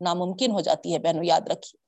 ناممکن 0.00 0.50
ہو 0.50 0.60
جاتی 0.60 0.94
ہے 0.94 0.98
بہنوں 0.98 1.24
یاد 1.24 1.40
رکھیے۔ 1.40 1.78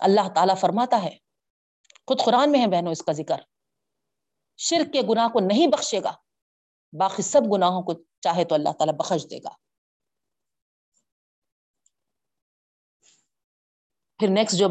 اللہ 0.00 0.28
تعالیٰ 0.34 0.56
فرماتا 0.56 1.02
ہے 1.02 1.23
خود 2.08 2.20
قرآن 2.24 2.52
میں 2.52 2.60
ہے 2.60 2.66
بہنوں 2.66 2.92
اس 2.92 3.02
کا 3.02 3.12
ذکر۔ 3.12 3.40
شرک 4.58 4.92
کے 4.92 5.02
گناہ 5.08 5.28
کو 5.28 5.40
نہیں 5.40 5.66
بخشے 5.66 6.02
گا، 6.02 6.12
باقی 6.92 7.22
سب 7.22 7.42
گناہوں 7.52 7.82
کو 7.82 7.92
چاہے 8.20 8.44
تو 8.44 8.54
اللہ 8.54 8.72
تعالیٰ 8.78 8.94
بخش 8.94 9.26
دے 9.30 9.38
گا۔ 9.38 9.54
پھر 14.20 14.28
نیکسٹ 14.28 14.56
جو 14.56 14.68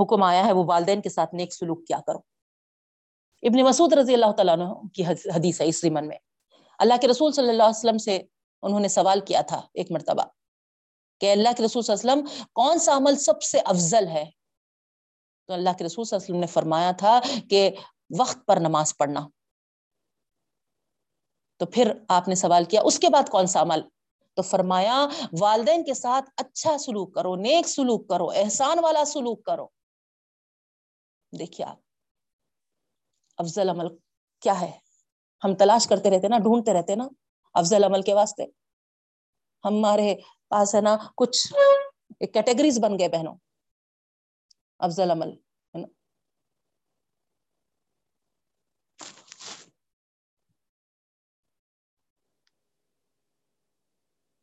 حکم 0.00 0.22
آیا 0.22 0.44
ہے، 0.46 0.52
وہ 0.52 0.64
والدین 0.66 1.00
کے 1.00 1.08
ساتھ 1.08 1.34
نیک 1.34 1.54
سلوک 1.54 1.86
کیا 1.86 2.00
کرو۔ 2.06 2.18
ابن 3.42 3.62
مسعود 3.64 3.92
رضی 3.92 4.14
اللہ 4.14 4.32
تعالیٰ 4.36 4.58
عنہ 4.58 4.72
کی 4.94 5.04
حدیث 5.06 5.60
ہے 5.60 5.66
اس 5.66 5.82
ریمن 5.84 6.08
میں۔ 6.08 6.18
اللہ 6.78 6.94
کے 7.00 7.08
رسول 7.08 7.32
صلی 7.32 7.48
اللہ 7.48 7.62
علیہ 7.62 7.78
وسلم 7.78 7.98
سے 7.98 8.20
انہوں 8.62 8.80
نے 8.80 8.88
سوال 8.88 9.20
کیا 9.20 9.40
تھا 9.40 9.60
ایک 9.74 9.90
مرتبہ 9.90 10.22
کہ 11.20 11.32
اللہ 11.32 11.48
کے 11.56 11.64
رسول 11.64 11.82
صلی 11.82 11.94
اللہ 11.94 12.12
علیہ 12.12 12.22
وسلم، 12.22 12.44
کون 12.52 12.78
سا 12.78 12.96
عمل 12.96 13.16
سب 13.16 13.42
سے 13.42 13.60
افضل 13.60 14.06
ہے؟ 14.08 14.24
تو 15.46 15.52
اللہ 15.54 15.70
کے 15.78 15.84
رسول 15.84 16.04
صلی 16.04 16.16
اللہ 16.16 16.24
علیہ 16.24 16.34
وسلم 16.34 16.40
نے 16.40 16.46
فرمایا 16.46 16.90
تھا 16.92 17.20
کہ 17.50 17.70
وقت 18.18 18.46
پر 18.46 18.56
نماز 18.56 18.96
پڑھنا۔ 18.96 19.28
تو 21.56 21.66
پھر 21.66 21.92
آپ 22.08 22.28
نے 22.28 22.34
سوال 22.34 22.64
کیا، 22.64 22.80
اس 22.84 22.98
کے 22.98 23.08
بعد 23.08 23.28
کون 23.30 23.46
سا 23.46 23.62
عمل؟ 23.62 23.80
تو 24.34 24.42
فرمایا، 24.42 25.06
والدین 25.40 25.84
کے 25.84 25.94
ساتھ 25.94 26.30
اچھا 26.36 26.78
سلوک 26.78 27.14
کرو، 27.14 27.36
نیک 27.36 27.68
سلوک 27.68 28.08
کرو، 28.08 28.30
احسان 28.30 28.78
والا 28.82 29.04
سلوک 29.04 29.44
کرو۔ 29.44 29.66
دیکھیے 31.38 31.66
آپ، 31.66 31.78
افضل 33.38 33.68
عمل 33.68 33.86
کیا 34.40 34.60
ہے؟ 34.60 34.70
ہم 35.44 35.54
تلاش 35.54 35.86
کرتے 35.86 36.10
رہتے 36.10 36.28
نا، 36.28 36.38
ڈھونڈتے 36.38 36.72
رہتے 36.72 36.94
نا، 36.94 37.08
افضل 37.54 37.84
عمل 37.84 38.02
کے 38.02 38.14
واسطے۔ 38.14 38.44
ہمارے 39.64 40.14
پاس 40.48 40.74
ہے 40.74 40.80
نا، 40.80 40.96
کچھ 41.16 41.52
کیٹیگریز 42.34 42.78
بن 42.78 42.98
گئے 42.98 43.08
بہنوں۔ 43.08 43.34
افضل 44.82 45.10
عمل. 45.10 45.30
ہے 45.74 45.80
نا 45.80 45.86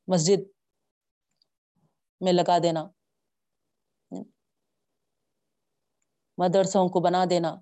مسجد 0.08 0.40
میں 2.22 2.34
لگا 2.34 2.58
دینا. 2.64 2.84
مدرسوں 6.38 6.88
کو 6.90 7.00
بنا 7.00 7.24
دینا. 7.30 7.56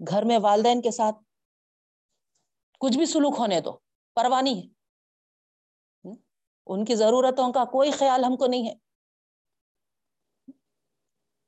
گھر 0.00 0.24
میں 0.24 0.38
والدین 0.42 0.80
کے 0.82 0.90
ساتھ 0.90 1.16
کچھ 2.80 2.98
بھی 2.98 3.06
سلوک 3.06 3.34
ہونے 3.38 3.60
دو. 3.60 3.72
پروانی 4.16 4.58
ہے. 4.58 4.73
ان 6.66 6.84
کی 6.84 6.94
ضرورتوں 6.94 7.52
کا 7.52 7.64
کوئی 7.64 7.90
خیال 7.90 8.24
ہم 8.24 8.36
کو 8.36 8.46
نہیں 8.46 8.68
ہے۔ 8.68 8.74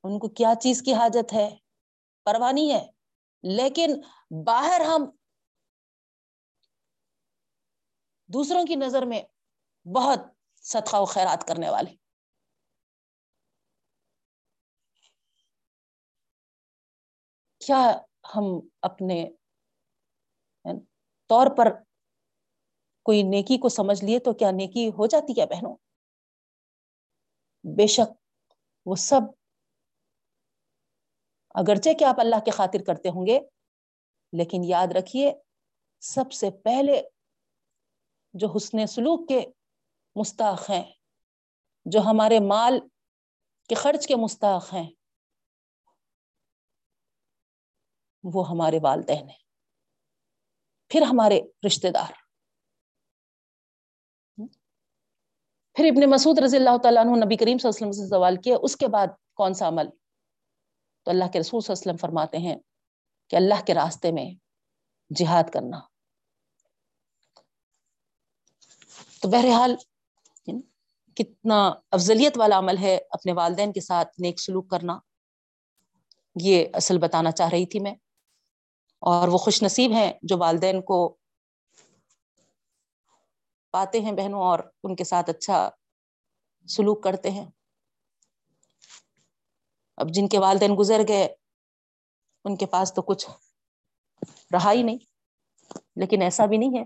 ان 0.05 0.19
کو 0.19 0.29
کیا 0.29 0.53
چیز 0.63 0.83
کی 0.83 0.95
حاجت 0.95 1.33
ہے؟ 1.33 1.57
پروانی 2.25 2.75
ہے۔ 2.75 2.91
لیکن 3.43 4.01
باہر 4.45 4.81
ہم 4.81 5.11
دوسروں 8.27 8.65
کی 8.67 8.75
نظر 8.75 9.03
میں 9.07 9.23
بہت 9.95 10.19
صدقہ 10.63 10.97
و 10.97 11.05
خیرات 11.05 11.49
کرنے 11.49 11.71
والے۔ 11.71 12.07
کیا 17.59 17.99
ہم 18.37 18.69
اپنے 18.83 19.31
طور 21.27 21.47
پر 21.57 21.86
کوئی 23.07 23.23
نیکی 23.23 23.57
کو 23.59 23.69
سمجھ 23.69 24.05
لیے 24.05 24.19
تو 24.19 24.33
کیا 24.35 24.51
نیکی 24.51 24.89
ہو 24.89 25.07
جاتی 25.07 25.41
ہے 25.41 25.47
بہنوں؟ 25.47 25.75
بے 27.65 27.87
شک 27.87 28.11
وہ 28.87 28.95
سب 28.95 29.23
اگرچہ 31.55 31.93
کہ 31.99 32.05
آپ 32.05 32.21
اللہ 32.21 32.41
کے 32.45 32.51
خاطر 32.51 32.83
کرتے 32.87 33.09
ہوں 33.09 33.27
گے، 33.27 33.39
لیکن 34.33 34.65
یاد 34.65 34.93
رکھیے 34.97 35.33
سب 36.03 36.33
سے 36.33 36.51
پہلے 36.65 37.01
جو 38.35 38.49
حسن 38.57 38.87
سلوک 38.87 39.29
کے 39.29 39.41
مستاق 40.17 40.69
ہیں، 40.71 40.83
جو 41.87 42.01
ہمارے 42.01 42.41
مال 42.41 42.79
کے 43.71 43.75
خرچ 43.75 44.07
کے 44.07 44.17
مستاق 44.17 44.73
ہیں، 44.73 44.91
وہ 48.25 48.49
ہمارے 48.51 48.79
والدین 48.83 49.29
ہیں، 49.29 49.43
پھر 50.91 51.03
ہمارے 51.03 51.41
رشتے 51.67 51.91
دار۔ 51.91 52.26
پھر 55.77 55.85
ابن 55.85 56.11
مسعود 56.11 56.39
رضی 56.39 56.57
اللہ 56.57 56.79
تعالیٰ 56.83 57.07
عنہ 57.07 57.25
نبی 57.25 57.37
کریم 57.37 57.59
صلی 57.59 57.69
اللہ 57.69 57.79
علیہ 57.79 57.89
وسلم 57.89 58.05
سے 58.05 58.11
سوال 58.11 58.37
کیا، 58.37 58.57
اس 58.63 58.77
کے 58.77 58.89
بعد 58.89 59.07
کون 59.35 59.55
سا 59.55 59.69
عمل؟ 59.69 59.89
تو 61.03 61.11
اللہ 61.11 61.25
کے 61.33 61.41
رسول 61.41 61.61
صلی 61.61 61.73
اللہ 61.73 61.83
علیہ 61.83 61.93
وسلم 61.93 61.97
فرماتے 61.97 62.39
ہیں 62.39 62.57
کہ 63.29 63.37
اللہ 63.37 63.65
کے 63.67 63.75
راستے 63.75 64.13
میں 64.13 64.31
جہاد 65.15 65.45
کرنا۔ 65.53 65.81
تو 69.21 69.29
بہرحال، 69.29 69.77
کتنا 71.17 71.73
افضلیت 71.91 72.39
والا 72.39 72.59
عمل 72.59 72.79
ہے 72.79 72.99
اپنے 73.11 73.33
والدین 73.33 73.73
کے 73.73 73.81
ساتھ 73.81 74.21
نیک 74.21 74.41
سلوک 74.41 74.71
کرنا۔ 74.71 74.99
یہ 76.43 76.65
اصل 76.73 76.99
بتانا 76.99 77.31
چاہ 77.31 77.49
رہی 77.49 77.67
تھی 77.67 77.81
میں۔ 77.81 77.95
اور 79.01 79.29
وہ 79.29 79.39
خوش 79.39 79.63
نصیب 79.63 79.93
ہیں 79.93 80.13
جو 80.23 80.39
والدین 80.39 80.83
کو 80.83 81.17
پاتے 83.77 84.01
ہیں 84.01 84.13
بہنوں 84.13 84.41
اور 84.41 84.59
ان 84.83 84.97
کے 84.97 85.05
ساتھ 85.05 85.31
اچھا 85.31 85.71
سلوک 86.69 87.03
کرتے 87.05 87.31
ہیں۔ 87.31 87.47
اب 89.97 90.09
جن 90.09 90.29
کے 90.29 90.39
والدین 90.39 90.77
گزر 90.79 91.01
گئے، 91.09 91.25
ان 92.45 92.57
کے 92.57 92.67
پاس 92.67 92.95
تو 92.95 93.03
کچھ 93.03 93.27
رہا 94.53 94.73
ہی 94.73 94.83
نہیں، 94.83 94.99
لیکن 95.97 96.23
ایسا 96.23 96.47
بھی 96.47 96.57
نہیں 96.57 96.79
ہے۔ 96.79 96.85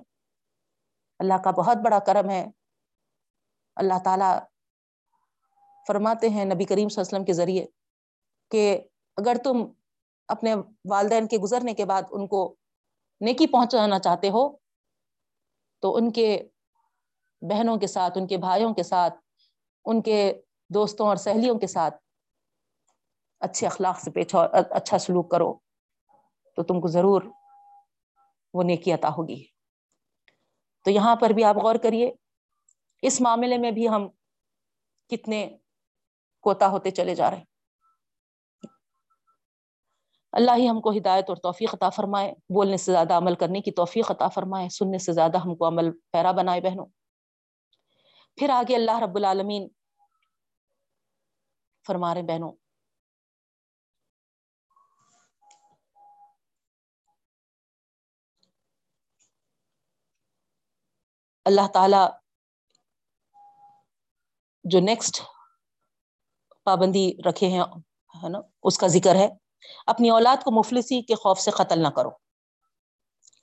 اللہ 1.19 1.43
کا 1.45 1.51
بہت 1.51 1.77
بڑا 1.85 1.99
کرم 1.99 2.31
ہے۔ 2.31 2.47
اللہ 3.77 3.99
تعالی 4.05 4.31
فرماتے 5.87 6.29
ہیں 6.29 6.45
نبی 6.45 6.65
کریم 6.65 6.89
صلی 6.89 7.01
اللہ 7.01 7.09
علیہ 7.09 7.15
وسلم 7.15 7.25
کے 7.25 7.33
ذریعے 7.33 7.67
کہ 8.51 8.81
اگر 9.17 9.37
تم 9.45 9.57
اپنے 10.29 10.55
والدین 10.91 11.29
کے 11.29 11.39
گزرنے 11.39 11.75
کے 11.75 11.85
بعد 11.85 12.03
ان 12.11 12.27
کو 12.27 12.57
نیکی 13.21 13.47
پہنچانا 13.47 13.99
چاہتے 13.99 14.29
ہو، 14.29 14.49
تو 15.83 15.97
ان 15.97 16.11
کے 16.13 16.29
بہنوں 17.43 17.77
کے 17.77 17.87
ساتھ، 17.87 18.19
ان 18.19 18.27
کے 18.27 18.37
بھائیوں 18.37 18.75
کے 18.75 18.83
ساتھ، 18.83 19.15
ان 19.85 20.03
کے 20.03 20.41
دوستوں 20.75 21.07
اور 21.07 21.17
سہیلیوں 21.17 21.59
کے 21.59 21.67
ساتھ 21.67 21.95
اچھے 23.41 23.67
اخلاق 23.67 24.01
سے 24.01 24.11
پیچھا 24.11 24.41
اچھا 24.71 24.99
سلوک 24.99 25.31
کرو 25.31 25.55
تو 26.57 26.63
تم 26.63 26.81
کو 26.81 26.89
ضرور 26.89 27.23
وہ 28.55 28.63
نیکی 28.63 28.93
عطا 28.93 29.09
ہوگی۔ 29.09 29.45
تو 30.85 30.91
یہاں 30.91 31.17
پر 31.17 31.31
بھی 31.31 31.45
آپ 31.45 31.57
غور 31.57 31.75
کریے، 31.75 32.13
اس 33.03 33.21
معاملے 33.21 33.59
میں 33.59 33.71
بھی 33.71 33.89
ہم 33.89 34.09
کتنے 35.09 35.57
کوتا 36.41 36.69
ہوتے 36.69 36.91
چلے 36.91 37.15
جا 37.15 37.31
رہے 37.31 37.37
ہیں۔ 37.37 37.45
اللہ 40.33 40.51
ہی 40.57 40.69
ہم 40.69 40.81
کو 40.81 40.91
ہدایت 40.91 41.25
اور 41.29 41.37
توفیق 41.37 41.75
عطا 41.75 41.91
فرمائے، 41.91 42.33
بولنے 42.33 42.77
سے 42.77 42.93
زیادہ 42.93 43.15
عمل 43.15 43.35
کرنے 43.35 43.61
کی 43.61 43.71
توفیق 43.71 44.11
عطا 44.11 44.29
فرمائے، 44.29 44.69
سننے 44.69 44.99
سے 44.99 45.13
زیادہ 45.13 45.39
ہم 45.39 45.55
کو 45.55 45.69
عمل 45.69 45.91
پیرا 46.13 46.33
بنائے 46.33 46.61
بہنوں۔ 46.61 46.87
پھر 48.37 48.51
آگے 48.51 48.77
اللہ 48.77 48.99
رب 48.99 49.17
العالمین 49.17 49.69
فرما 51.87 52.15
رہے 52.15 52.23
بہنوں۔ 52.23 52.53
اللہ 61.45 61.69
تعالی 61.75 61.97
جو 64.65 64.81
نیکسٹ 64.81 65.23
پابندی 66.65 67.13
رکھے 67.29 67.47
ہیں، 67.49 67.61
ہے 68.25 68.29
نا، 68.29 68.39
اس 68.63 68.79
کا 68.79 68.87
ذکر 68.87 69.15
ہے۔ 69.15 69.29
اپنی 69.87 70.11
اولاد 70.11 70.37
کو 70.45 70.59
مفلسی 70.59 71.03
کے 71.03 71.15
خوف 71.15 71.41
سے 71.41 71.51
قتل 71.51 71.83
نہ 71.83 71.89
کرو۔ 71.89 72.11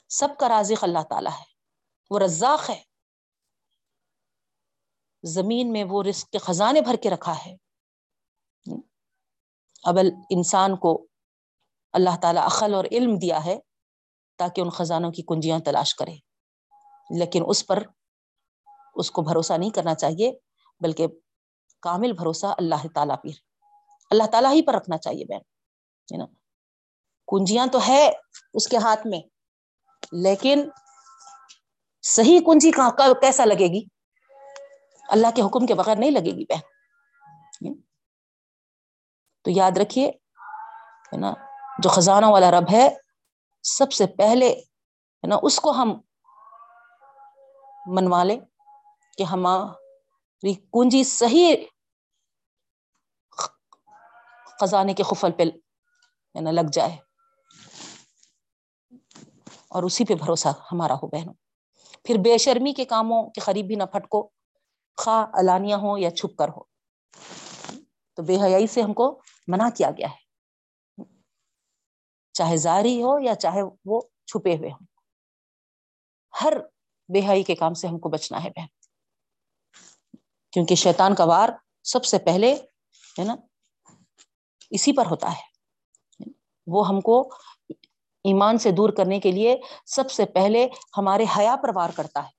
سب 0.10 0.28
کا 0.40 0.50
رازق 0.50 0.84
اللہ 0.84 1.04
تعالیٰ 1.10 1.32
ہے۔ 1.32 1.44
وہ 2.10 2.20
رزاق 2.20 2.70
ہے۔ 2.70 2.87
زمین 5.24 5.72
میں 5.72 5.84
وہ 5.84 6.04
رزق 6.04 6.30
کے 6.30 6.38
خزانے 6.38 6.82
بھر 6.82 6.96
کے 6.96 7.10
رکھا 7.10 7.34
ہے۔ 7.46 7.56
ابل 9.84 10.10
انسان 10.30 10.76
کو 10.76 11.08
اللہ 11.94 12.10
تعالیٰ 12.22 12.44
عقل 12.44 12.74
اور 12.74 12.86
علم 12.92 13.18
دیا 13.18 13.46
ہے 13.46 13.60
تاکہ 14.38 14.62
ان 14.62 14.70
خزانوں 14.70 15.12
کی 15.12 15.22
کنجیاں 15.22 15.60
تلاش 15.60 15.96
کرے۔ 15.96 16.16
لیکن 17.20 17.44
اس 17.48 17.68
پر 17.68 17.84
اس 18.96 19.12
کو 19.12 19.22
بھروسہ 19.22 19.54
نہیں 19.54 19.70
کرنا 19.70 19.96
چاہیے، 19.96 20.32
بلکہ 20.80 21.08
کامل 21.82 22.14
بھروسہ 22.14 22.46
اللہ 22.46 22.88
تعالیٰ 22.96 23.16
پہ 23.24 23.28
اللہ 24.12 24.24
تعالیٰ 24.32 24.54
ہی 24.54 24.62
پر 24.62 24.74
رکھنا 24.74 24.98
چاہیے 24.98 25.26
بہن، 25.26 25.40
ہے 26.14 26.18
نا؟ 26.18 26.26
کنجیاں 27.28 27.68
تو 27.68 27.80
ہے 27.88 28.12
اس 28.54 28.68
کے 28.68 28.78
ہاتھ 28.78 29.08
میں، 29.08 29.22
لیکن 30.12 30.70
صحیح 32.02 32.40
کنجی 32.46 32.72
کیسا 32.72 33.46
لگے 33.46 33.68
گی؟ 33.68 33.97
اللہ 35.10 35.28
کے 35.36 35.42
حکم 35.42 35.66
کے 35.66 35.74
بغیر 35.74 35.96
نہیں 35.96 36.12
لگے 36.12 36.32
گی 36.32 36.46
بہن۔ 36.46 36.78
تو 39.42 39.52
یاد 39.52 39.78
رکھیے، 39.78 40.10
ہے 41.14 41.18
نا، 41.18 41.34
جو 41.80 41.90
خزانہ 41.90 42.26
والا 42.26 42.52
رب 42.52 42.72
ہے، 42.72 42.90
سب 43.64 43.92
سے 43.92 44.08
پہلے، 44.08 44.50
ہے 44.54 45.28
نا، 45.28 45.36
اس 45.44 45.60
کو 45.60 45.72
ہم 45.72 46.02
منوا 47.88 48.24
لیں 48.24 48.40
کہ 49.18 49.24
ہماری 49.24 50.54
کنجی 50.54 51.04
صحیح 51.04 51.56
خزانے 54.62 54.94
کے 54.94 55.04
خفل 55.04 55.32
پہ، 55.32 55.44
ہے 55.44 56.42
نا، 56.42 56.52
لگ 56.52 56.70
جائے۔ 56.74 56.98
اور 59.68 59.84
اسی 59.84 60.06
پہ 60.06 60.14
بھروسہ 60.14 60.48
ہمارا 60.72 60.94
ہو 60.94 61.08
بہنوں۔ 61.08 61.34
پھر 62.04 62.16
بے 62.24 62.38
شرمی 62.38 62.74
کے 62.74 62.86
کاموں 62.86 63.30
کے 63.30 63.42
قریب 63.42 63.68
بھی 63.68 63.76
نہ 63.76 63.84
پھٹکو۔ 63.84 64.37
خواہ 64.98 65.26
الانیا 65.34 65.78
ہو 65.78 65.98
یا 65.98 66.12
چھپ 66.12 66.36
کر 66.38 66.50
ہو۔ 66.50 66.64
تو 68.18 68.24
بے 68.24 68.38
حیائی 68.42 68.68
سے 68.68 68.82
ہم 68.82 68.94
کو 68.94 69.22
منع 69.48 69.70
کیا 69.78 69.92
گیا 69.92 70.08
ہے۔ 70.08 70.28
چاہے 72.34 72.58
زاری 72.58 73.04
ہو 73.04 73.20
یا 73.20 73.36
چاہے 73.36 73.62
وہ 73.86 74.02
چھپے 74.26 74.58
ہوئے 74.58 74.70
ہوں۔ 74.72 74.86
ہر 76.42 76.54
بے 77.14 77.20
حیائی 77.20 77.44
کے 77.44 77.56
کام 77.56 77.74
سے 77.74 77.88
ہم 77.88 78.00
کو 78.00 78.10
بچنا 78.10 78.44
ہے 78.44 78.50
بہن۔ 78.50 78.68
کیونکہ 80.52 80.76
شیطان 80.76 81.16
کا 81.16 81.24
وار 81.24 81.50
سب 81.84 82.06
سے 82.06 82.18
پہلے، 82.18 82.54
ہے 83.20 83.24
نا، 83.24 83.36
اسی 84.70 84.94
پر 84.96 85.06
ہوتا 85.06 85.32
ہے۔ 85.32 85.46
وہ 86.68 86.88
ہم 86.88 87.02
کو 87.02 87.22
ایمان 88.24 88.58
سے 88.58 88.72
دور 88.72 88.90
کرنے 88.90 89.20
کے 89.20 89.32
لیے 89.32 89.56
سب 89.86 90.12
سے 90.12 90.26
پہلے 90.26 90.68
ہمارے 90.98 91.26
حیا 91.38 91.56
پر 91.64 91.70
وار 91.76 91.90
کرتا 91.96 92.24
ہے۔ 92.24 92.37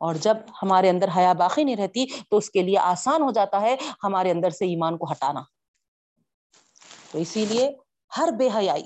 اور 0.00 0.14
جب 0.14 0.36
ہمارے 0.62 0.88
اندر 0.90 1.08
حیا 1.16 1.32
باقی 1.32 1.64
نہیں 1.64 1.76
رہتی 1.76 2.06
تو 2.30 2.36
اس 2.36 2.50
کے 2.50 2.62
لیے 2.62 2.78
آسان 2.78 3.22
ہو 3.22 3.30
جاتا 3.32 3.60
ہے 3.60 3.76
ہمارے 4.04 4.30
اندر 4.30 4.50
سے 4.50 4.64
ایمان 4.64 4.96
کو 4.98 5.10
ہٹانا۔ 5.12 5.42
تو 7.12 7.18
اسی 7.18 7.44
لیے 7.44 7.70
ہر 8.16 8.28
بے 8.38 8.48
حیائی، 8.56 8.84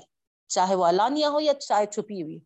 چاہے 0.49 0.75
وہ 0.75 0.85
علانیہ 0.85 1.25
ہو 1.25 1.39
یا 1.39 1.53
چاہے 1.53 1.85
چھپی 1.85 2.21
ہوئی، 2.23 2.39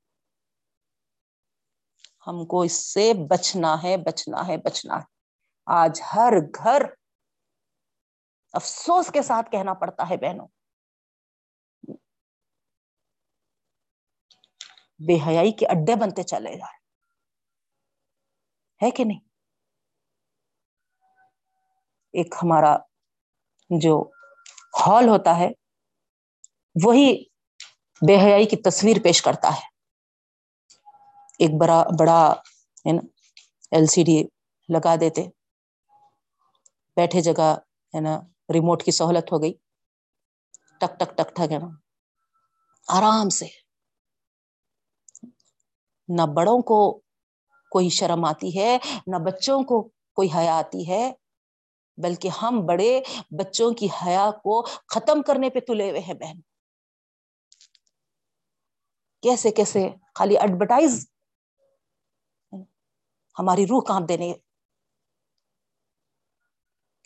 ہم 2.28 2.45
کو 2.45 2.61
اس 2.61 2.93
سے 2.93 3.13
بچنا 3.30 3.76
ہے 3.84 3.97
بچنا 3.97 4.47
ہے 4.47 4.57
بچنا 4.57 4.97
ہے۔ 4.97 5.03
آج 5.67 6.01
ہر 6.15 6.34
گھر 6.55 6.84
افسوس 8.53 9.11
کے 9.11 9.22
ساتھ 9.22 9.51
کہنا 9.51 9.74
پڑتا 9.74 10.09
ہے، 10.09 10.17
بہنوں۔ 10.17 10.47
بے 14.99 15.17
حیائی 15.28 15.51
کے 15.51 15.67
اڈے 15.67 15.95
بنتے 15.95 16.24
چلے 16.24 16.55
جائے 16.57 16.79
ہے 18.82 18.92
کہ 18.92 19.04
نہیں؟ 19.04 19.20
ایک 22.14 22.36
ہمارا 22.44 22.78
جو 23.70 24.10
ہال 24.80 25.10
ہوتا 25.10 25.38
ہے، 25.40 25.50
وہی 26.84 27.24
بے 28.02 28.16
حیائی 28.16 28.46
کی 28.46 28.56
تصویر 28.58 28.98
پیش 29.04 29.22
کرتا 29.22 29.50
ہے۔ 29.56 29.68
ایک 31.40 31.52
بڑا 31.62 31.84
بڑا 32.00 32.34
ایل 33.72 33.86
سی 33.86 34.04
ڈی 34.04 34.24
لگا 34.70 34.96
دیتے۔ 34.96 35.24
بیٹھے 36.98 37.22
جگہ، 37.22 37.50
ہے 37.94 38.00
نا 38.02 38.20
ریموٹ 38.54 38.84
کی 38.84 38.92
سہولت 38.92 39.32
ہو 39.32 39.42
گئی۔ 39.42 39.54
ٹک 40.80 41.00
ٹک 41.00 41.18
ٹک 41.18 41.36
ٹک 41.36 41.52
ہے 41.52 41.58
نا۔ 41.58 41.70
آرام 42.88 43.30
سے۔ 43.30 43.48
نہ 46.10 46.22
بڑوں 46.36 46.62
کو 46.62 46.80
کوئی 47.72 47.89
شرم 47.89 48.26
آتی 48.26 48.59
ہے، 48.59 48.78
نہ 49.07 49.17
بچوں 49.26 49.63
کو 49.63 49.82
کوئی 50.17 50.30
حیا 50.36 50.57
آتی 50.57 50.88
ہے، 50.89 51.11
بلکہ 51.97 52.30
ہم 52.41 52.65
بڑے 52.65 53.01
بچوں 53.32 53.72
کی 53.72 53.88
حیا 54.01 54.30
کو 54.43 54.61
ختم 54.88 55.22
کرنے 55.22 55.49
پہ 55.49 55.59
تلے 55.59 55.89
ہوئے 55.89 56.01
ہیں 56.01 56.13
بہن۔ 56.13 56.39
کیسے 59.24 59.51
کیسے؟ 59.51 59.89
خالی 60.15 60.38
ایڈورٹائز 60.38 61.05
ہماری 63.36 63.65
روح 63.67 63.82
کام 63.88 64.05
دینے 64.05 64.34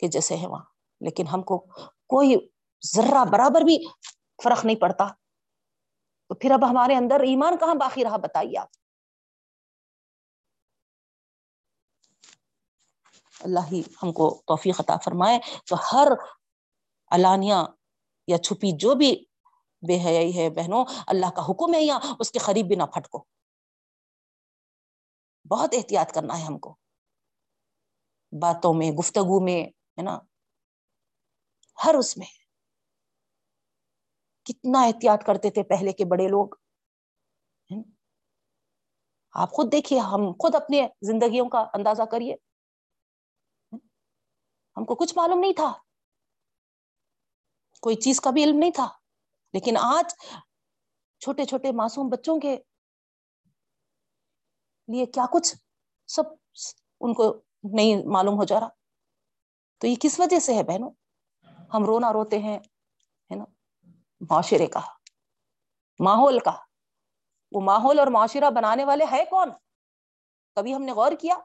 کے 0.00 0.08
جیسے 0.08 0.36
ہے 0.36 0.46
وہاں، 0.46 0.64
لیکن 1.00 1.26
ہم 1.26 1.42
کو 1.42 1.58
کوئی 2.06 2.34
ذرہ 2.82 3.24
برابر 3.24 3.60
بھی 3.60 3.78
فرق 4.44 4.64
نہیں 4.64 4.76
پڑتا۔ 4.76 5.06
تو 6.30 6.34
پھر 6.34 6.50
اب 6.50 6.70
ہمارے 6.70 6.94
اندر 6.94 7.20
ایمان 7.20 7.56
کہاں 7.56 7.74
باقی 7.74 8.04
رہا 8.04 8.16
بتائیے 8.16 8.58
آپ؟ 8.58 8.68
اللہ 13.44 13.60
ہی 13.72 13.82
ہم 14.02 14.12
کو 14.12 14.42
توفیق 14.46 14.80
عطا 14.80 14.96
فرمائے، 14.96 15.38
تو 15.66 15.76
ہر 15.92 16.08
علانیہ 17.10 17.54
یا 18.26 18.38
چھپی 18.38 18.76
جو 18.76 18.94
بھی 18.94 19.24
بے 19.88 19.98
حیائی 20.04 20.38
ہے 20.38 20.50
بہنوں، 20.50 20.84
اللہ 21.06 21.30
کا 21.36 21.42
حکم 21.42 21.74
ہے 21.74 21.82
یا 21.82 21.98
اس 22.18 22.30
کے 22.30 22.38
قریب 22.38 22.66
بھی 22.66 22.76
نہ 22.76 22.82
پھٹکو۔ 22.82 23.24
بہت 25.50 25.68
احتیاط 25.72 26.12
کرنا 26.12 26.38
ہے 26.38 26.44
ہم 26.44 26.58
کو۔ 26.58 26.76
باتوں 28.40 28.74
میں، 28.74 28.90
گفتگو 28.90 29.44
میں، 29.44 29.64
ہے 29.64 30.02
نا؟ 30.02 30.18
ہر 31.84 31.94
اس 31.94 32.16
میں۔ 32.16 32.26
کتنا 34.44 34.82
احتیاط 34.82 35.24
کرتے 35.26 35.50
تھے 35.50 35.62
پہلے 35.62 35.92
کے 35.92 36.04
بڑے 36.04 36.28
لوگ۔ 36.28 36.48
آپ 39.32 39.50
خود 39.50 39.72
دیکھیے، 39.72 39.98
ہم 39.98 40.32
خود 40.32 40.54
اپنے 40.54 40.88
زندگیوں 41.02 41.48
کا 41.48 41.58
اندازہ 41.72 42.02
کریے۔ 42.02 42.36
ہم 44.76 44.84
کو 44.84 44.94
کچھ 44.94 45.14
معلوم 45.16 45.38
نہیں 45.38 45.52
تھا۔ 45.52 45.72
کوئی 47.80 47.96
چیز 47.96 48.20
کا 48.20 48.30
بھی 48.30 48.44
علم 48.44 48.58
نہیں 48.58 48.70
تھا۔ 48.70 48.88
لیکن 49.52 49.76
آج 49.76 50.14
چھوٹے 51.20 51.44
چھوٹے 51.44 51.72
معصوم 51.72 52.08
بچوں 52.08 52.40
کے 52.40 52.56
لیے 54.88 55.06
کیا 55.06 55.26
کچھ؟ 55.32 55.56
سب 56.06 56.22
ان 57.00 57.14
کو 57.14 57.42
نہیں 57.62 58.08
معلوم 58.08 58.34
ہو 58.34 58.44
جا 58.44 58.60
رہا۔ 58.60 58.68
تو 59.78 59.86
یہ 59.86 59.94
کس 60.00 60.20
وجہ 60.20 60.38
سے 60.38 60.54
ہے 60.54 60.62
بہنوں؟ 60.62 60.90
ہم 61.74 61.84
رونا 61.84 62.12
روتے 62.12 62.38
ہیں، 62.38 62.58
ہے 63.30 63.34
نا؟ 63.34 63.44
معاشرے 64.20 64.66
کا، 64.66 64.80
ماحول 66.00 66.38
کا۔ 66.38 66.52
وہ 67.52 67.60
ماحول 67.60 67.98
اور 67.98 68.06
معاشرہ 68.06 68.50
بنانے 68.50 68.84
والے 68.84 69.04
ہے 69.10 69.24
کون؟ 69.30 69.50
کبھی 70.54 70.74
ہم 70.74 70.82
نے 70.82 70.92
غور 70.92 71.12
کیا؟ 71.20 71.36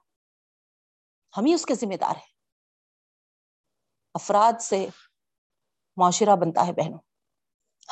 ہم 1.38 1.46
ہی 1.46 1.54
اس 1.54 1.66
کے 1.66 1.76
ذمہ 1.76 1.96
دار 1.96 2.16
ہیں۔ 2.16 2.39
افراد 4.14 4.62
سے 4.62 4.88
معاشرہ 5.98 6.36
بنتا 6.36 6.68
ہے 6.68 6.72
بہنوں۔ 6.74 7.00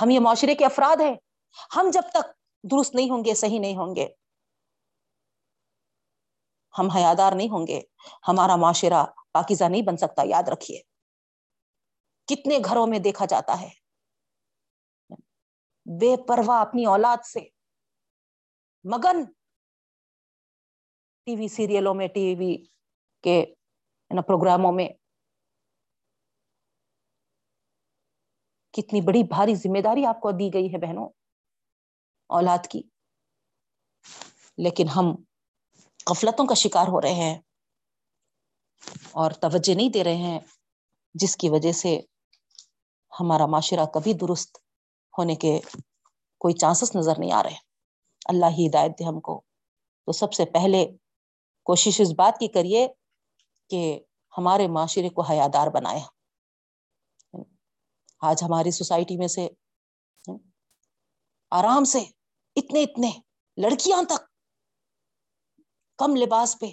ہم 0.01 0.09
یہ 0.09 0.19
معاشرے 0.19 0.55
کے 0.55 0.65
افراد 0.65 1.01
ہیں۔ 1.01 1.15
ہم 1.75 1.89
جب 1.93 2.01
تک 2.09 2.25
درست 2.71 2.95
نہیں 2.95 3.09
ہوں 3.09 3.25
گے، 3.25 3.33
صحیح 3.33 3.59
نہیں 3.59 3.75
ہوں 3.75 3.95
گے، 3.95 4.07
ہم 6.79 6.89
حیادار 6.89 7.31
نہیں 7.35 7.49
ہوں 7.49 7.67
گے، 7.67 7.81
ہمارا 8.27 8.55
معاشرہ 8.55 9.05
پاکیزہ 9.31 9.63
نہیں 9.63 9.81
بن 9.81 9.97
سکتا۔ 9.97 10.21
یاد 10.25 10.47
رکھیے، 10.47 10.81
کتنے 12.27 12.57
گھروں 12.65 12.87
میں 12.87 12.99
دیکھا 12.99 13.25
جاتا 13.25 13.61
ہے۔ 13.61 13.69
بے 15.99 16.15
پرواہ 16.27 16.61
اپنی 16.61 16.85
اولاد 16.85 17.25
سے۔ 17.25 17.39
مگن 18.83 19.25
ٹی 21.25 21.35
وی 21.35 21.47
سیریلوں 21.47 21.93
میں، 21.93 22.07
ٹی 22.07 22.35
وی 22.39 22.57
کے 23.23 23.45
پروگراموں 24.27 24.71
میں 24.71 24.89
کتنی 28.77 29.01
بڑی 29.01 29.23
بھاری 29.23 29.55
ذمہ 29.55 29.81
داری 29.81 30.05
آپ 30.05 30.19
کو 30.19 30.31
دی 30.31 30.53
گئی 30.53 30.73
ہے 30.73 30.77
بہنوں، 30.77 31.09
اولاد 32.29 32.67
کی۔ 32.67 32.81
لیکن 34.57 34.87
ہم 34.89 35.15
غفلتوں 36.09 36.45
کا 36.45 36.53
شکار 36.53 36.87
ہو 36.87 37.01
رہے 37.01 37.13
ہیں 37.13 37.39
اور 39.11 39.31
توجہ 39.31 39.75
نہیں 39.75 39.89
دے 39.89 40.03
رہے 40.03 40.15
ہیں، 40.15 40.39
جس 41.13 41.37
کی 41.37 41.49
وجہ 41.49 41.71
سے 41.71 41.99
ہمارا 43.19 43.45
معاشرہ 43.45 43.85
کبھی 43.85 44.13
درست 44.13 44.57
ہونے 45.17 45.35
کے 45.35 45.59
کوئی 46.37 46.53
چانسز 46.53 46.95
نظر 46.95 47.13
نہیں 47.17 47.31
آ 47.31 47.43
رہے۔ 47.43 47.55
اللہ 48.25 48.45
ہی 48.45 48.67
ہدایت 48.67 48.99
دے 48.99 49.03
ہم 49.03 49.19
کو۔ 49.19 49.41
تو 50.05 50.11
سب 50.11 50.33
سے 50.33 50.45
پہلے 50.45 50.85
کوشش 51.65 52.01
اس 52.01 52.13
بات 52.17 52.39
کی 52.39 52.47
کریے 52.47 52.87
کہ 53.69 53.99
ہمارے 54.37 54.67
معاشرے 54.67 55.09
کو 55.09 55.21
حیادار 55.21 55.67
بنایا 55.67 56.05
آج 58.19 58.43
ہماری 58.43 58.71
سوسائٹی 58.71 59.17
میں 59.17 59.27
سے، 59.27 59.47
آرام 61.51 61.83
سے 61.83 61.99
اتنے 62.55 62.83
اتنے 62.83 63.11
لڑکیاں 63.57 64.03
تک 64.03 64.25
کم 65.97 66.15
لباس 66.15 66.57
پہ 66.59 66.65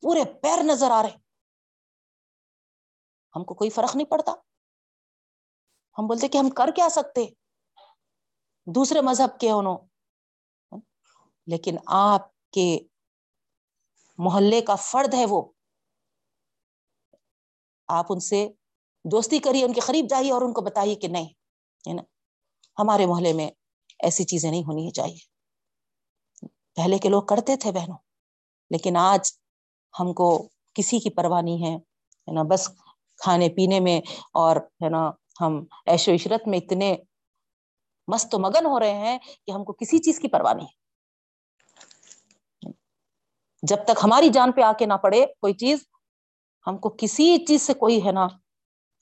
پورے 0.00 0.24
پیر 0.42 0.62
نظر 0.62 0.90
آ 0.90 1.02
رہے۔ 1.02 1.16
ہم 3.36 3.44
کو 3.44 3.54
کوئی 3.54 3.70
فرق 3.70 3.96
نہیں 3.96 4.06
پڑتا۔ 4.06 4.32
ہم 5.98 6.06
بولتے 6.06 6.28
کہ 6.28 6.38
ہم 6.38 6.50
کر 6.50 6.70
کیا 6.76 6.88
سکتے۔ 6.88 7.26
دوسرے 8.66 9.00
مذہب 9.00 9.40
کے 9.40 9.50
انہوں 9.50 9.78
لیکن 11.46 11.76
آپ 11.86 12.50
کے 12.50 12.78
محلے 14.18 14.60
کا 14.60 14.74
فرد 14.74 15.14
ہے 15.14 15.24
وہ۔ 15.28 15.52
آپ 17.88 18.06
ان 18.08 18.20
سے 18.20 18.48
دوستی 19.04 19.38
کریے 19.38 19.64
ان 19.64 19.72
کے 19.72 19.80
قریب 19.80 20.06
جائیے 20.10 20.32
اور 20.32 20.42
ان 20.42 20.52
کو 20.52 20.60
بتائیے 20.60 20.94
کہ 20.94 21.08
نہیں، 21.08 21.28
ہے 21.84 21.92
نا؟ 21.92 22.02
ہمارے 22.78 23.06
محلے 23.06 23.32
میں 23.32 23.48
ایسی 24.00 24.24
چیزیں 24.24 24.50
نہیں 24.50 24.62
ہونی 24.62 24.90
چاہیے۔ 24.90 25.18
پہلے 26.76 26.98
کے 26.98 27.08
لوگ 27.08 27.22
کرتے 27.22 27.56
تھے 27.56 27.72
بہنوں، 27.72 27.96
لیکن 28.70 28.96
آج 28.96 29.32
ہم 29.94 30.12
کو 30.12 30.26
کسی 30.76 30.98
کی 30.98 31.10
پرواہ 31.10 31.42
نہیں 31.42 31.66
ہے 31.66 31.76
نا؟ 32.28 32.42
بس 32.42 32.68
کھانے 33.18 33.48
پینے 33.48 33.80
میں 33.80 34.00
اور، 34.34 34.56
ہے 34.56 34.88
نا، 34.88 35.10
ہم 35.40 35.52
ایش 35.86 36.08
و 36.08 36.12
عشرت 36.12 36.48
میں 36.48 36.58
اتنے 36.58 36.94
مست 38.08 38.34
و 38.34 38.38
مگن 38.38 38.66
ہو 38.66 38.78
رہے 38.80 38.94
ہیں 38.96 39.18
کہ 39.46 39.50
ہم 39.50 39.64
کو 39.64 39.72
کسی 39.72 39.98
چیز 39.98 40.18
کی 40.20 40.28
پرواہ 40.28 40.54
نہیں۔ 40.54 40.72
جب 43.62 43.84
تک 43.84 43.98
ہماری 44.02 44.28
جان 44.28 44.52
پہ 44.52 44.62
آ 44.62 44.72
کے 44.78 44.86
نہ 44.86 44.96
پڑے 45.02 45.24
کوئی 45.40 45.54
چیز، 45.54 45.78
ہم 46.66 46.78
کو 46.78 46.88
کسی 46.98 47.36
چیز 47.46 47.62
سے 47.62 47.74
کوئی، 47.74 48.06
ہے 48.06 48.12
نا 48.12 48.26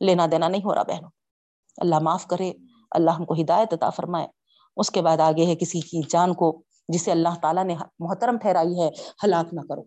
لینا 0.03 0.26
دینا 0.30 0.48
نہیں 0.48 0.64
ہو 0.64 0.74
رہا 0.74 0.82
بہنوں۔ 0.82 1.11
اللہ 1.76 1.98
معاف 1.98 2.26
کرے، 2.26 2.53
اللہ 2.90 3.11
ہم 3.11 3.24
کو 3.24 3.34
ہدایت 3.34 3.72
عطا 3.72 3.90
فرمائے۔ 3.90 4.28
اس 4.76 4.90
کے 4.90 5.03
بعد 5.03 5.18
آگے 5.18 5.46
ہے 5.46 5.57
کسی 5.57 5.80
کی 5.80 6.00
جان 6.09 6.34
کو 6.34 6.62
جسے 6.88 7.12
اللہ 7.12 7.28
تعالیٰ 7.42 7.64
نے 7.64 7.76
محترم 7.98 8.38
ٹھہرائی 8.38 8.80
ہے، 8.80 8.90
ہلاک 9.24 9.55
نہ 9.55 9.61
کرو۔ 9.68 9.82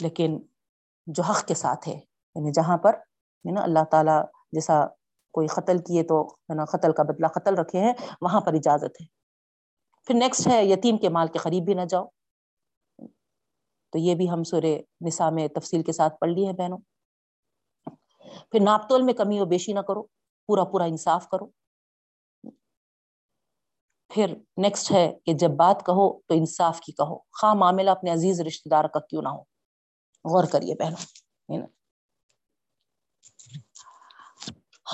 لیکن 0.00 0.40
جو 1.06 1.22
حق 1.22 1.44
کے 1.44 1.54
ساتھ 1.54 1.88
ہے 1.88 1.94
یعنی 2.34 2.52
جہاں 2.52 2.78
پر 2.78 2.96
نا، 3.52 3.62
اللہ 3.62 3.84
تعالیٰ 3.90 4.22
جیسا 4.52 4.86
کوئی 5.32 5.46
قتل 5.46 5.78
کیے 5.78 6.02
تو، 6.02 6.26
ہے 6.26 6.54
نا، 6.54 6.64
قتل 6.64 6.92
کا 6.92 7.02
بدلہ 7.02 7.26
قتل 7.26 7.54
رکھے 7.54 7.80
ہیں، 7.80 7.92
وہاں 8.20 8.40
پر 8.40 8.54
اجازت 8.54 9.00
ہے۔ 9.00 9.06
پھر 10.06 10.14
نیکسٹ 10.14 10.46
ہے، 10.46 10.64
یتیم 10.64 10.98
کے 10.98 11.08
مال 11.08 11.28
کے 11.28 11.38
قریب 11.38 11.64
بھی 11.64 11.74
نہ 11.74 11.80
جاؤ۔ 11.80 12.04
تو 13.90 13.98
یہ 13.98 14.14
بھی 14.14 14.30
ہم 14.30 14.44
سورے 14.44 14.82
نسا 15.06 15.30
میں 15.30 15.48
تفصیل 15.48 15.82
کے 15.82 15.92
ساتھ 15.92 16.14
پڑھ 16.20 16.30
لی 16.30 16.46
ہے 16.48 16.52
بہنوں۔ 16.52 16.78
پھر 18.50 18.60
ناپتول 18.60 19.02
میں 19.02 19.14
کمی 19.14 19.40
و 19.40 19.44
بیشی 19.44 19.72
نہ 19.72 19.80
کرو، 19.80 20.02
پورا 20.46 20.64
پورا 20.64 20.84
انصاف 20.84 21.28
کرو۔ 21.28 21.46
پھر 24.14 24.34
نیکسٹ 24.56 24.92
ہے 24.92 25.12
کہ 25.24 25.32
جب 25.32 25.50
بات 25.50 25.86
کہو 25.86 26.20
تو 26.20 26.34
انصاف 26.34 26.80
کی 26.80 26.92
کہو۔ 26.92 27.18
خواہ 27.18 27.54
معاملہ 27.54 27.90
اپنے 27.90 28.10
عزیز 28.10 28.40
رشتے 28.40 28.70
دار 28.70 28.84
کا 28.84 29.00
کیوں 29.00 29.22
نہ 29.22 29.28
ہو۔ 29.28 29.40
غور 30.24 30.44
کریے 30.44 30.74
بہنوں۔ 30.74 31.66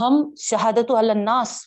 ہم 0.00 0.34
شہادت 0.38 0.90
الناس، 0.90 1.62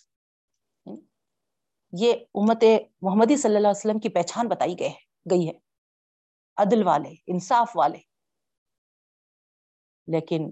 یہ 1.91 2.13
امت 2.13 2.63
محمدی 3.01 3.37
صلی 3.37 3.55
اللہ 3.55 3.67
علیہ 3.67 3.79
وسلم 3.79 3.99
کی 3.99 4.09
پہچان 4.09 4.47
بتائی 4.47 4.79
گئے 4.79 4.93
گئی 5.31 5.47
ہے۔ 5.47 5.64
عدل 6.57 6.87
والے، 6.87 7.15
انصاف 7.27 7.71
والے۔ 7.75 7.97
لیکن 10.07 10.49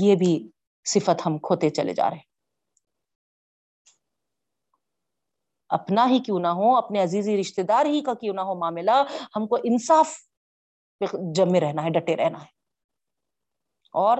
یہ 0.00 0.14
بھی 0.14 0.50
صفت 0.84 1.26
ہم 1.26 1.38
کھوتے 1.38 1.70
چلے 1.70 1.94
جا 1.94 2.10
رہے۔ 2.10 2.30
اپنا 5.68 6.06
ہی 6.06 6.18
کیوں 6.18 6.40
نہ 6.40 6.46
ہو، 6.46 6.76
اپنے 6.76 7.02
عزیزی 7.02 7.40
رشتے 7.40 7.62
دار 7.62 7.86
ہی 7.86 8.00
کا 8.00 8.14
کیوں 8.14 8.34
نہ 8.34 8.40
ہو 8.40 8.54
معاملہ، 8.54 8.90
ہم 9.36 9.46
کو 9.46 9.56
انصاف 9.56 10.08
جمے 11.34 11.60
رہنا 11.60 11.84
ہے، 11.84 11.90
ڈٹے 11.90 12.16
رہنا 12.16 12.40
ہے۔ 12.40 12.48
اور 13.92 14.18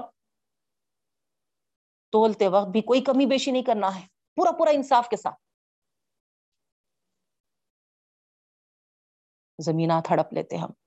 تولتے 2.11 2.47
وقت 2.47 2.67
بھی 2.67 2.81
کوئی 2.81 3.03
کمی 3.03 3.25
بیشی 3.25 3.51
نہیں 3.51 3.63
کرنا 3.63 3.95
ہے، 3.95 4.07
پورا 4.35 4.51
پورا 4.51 4.69
انصاف 4.69 5.09
کے 5.09 5.17
ساتھ۔ 5.17 5.35
زمینات 9.59 10.11
ہڑپ 10.11 10.33
لیتے 10.33 10.57
ہم۔ 10.57 10.80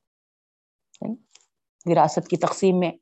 وراثت 1.86 2.28
کی 2.28 2.36
تقسیم 2.36 2.78
میں 2.78 2.92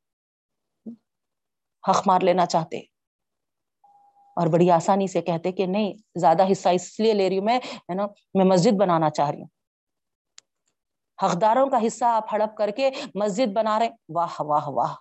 حق 1.88 2.02
مار 2.06 2.20
لینا 2.20 2.46
چاہتے 2.46 2.78
اور 4.36 4.46
بڑی 4.46 4.70
آسانی 4.70 5.06
سے 5.06 5.22
کہتے 5.22 5.52
کہ 5.52 5.66
نہیں، 5.66 5.92
زیادہ 6.14 6.42
حصہ 6.52 6.68
اس 6.68 7.00
لیے 7.00 7.14
لے 7.14 7.28
رہی 7.28 7.38
ہوں 7.38 7.44
میں، 7.44 7.58
ہے 7.58 7.94
نا، 7.94 8.06
میں 8.34 8.44
مسجد 8.44 8.80
بنانا 8.80 9.10
چاہ 9.10 9.30
رہی 9.30 9.42
ہوں۔ 9.42 9.48
حقداروں 11.22 11.70
کا 11.70 11.78
حصہ 11.86 12.04
آپ 12.04 12.24
ہڑپ 12.32 12.56
کر 12.56 12.70
کے 12.70 12.90
مسجد 13.14 13.52
بنا 13.52 13.78
رہے 13.78 13.88
واہ 14.14 14.40
واہ 14.40 14.68
واہ۔ 14.68 14.94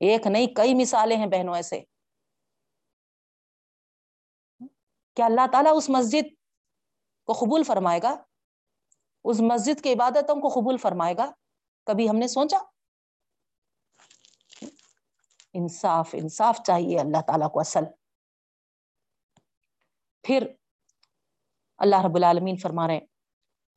ایک 0.00 0.26
نہیں، 0.26 0.46
کئی 0.46 0.74
مثالیں 0.74 1.16
ہیں 1.16 1.26
بہنوں 1.26 1.54
ایسے۔ 1.54 1.80
کیا 5.14 5.26
اللہ 5.26 5.46
تعالیٰ 5.52 5.72
اس 5.76 5.90
مسجد 5.90 6.24
کو 7.26 7.32
قبول 7.32 7.62
فرمائے 7.62 8.00
گا؟ 8.02 8.14
اس 9.24 9.40
مسجد 9.40 9.82
کی 9.82 9.92
عبادتوں 9.92 10.36
کو 10.36 10.48
قبول 10.48 10.76
فرمائے 10.76 11.16
گا؟ 11.16 11.30
کبھی 11.84 12.10
ہم 12.10 12.16
نے 12.16 12.28
سوچا؟ 12.28 12.58
انصاف 15.52 16.10
انصاف 16.12 16.58
چاہیے 16.66 17.00
اللہ 17.00 17.20
تعالیٰ 17.26 17.50
کو 17.50 17.60
اصل۔ 17.60 17.80
پھر 20.22 20.46
اللہ 21.78 21.96
رب 22.06 22.16
العالمین 22.16 22.56
فرما 22.56 22.86
رہے 22.86 23.00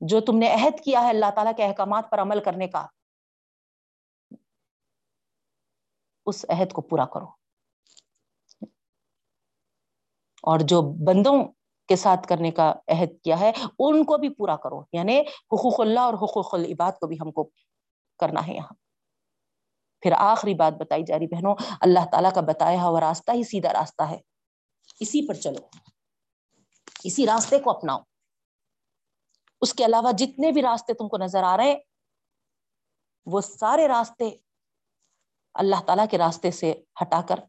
جو 0.01 0.22
تم 0.22 0.38
نے 0.38 0.54
عہد 0.54 0.84
کیا 0.84 1.01
ہے 1.01 1.10
اللہ 1.10 1.32
تعالیٰ 1.36 1.54
کے 1.58 1.66
احکامات 1.66 2.06
پر 2.12 2.20
عمل 2.20 2.43
کرنے 2.43 2.68
کا، 2.68 2.88
اس 6.26 6.45
عہد 6.49 6.74
کو 6.74 6.82
پورا 6.82 7.06
کرو۔ 7.06 7.26
اور 10.43 10.60
جو 10.60 10.82
بندوں 10.82 11.45
کے 11.88 11.95
ساتھ 11.95 12.28
کرنے 12.28 12.51
کا 12.51 12.74
عہد 12.88 13.10
کیا 13.24 13.39
ہے، 13.39 13.51
ان 13.80 14.06
کو 14.06 14.18
بھی 14.18 14.30
پورا 14.30 14.56
کرو۔ 14.56 14.84
یعنی 14.93 15.22
حقوق 15.22 15.80
اللہ 15.80 15.99
اور 15.99 16.14
حقوق 16.14 16.54
العباد 16.54 16.91
کو 16.91 17.08
بھی 17.08 17.18
ہم 17.22 17.32
کو 17.32 17.49
کرنا 18.24 18.47
ہے 18.47 18.53
یہاں۔ 18.53 18.74
پھر 20.01 20.11
آخری 20.17 20.53
بات 20.53 20.74
بتائی 20.74 21.03
جا 21.03 21.19
رہی 21.19 21.28
بہنوں، 21.28 21.55
اللہ 21.82 22.05
تعالیٰ 22.11 22.34
کا 22.34 22.41
بتایا 22.41 22.84
ہوا 22.84 23.01
راستہ 23.01 23.32
ہی 23.32 23.43
سیدھا 23.43 23.74
راستہ 23.74 24.03
ہے۔ 24.03 24.19
اسی 24.99 25.28
پر 25.28 25.34
چلو۔ 25.34 25.67
اسی 27.03 27.26
راستے 27.26 27.59
کو 27.59 27.69
اپناؤ۔ 27.69 27.99
اس 29.61 29.74
کے 29.74 29.86
علاوہ 29.86 30.11
جتنے 30.11 30.51
بھی 30.51 30.61
راستے 30.61 30.93
تم 30.93 31.07
کو 31.07 31.17
نظر 31.17 31.43
آ 31.43 31.57
رہے 31.57 31.63
ہیں، 31.63 31.80
وہ 33.26 33.41
سارے 33.41 33.88
راستے 33.88 34.30
اللہ 35.53 35.82
تعالیٰ 35.86 36.05
کے 36.11 36.17
راستے 36.17 36.51
سے 36.51 36.74
ہٹا 37.01 37.21
کر 37.30 37.39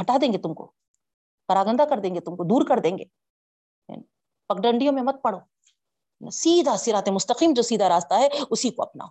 ہٹا 0.00 0.16
دیں 0.20 0.32
گے 0.32 0.38
تم 0.38 0.54
کو۔ 0.54 0.72
پراگندہ 1.46 1.82
کر 1.82 1.98
دیں 1.98 2.14
گے 2.14 2.20
تم 2.20 2.36
کو، 2.36 2.44
دور 2.44 2.68
کر 2.68 2.78
دیں 2.78 2.98
گے۔ 2.98 3.04
پگڈنڈیوں 4.48 4.92
میں 4.92 5.02
مت 5.02 5.16
پڑو۔ 5.22 5.38
سیدھا 6.20 6.76
سرات 6.76 7.08
مستقیم 7.08 7.52
جو 7.56 7.62
سیدھا 7.62 7.88
راستہ 7.88 8.14
ہے، 8.14 8.28
اسی 8.50 8.70
کو 8.70 8.82
اپناؤ 8.82 9.08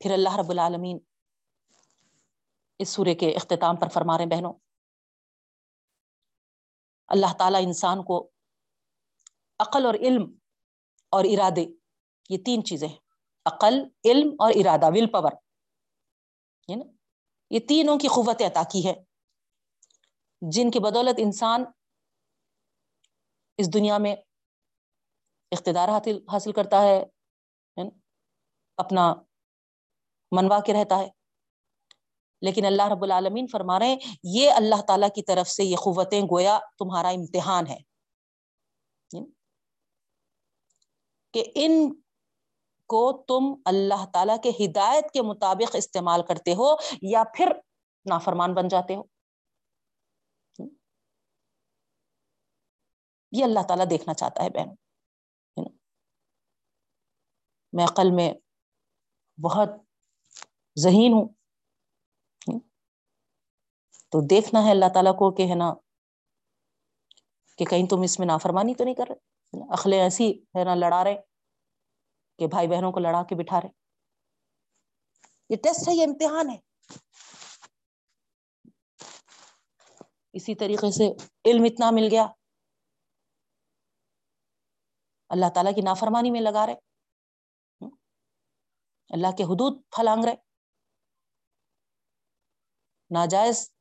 پھر 0.00 0.12
اللہ 0.12 0.36
رب 0.36 0.50
العالمین 0.50 0.98
اس 2.80 2.88
سورے 2.88 3.14
کے 3.14 3.30
اختتام 3.30 3.76
پر 3.76 3.88
فرما 3.88 4.16
رہے 4.16 4.24
ہیں، 4.24 4.30
بہنوں۔ 4.30 4.52
اللہ 7.08 7.32
تعالیٰ 7.38 7.60
انسان 7.64 8.02
کو 8.04 8.30
عقل 9.58 9.86
اور 9.86 9.94
علم 9.94 10.24
اور 11.12 11.24
ارادے، 11.24 11.64
یہ 12.30 12.38
تین 12.44 12.64
چیزیں 12.64 12.88
عقل، 13.46 13.74
علم 14.04 14.34
اور 14.38 14.52
ارادہ 14.54 14.86
ول 14.86 15.10
پاور 15.10 15.32
یہ 17.50 17.58
تینوں 17.68 17.98
کی 17.98 18.08
قوت 18.08 18.42
عطا 18.42 18.62
کی 18.72 18.86
ہے 18.86 18.94
جن 20.40 20.70
کی 20.70 20.78
بدولت 20.78 21.14
انسان 21.18 21.64
اس 23.56 23.74
دنیا 23.74 23.98
میں 23.98 24.16
اقتدار 25.52 25.88
حاصل 26.32 26.52
کرتا 26.52 26.82
ہے 26.82 27.04
یعنی 27.76 27.90
اپنا 28.76 29.14
منوا 30.32 30.60
کے 30.60 30.72
رہتا 30.72 30.98
ہے۔ 30.98 31.08
لیکن 32.42 32.64
اللہ 32.64 32.82
رب 32.92 33.02
العالمین 33.02 33.46
فرما 33.46 33.78
رہے 33.78 33.86
ہیں، 33.86 33.96
یہ 34.24 34.50
اللہ 34.50 34.82
تعالیٰ 34.82 35.08
کی 35.14 35.22
طرف 35.22 35.48
سے 35.48 35.64
یہ 35.64 35.76
قوتیں 35.76 36.22
گویا 36.22 36.58
تمہارا 36.78 37.08
امتحان 37.08 37.66
ہے۔ 37.66 37.78
یعنی 39.12 39.26
کہ 41.32 41.52
ان 41.54 41.94
کو 42.86 43.24
تم 43.28 43.62
اللہ 43.64 44.06
تعالیٰ 44.12 44.36
کے 44.42 44.50
ہدایت 44.50 45.12
کے 45.12 45.22
مطابق 45.22 45.76
استعمال 45.76 46.22
کرتے 46.22 46.54
ہو 46.54 46.76
یا 47.02 47.22
پھر 47.36 47.48
نافرمان 48.10 48.54
بن 48.54 48.68
جاتے 48.68 48.94
ہو۔ 48.94 49.17
یہ 53.32 53.44
اللہ 53.44 53.60
تعالیٰ 53.68 53.90
دیکھنا 53.90 54.14
چاہتا 54.14 54.42
ہے 54.42 54.50
بہن۔ 54.50 54.68
میں 57.72 57.84
عقل 57.84 58.10
میں 58.10 58.34
بہت 59.40 59.68
ذہین 60.78 61.12
ہوں۔ 61.12 61.28
تو 64.10 64.26
دیکھنا 64.26 64.64
ہے 64.64 64.70
اللہ 64.70 64.84
تعالیٰ 64.94 65.12
کو 65.12 65.34
کہ 65.34 65.42
ہے 65.42 65.54
نا، 65.54 65.74
کہ 67.58 67.64
کہیں 67.64 67.86
تم 67.86 68.00
اس 68.00 68.18
میں 68.18 68.26
نافرمانی 68.26 68.74
تو 68.74 68.84
نہیں 68.84 68.94
کر 68.94 69.04
رہے؟ 69.08 69.14
اخلے 69.72 70.00
ایسی 70.00 70.32
ہے 70.32 70.64
نا 70.64 70.74
لڑا 70.74 71.04
رہے 71.04 71.16
کہ 72.38 72.46
بھائی 72.46 72.68
بہنوں 72.68 72.92
کو 72.92 73.00
لڑا 73.00 73.22
کے 73.22 73.34
بٹھا 73.34 73.60
رہے۔ 73.60 73.68
یہ 75.50 75.56
ٹیسٹ 75.56 75.88
ہے، 75.88 75.94
یہ 75.94 76.06
امتحان 76.06 76.50
ہے۔ 76.50 76.58
اسی 80.32 80.54
طریقے 80.54 80.90
سے 80.90 81.10
علم 81.50 81.64
اتنا 81.64 81.90
مل 81.90 82.08
گیا۔ 82.10 82.26
اللہ 85.28 85.46
تعالیٰ 85.54 85.74
کی 85.74 85.80
نافرمانی 85.80 86.30
میں 86.30 86.40
لگا 86.40 86.66
رہے۔ 86.66 86.74
اللہ 89.10 89.36
کے 89.36 89.42
حدود 89.42 89.82
پھلانگ 89.90 90.24
رہے۔ 90.24 90.34
ناجائز 93.10 93.72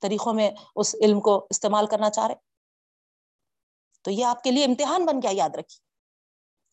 طریقوں 0.00 0.34
میں 0.34 0.50
اس 0.76 0.94
علم 0.94 1.20
کو 1.20 1.46
استعمال 1.50 1.86
کرنا 1.86 2.10
چاہ 2.10 2.26
رہے۔ 2.26 2.34
تو 4.02 4.10
یہ 4.10 4.24
آپ 4.24 4.42
کے 4.42 4.50
لیے 4.50 4.64
امتحان 4.64 5.06
بن 5.06 5.16
گیا، 5.22 5.30
یاد 5.32 5.50
رکھیے۔ 5.50 5.80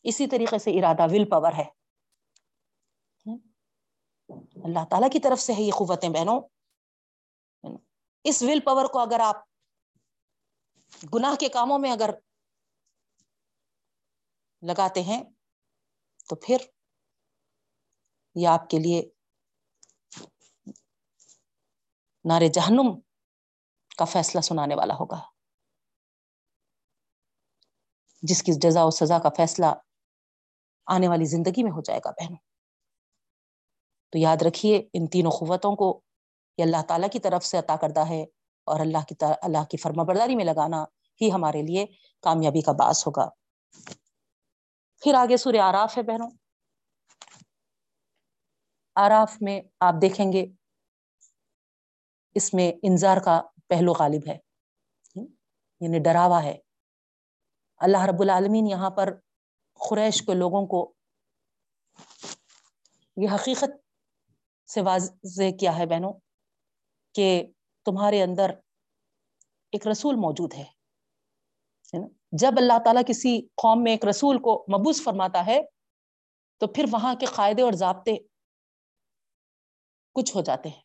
اسی 0.09 0.27
طریقے 0.27 0.59
سے 0.59 0.71
ارادہ 0.71 1.11
ول 1.11 1.29
پاور 1.29 1.53
ہے۔ 1.57 1.69
اللہ 4.63 4.85
تعالیٰ 4.89 5.09
کی 5.11 5.19
طرف 5.19 5.39
سے 5.39 5.53
ہے 5.53 5.61
یہ 5.61 5.71
قوتیں 5.71 6.09
بہنوں۔ 6.09 6.41
اس 8.23 8.43
ول 8.43 8.59
پاور 8.59 8.85
کو 8.85 8.99
اگر 8.99 9.19
آپ 9.19 9.35
گناہ 11.13 11.35
کے 11.35 11.49
کاموں 11.49 11.79
میں 11.79 11.91
اگر 11.91 12.09
لگاتے 14.61 15.01
ہیں، 15.01 15.23
تو 16.29 16.35
پھر 16.35 16.57
یہ 18.35 18.47
آپ 18.47 18.69
کے 18.69 18.79
لیے 18.79 19.09
نارے 22.25 22.47
جہنم 22.47 22.99
کا 23.97 24.05
فیصلہ 24.05 24.41
سنانے 24.41 24.75
والا 24.75 24.93
ہوگا۔ 24.93 25.21
جس 28.21 28.43
کی 28.43 28.51
جزا 28.51 28.83
و 28.83 28.89
سزا 28.89 29.19
کا 29.19 29.29
فیصلہ 29.29 29.65
آنے 30.85 31.07
والی 31.07 31.25
زندگی 31.25 31.63
میں 31.63 31.71
ہو 31.71 31.81
جائے 31.81 31.99
گا 32.05 32.11
بہنوں۔ 32.11 32.37
تو 34.09 34.17
یاد 34.17 34.37
رکھیے، 34.41 34.89
ان 34.93 35.07
تینوں 35.07 35.31
قوتوں 35.31 35.75
کو 35.75 36.01
یہ 36.57 36.63
اللہ 36.63 36.81
تعالیٰ 36.87 37.09
کی 37.09 37.19
طرف 37.19 37.45
سے 37.45 37.57
عطا 37.57 37.75
کردہ 37.75 38.09
ہے 38.09 38.23
اور 38.63 38.79
اللہ 38.79 39.03
کی 39.07 39.15
اللہ 39.41 39.63
کی 39.65 39.77
فرما 39.77 40.03
برداری 40.03 40.35
میں 40.35 40.45
لگانا 40.45 40.83
ہی 41.21 41.31
ہمارے 41.31 41.61
لیے 41.61 41.85
کامیابی 42.21 42.61
کا 42.61 42.71
باعث 42.71 43.07
ہوگا۔ 43.07 43.29
پھر 44.99 45.13
آگے 45.13 45.37
سورہ 45.37 45.57
آراف 45.57 45.97
ہے 45.97 46.03
بہنوں۔ 46.03 46.31
آراف 48.95 49.37
میں 49.41 49.61
آپ 49.79 49.93
دیکھیں 50.01 50.33
گے 50.33 50.45
اس 52.35 52.53
میں 52.53 52.71
انذار 52.83 53.17
کا 53.25 53.41
پہلو 53.67 53.93
غالب 53.93 54.27
ہے۔ 54.27 54.37
یعنی 55.79 55.99
ڈراوا 55.99 56.43
ہے۔ 56.43 56.57
اللہ 57.77 57.97
رب 57.97 58.21
العالمین 58.21 58.67
یہاں 58.67 58.89
پر 58.89 59.13
قریش 59.73 60.21
کے 60.21 60.33
لوگوں 60.33 60.67
کو 60.67 60.93
یہ 63.17 63.29
حقیقت 63.35 63.69
سے 64.71 64.81
واضح 64.81 65.57
کیا 65.59 65.77
ہے 65.77 65.85
بہنوں 65.85 66.13
کہ 67.13 67.47
تمہارے 67.85 68.23
اندر 68.23 68.49
ایک 69.71 69.87
رسول 69.87 70.15
موجود 70.15 70.53
ہے۔ 70.53 70.78
جب 72.31 72.51
اللہ 72.57 72.73
تعالیٰ 72.85 73.01
کسی 73.07 73.41
قوم 73.41 73.83
میں 73.83 73.91
ایک 73.91 74.05
رسول 74.05 74.37
کو 74.37 74.65
مبوس 74.69 75.03
فرماتا 75.03 75.45
ہے، 75.45 75.59
تو 76.57 76.67
پھر 76.67 76.85
وہاں 76.91 77.15
کے 77.15 77.25
قاعدے 77.25 77.61
اور 77.61 77.73
ضابطے 77.73 78.17
کچھ 80.13 80.35
ہو 80.35 80.41
جاتے 80.41 80.69
ہیں۔ 80.69 80.81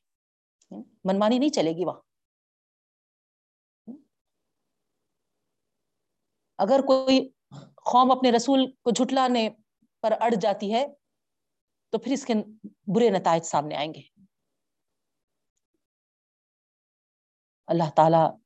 منمانی 1.04 1.38
نہیں 1.38 1.50
چلے 1.50 1.70
گی 1.70 1.84
وہاں۔ 1.84 2.00
اگر 6.58 6.80
کوئی 6.86 7.28
قوم 7.74 8.10
اپنے 8.10 8.30
رسول 8.30 8.72
کو 8.72 8.90
جھٹلانے 8.90 9.50
پر 10.00 10.12
اڑ 10.20 10.34
جاتی 10.40 10.74
ہے، 10.74 10.86
تو 11.90 11.98
پھر 11.98 12.12
اس 12.12 12.26
کے 12.26 12.34
برے 12.94 13.10
نتائج 13.10 13.42
سامنے 13.42 13.76
آئیں 13.76 13.94
گے۔ 13.94 14.00
اللہ 17.66 17.90
تعالی 17.96 18.43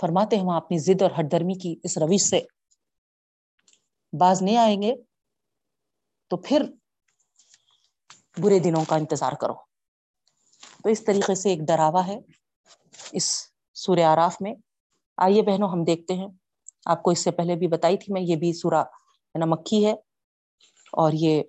فرماتے 0.00 0.36
ہیں 0.36 0.44
وہاں 0.44 0.56
اپنی 0.56 0.78
ضد 0.78 1.02
اور 1.02 1.10
ہٹ 1.10 1.32
درمی 1.32 1.54
کی 1.54 1.76
اس 1.82 1.98
روش 1.98 2.20
سے۔ 2.20 2.40
باز 4.20 4.42
نہیں 4.42 4.56
آئیں 4.56 4.82
گے، 4.82 4.94
تو 6.28 6.36
پھر 6.36 6.62
برے 8.38 8.58
دنوں 8.58 8.84
کا 8.88 8.96
انتظار 8.96 9.32
کرو۔ 9.32 9.54
تو 10.82 10.88
اس 10.88 11.04
طریقے 11.04 11.34
سے 11.34 11.48
ایک 11.48 11.58
ڈراوا 11.58 12.06
ہے 12.06 12.18
اس 13.12 13.46
سورہ 13.74 14.00
آراف 14.00 14.36
میں۔ 14.40 14.54
آئیے 15.16 15.42
بہنوں، 15.42 15.68
ہم 15.68 15.84
دیکھتے 15.84 16.14
ہیں۔ 16.14 16.28
آپ 16.84 17.02
کو 17.02 17.10
اس 17.10 17.18
سے 17.18 17.30
پہلے 17.30 17.54
بھی 17.54 17.68
بتائی 17.68 17.96
تھی 17.98 18.12
میں، 18.12 18.22
یہ 18.22 18.36
بھی 18.36 18.52
سورا 18.52 18.82
ہے 18.82 19.38
نا 19.38 19.46
مکھی 19.46 19.86
ہے۔ 19.86 19.92
اور 20.92 21.12
یہ 21.14 21.42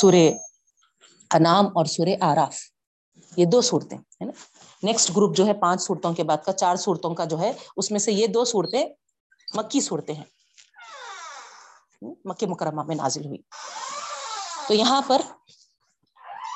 سورے 0.00 0.32
انام 1.30 1.66
اور 1.66 1.84
سورے 1.84 2.16
آراف 2.20 2.56
یہ 3.36 3.44
دو 3.52 3.60
صورتیں 3.60 3.98
ہے 3.98 4.24
نا۔ 4.24 4.51
نیکسٹ 4.82 5.10
گروپ 5.10 5.36
جو 5.36 5.46
ہے 5.46 5.52
پانچ 5.52 5.82
صورتوں 5.82 6.14
کے 6.14 6.24
بعد 6.24 6.38
کا، 6.44 6.52
چار 6.52 6.76
صورتوں 6.76 7.14
کا 7.14 7.24
جو 7.24 7.40
ہے، 7.40 7.52
اس 7.76 7.90
میں 7.90 7.98
سے 7.98 8.12
یہ 8.12 8.26
دو 8.26 8.44
صورتیں 8.44 8.88
مکی 9.54 9.80
صورتیں 9.80 10.14
ہیں۔ 10.14 10.24
مکہ 12.24 12.46
مکرمہ 12.46 12.82
میں 12.82 12.96
نازل 12.96 13.26
ہوئی۔ 13.26 13.38
تو 14.68 14.74
یہاں 14.74 15.02
پر 15.06 15.22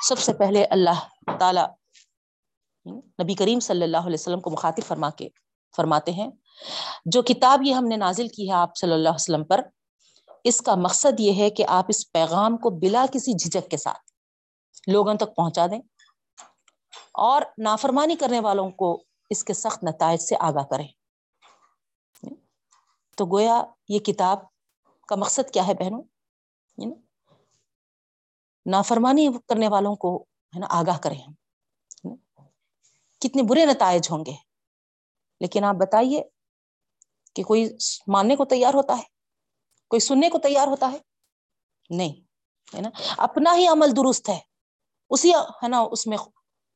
سب 0.07 0.19
سے 0.19 0.33
پہلے 0.33 0.65
اللہ 0.65 0.99
تعالی، 1.39 1.61
نبی 3.23 3.33
کریم 3.33 3.59
صلی 3.59 3.83
اللہ 3.83 3.97
علیہ 3.97 4.17
وسلم 4.19 4.41
کو 4.41 4.49
مخاطب 4.49 4.87
فرما 4.87 5.09
کے 5.09 5.29
فرماتے 5.75 6.11
ہیں، 6.11 6.27
جو 7.05 7.21
کتاب 7.21 7.63
یہ 7.63 7.73
ہم 7.73 7.85
نے 7.85 7.95
نازل 7.95 8.27
کی 8.27 8.49
ہے 8.49 8.55
آپ 8.55 8.77
صلی 8.77 8.93
اللہ 8.93 9.09
علیہ 9.09 9.15
وسلم 9.15 9.43
پر، 9.43 9.61
اس 10.43 10.61
کا 10.61 10.75
مقصد 10.75 11.19
یہ 11.19 11.33
ہے 11.33 11.49
کہ 11.49 11.65
آپ 11.67 11.85
اس 11.87 12.11
پیغام 12.11 12.57
کو 12.57 12.69
بلا 12.69 13.05
کسی 13.11 13.33
جھجک 13.33 13.71
کے 13.71 13.77
ساتھ 13.77 14.11
لوگوں 14.87 15.13
تک 15.13 15.35
پہنچا 15.35 15.67
دیں۔ 15.67 15.79
اور 17.17 17.41
نافرمانی 17.57 18.15
کرنے 18.15 18.39
والوں 18.39 18.71
کو 18.71 19.03
اس 19.29 19.43
کے 19.43 19.53
سخت 19.53 19.83
نتائج 19.83 20.21
سے 20.21 20.35
آگاہ 20.39 20.63
کریں۔ 20.63 20.87
تو 23.17 23.25
گویا 23.25 23.63
یہ 23.89 23.99
کتاب 23.99 24.37
کا 25.07 25.15
مقصد 25.15 25.53
کیا 25.53 25.67
ہے 25.67 25.73
بہنوں؟ 25.73 26.01
یعنی 26.77 26.95
نافرمانی 28.65 29.27
کرنے 29.47 29.67
والوں 29.67 29.95
کو 29.95 30.25
ہے 30.55 30.59
نا 30.59 30.67
آگاہ 30.69 30.97
کریں 30.97 31.21
کتنے 33.19 33.41
برے 33.43 33.65
نتائج 33.65 34.07
ہوں 34.11 34.25
گے۔ 34.25 34.33
لیکن 35.39 35.63
آپ 35.63 35.75
بتائیے 35.75 36.23
کہ 37.33 37.43
کوئی 37.43 37.69
ماننے 38.07 38.35
کو 38.35 38.45
تیار 38.45 38.73
ہوتا 38.73 38.97
ہے؟ 38.97 39.03
کوئی 39.87 39.99
سننے 39.99 40.29
کو 40.29 40.39
تیار 40.39 40.67
ہوتا 40.67 40.91
ہے؟ 40.91 40.97
نہیں، 41.89 42.21
ہے 42.75 42.81
نا؟ 42.81 42.89
اپنا 43.17 43.55
ہی 43.55 43.67
عمل 43.67 43.91
درست 43.91 44.29
ہے۔ 44.29 44.39
اسی 45.09 45.31
ہے 45.33 45.67
نا، 45.67 45.79
اس 45.91 46.07
میں 46.07 46.17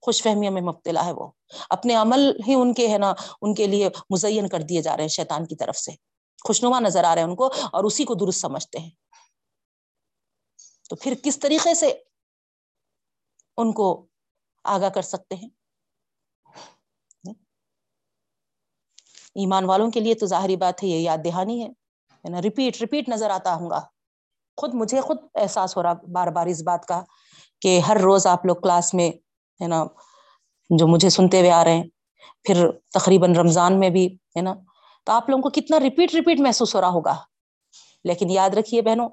خوش 0.01 0.23
فہمیوں 0.23 0.53
میں 0.53 0.61
مبتلا 0.61 1.05
ہے 1.05 1.11
وہ۔ 1.11 1.31
اپنے 1.69 1.95
عمل 1.95 2.39
ہی 2.47 2.53
ان 2.53 2.73
کے 2.73 2.87
ہے 2.87 2.97
نا، 2.97 3.13
ان 3.41 3.53
کے 3.53 3.67
لیے 3.67 3.89
مزین 4.09 4.49
کر 4.49 4.59
دیے 4.59 4.81
جا 4.81 4.95
رہے 4.95 5.03
ہیں 5.03 5.09
شیطان 5.09 5.45
کی 5.45 5.55
طرف 5.55 5.77
سے۔ 5.77 5.91
خوشنما 6.47 6.79
نظر 6.79 7.03
آ 7.03 7.15
رہے 7.15 7.21
ہیں 7.21 7.29
ان 7.29 7.35
کو 7.35 7.45
اور 7.47 7.83
اسی 7.83 8.05
کو 8.05 8.13
درست 8.13 8.39
سمجھتے 8.39 8.79
ہیں۔ 8.79 8.89
تو 10.89 10.95
پھر 10.95 11.13
کس 11.23 11.39
طریقے 11.39 11.73
سے 11.73 11.93
ان 13.57 13.71
کو 13.71 14.07
آگاہ 14.63 14.89
کر 14.89 15.01
سکتے 15.01 15.35
ہیں؟ 15.35 15.49
ایمان 19.35 19.65
والوں 19.65 19.91
کے 19.91 19.99
لیے 19.99 20.15
تو 20.15 20.25
ظاہری 20.25 20.55
بات 20.55 20.83
ہے، 20.83 20.87
یہ 20.87 20.99
یاد 20.99 21.17
دہانی 21.25 21.63
ہے۔ 21.63 21.67
نا 22.29 22.41
ریپیٹ 22.41 22.81
ریپیٹ 22.81 23.09
نظر 23.09 23.29
آتا 23.29 23.55
ہوں 23.55 23.69
گا۔ 23.69 23.79
خود 24.57 24.73
مجھے 24.73 25.01
خود 25.01 25.17
احساس 25.35 25.77
ہو 25.77 25.83
رہا 25.83 25.93
بار 25.93 26.27
بار 26.27 26.45
اس 26.45 26.61
بات 26.61 26.85
کا 26.85 27.03
کہ 27.61 27.79
ہر 27.79 27.97
روز 27.97 28.27
آپ 28.27 28.45
لوگ 28.45 28.55
کلاس 28.55 28.93
میں 28.93 29.11
ہے 29.61 29.67
نا، 29.67 29.83
جو 30.69 30.87
مجھے 30.87 31.09
سنتے 31.09 31.39
ہوئے 31.39 31.51
آ 31.51 31.63
رہے 31.63 31.73
ہیں۔ 31.73 31.83
پھر 32.43 32.71
تقریباً 32.71 33.35
رمضان 33.35 33.79
میں 33.79 33.89
بھی، 33.89 34.07
ہے 34.07 34.41
نا۔ 34.41 34.53
تو 35.05 35.11
آپ 35.11 35.29
لوگوں 35.29 35.43
کو 35.43 35.49
کتنا 35.49 35.79
ریپیٹ 35.79 36.13
ریپیٹ 36.13 36.39
محسوس 36.39 36.75
ہو 36.75 36.81
رہا 36.81 36.89
ہوگا۔ 36.89 37.23
لیکن 38.03 38.29
یاد 38.29 38.49
رکھیے 38.49 38.81
بہنوں، 38.81 39.09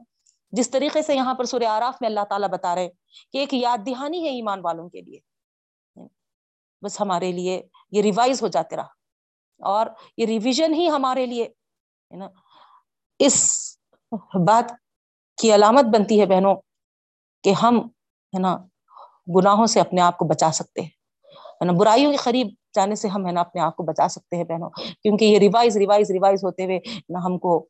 جس 0.50 0.70
طریقے 0.70 1.02
سے 1.02 1.14
یہاں 1.14 1.34
پر 1.34 1.44
سورہ 1.44 1.64
آراف 1.64 1.96
میں 2.00 2.08
اللہ 2.08 2.20
تعالیٰ 2.28 2.48
بتا 2.48 2.74
رہے 2.74 2.88
کہ 3.32 3.38
ایک 3.38 3.54
یاد 3.54 3.78
دہانی 3.86 4.24
ہے 4.24 4.30
ایمان 4.30 4.60
والوں 4.64 4.88
کے 4.88 5.00
لیے۔ 5.00 5.18
بس 6.82 7.00
ہمارے 7.00 7.32
لیے 7.32 7.62
یہ 7.90 8.02
ریوائز 8.02 8.42
ہو 8.42 8.48
جاتے 8.48 8.76
رہا۔ 8.76 8.86
اور 9.58 9.86
یہ 10.16 10.26
ریویژن 10.26 10.74
ہی 10.74 10.90
ہمارے 10.90 11.26
لیے، 11.26 11.44
ہے 11.44 12.16
نا۔ 12.16 12.28
اس 13.18 13.60
بات 14.46 14.72
کی 15.36 15.54
علامت 15.54 15.84
بنتی 15.84 16.20
ہے 16.20 16.26
بہنوں 16.26 16.54
کہ 17.42 17.52
ہم، 17.52 17.78
ہے 18.34 18.38
نا 18.38 18.56
گناہوں 19.36 19.66
سے 19.66 19.80
اپنے 19.80 20.00
آپ 20.00 20.18
کو 20.18 20.24
بچا 20.24 20.50
سکتے 20.52 20.80
ہیں۔ 20.80 20.88
نا؟ 21.64 21.72
برائیوں 21.72 22.10
کے 22.10 22.16
قریب 22.16 22.48
جانے 22.74 22.94
سے 22.94 23.08
ہم 23.08 23.26
ہے 23.26 23.32
نا 23.32 23.40
اپنے 23.40 23.60
آپ 23.60 23.76
کو 23.76 23.82
بچا 23.82 24.08
سکتے 24.08 24.36
ہیں 24.36 24.44
بہنوں۔ 24.44 24.70
کیونکہ 25.02 25.24
یہ 25.24 25.38
ریوائز 25.38 25.76
ریوائز 25.76 26.10
ریوائز 26.10 26.44
ہوتے 26.44 26.64
ہوئے 26.64 26.80
نہ 27.08 27.18
ہم 27.18 27.38
کو 27.38 27.68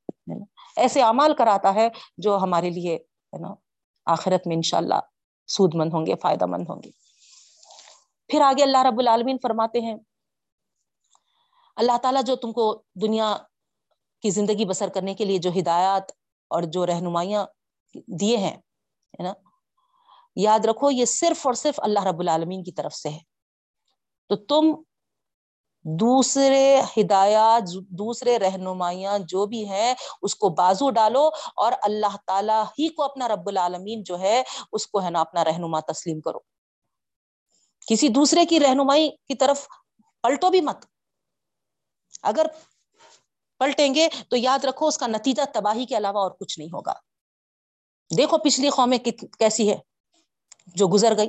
ایسے 0.77 1.03
اعمال 1.03 1.35
کراتا 1.35 1.75
ہے 1.75 1.89
جو 2.19 2.39
ہمارے 2.39 2.71
لیے 2.71 2.97
ہے 2.97 3.39
نا 3.39 3.55
آخرت 4.07 4.47
میں 4.47 4.57
انشاءاللہ 4.57 4.95
سود 5.47 5.75
مند 5.75 5.93
ہوں 5.93 6.07
گے، 6.07 6.15
فائدہ 6.23 6.47
مند 6.47 6.65
ہوں 6.69 6.83
گے۔ 6.85 6.91
پھر 8.29 8.41
آگے 8.41 8.63
اللہ 8.63 8.79
رب 8.79 8.99
العالمین 8.99 9.37
فرماتے 9.43 9.81
ہیں، 9.81 9.95
اللہ 11.77 11.99
تعالیٰ 12.03 12.23
جو 12.23 12.37
تم 12.37 12.53
کو 12.53 12.83
دنیا 12.95 13.37
کی 14.23 14.31
زندگی 14.31 14.65
بسر 14.65 14.89
کرنے 14.89 15.15
کے 15.15 15.25
لیے 15.25 15.39
جو 15.39 15.51
ہدایات 15.59 16.13
اور 16.49 16.63
جو 16.63 16.87
رہنمائیاں 16.87 17.47
دیے 18.07 18.37
ہیں، 18.37 18.57
ہے 19.19 19.23
نا؟ 19.23 19.33
یاد 20.37 20.65
رکھو، 20.65 20.91
یہ 20.91 21.05
صرف 21.05 21.47
اور 21.47 21.55
صرف 21.55 21.81
اللہ 21.83 22.05
رب 22.05 22.21
العالمین 22.21 22.65
کی 22.65 22.73
طرف 22.73 22.95
سے 22.95 23.09
ہے۔ 23.09 23.19
تو 24.29 24.37
تم 24.37 24.83
دوسرے 25.83 26.81
ہدایات، 26.97 27.63
دوسرے 27.91 28.39
رہنمائیاں 28.39 29.19
جو 29.19 29.47
بھی 29.47 29.69
ہیں، 29.69 29.95
اس 30.23 30.35
کو 30.35 30.49
بازو 30.49 30.91
ڈالو 30.91 31.31
اور 31.57 31.73
اللہ 31.83 32.17
تعالیٰ 32.27 32.65
ہی 32.65 32.89
کو 32.89 33.03
اپنا 33.03 33.29
رب 33.29 33.49
العالمین 33.49 34.03
جو 34.03 34.19
ہے، 34.19 34.43
اس 34.73 34.87
کو 34.87 35.05
ہے 35.05 35.11
نا 35.11 35.21
اپنا 35.21 35.45
رہنما 35.45 35.81
تسلیم 35.81 36.21
کرو۔ 36.21 36.39
کسی 37.87 38.09
دوسرے 38.09 38.47
کی 38.47 38.61
رہنمائی 38.61 39.11
کی 39.11 39.35
طرف 39.35 39.67
پلٹو 40.23 40.51
بھی 40.51 40.61
مت۔ 40.61 40.87
اگر 42.23 42.47
پلٹیں 43.59 43.95
گے 43.95 44.09
تو 44.31 44.37
یاد 44.37 44.65
رکھو، 44.65 44.87
اس 44.87 44.99
کا 44.99 45.07
نتیجہ 45.07 45.43
تباہی 45.55 45.87
کے 45.87 45.97
علاوہ 45.97 46.19
اور 46.19 46.31
کچھ 46.31 46.59
نہیں 46.59 46.69
ہوگا۔ 46.69 46.93
دیکھو 48.17 48.39
پچھلی 48.39 48.69
قومیں 48.69 48.99
کیسی 49.39 49.71
ہے۔ 49.71 49.88
جو 50.75 50.89
گزر 50.89 51.17
گئی۔ 51.17 51.29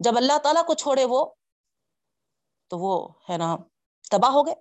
جب 0.00 0.16
اللہ 0.16 0.38
تعالیٰ 0.38 0.66
کو 0.66 0.74
چھوڑے 0.74 1.04
وہ، 1.04 1.26
تو 2.68 2.78
وہ 2.78 3.08
ہے 3.30 3.36
نا 3.36 3.56
تباہ 4.10 4.30
ہو 4.30 4.46
گئے۔ 4.46 4.54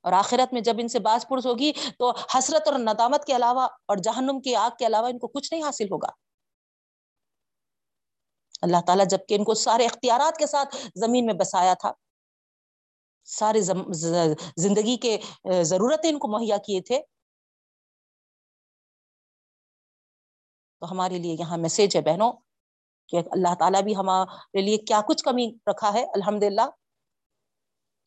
اور 0.00 0.12
آخرت 0.12 0.52
میں 0.52 0.60
جب 0.60 0.74
ان 0.78 0.88
سے 0.88 0.98
باز 0.98 1.26
پرس 1.28 1.46
ہوگی، 1.46 1.72
تو 1.98 2.12
حسرت 2.38 2.68
اور 2.68 2.78
ندامت 2.78 3.24
کے 3.24 3.36
علاوہ 3.36 3.68
اور 3.86 3.96
جہنم 3.96 4.40
کی 4.40 4.54
آگ 4.56 4.70
کے 4.78 4.86
علاوہ 4.86 5.08
ان 5.08 5.18
کو 5.18 5.26
کچھ 5.28 5.52
نہیں 5.52 5.62
حاصل 5.62 5.84
ہوگا۔ 5.84 6.08
اللہ 8.62 8.76
تعالیٰ 8.86 9.06
جبکہ 9.06 9.34
ان 9.34 9.44
کو 9.44 9.54
سارے 9.54 9.84
اختیارات 9.84 10.36
کے 10.36 10.46
ساتھ 10.46 10.76
زمین 10.94 11.26
میں 11.26 11.34
بسایا 11.34 11.74
تھا 11.74 11.92
سارے 13.24 13.60
زندگی 14.56 14.96
کے 14.96 15.18
ضرورتیں 15.62 16.10
ان 16.10 16.18
کو 16.18 16.28
مہیا 16.28 16.56
کیے 16.56 16.80
تھے 16.80 17.00
تو 20.84 20.90
ہمارے 20.90 21.18
لیے 21.18 21.36
یہاں 21.38 21.56
میسج 21.56 21.96
ہے 21.96 22.00
بہنوں 22.02 22.32
کہ 23.08 23.16
اللہ 23.30 23.54
تعالیٰ 23.58 23.82
بھی 23.82 23.96
ہمارے 23.96 24.60
لیے 24.62 24.76
کیا 24.78 25.00
کچھ 25.08 25.22
کمی 25.24 25.46
رکھا 25.66 25.92
ہے 25.92 26.04
الحمد 26.14 26.42
للہ 26.42 26.66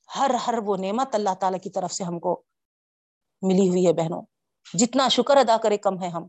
ہر 0.09 0.31
ہر 0.47 0.57
وہ 0.65 0.77
نعمت 0.77 1.15
اللہ 1.15 1.33
تعالیٰ 1.39 1.59
کی 1.59 1.69
طرف 1.69 1.91
سے 1.91 2.03
ہم 2.03 2.19
کو 2.19 2.41
ملی 3.41 3.67
ہوئی 3.69 3.85
ہے 3.87 3.93
بہنوں۔ 3.93 4.21
جتنا 4.73 5.07
شکر 5.07 5.37
ادا 5.37 5.57
کرے 5.63 5.77
کم 5.77 6.01
ہے 6.03 6.07
ہم۔ 6.07 6.27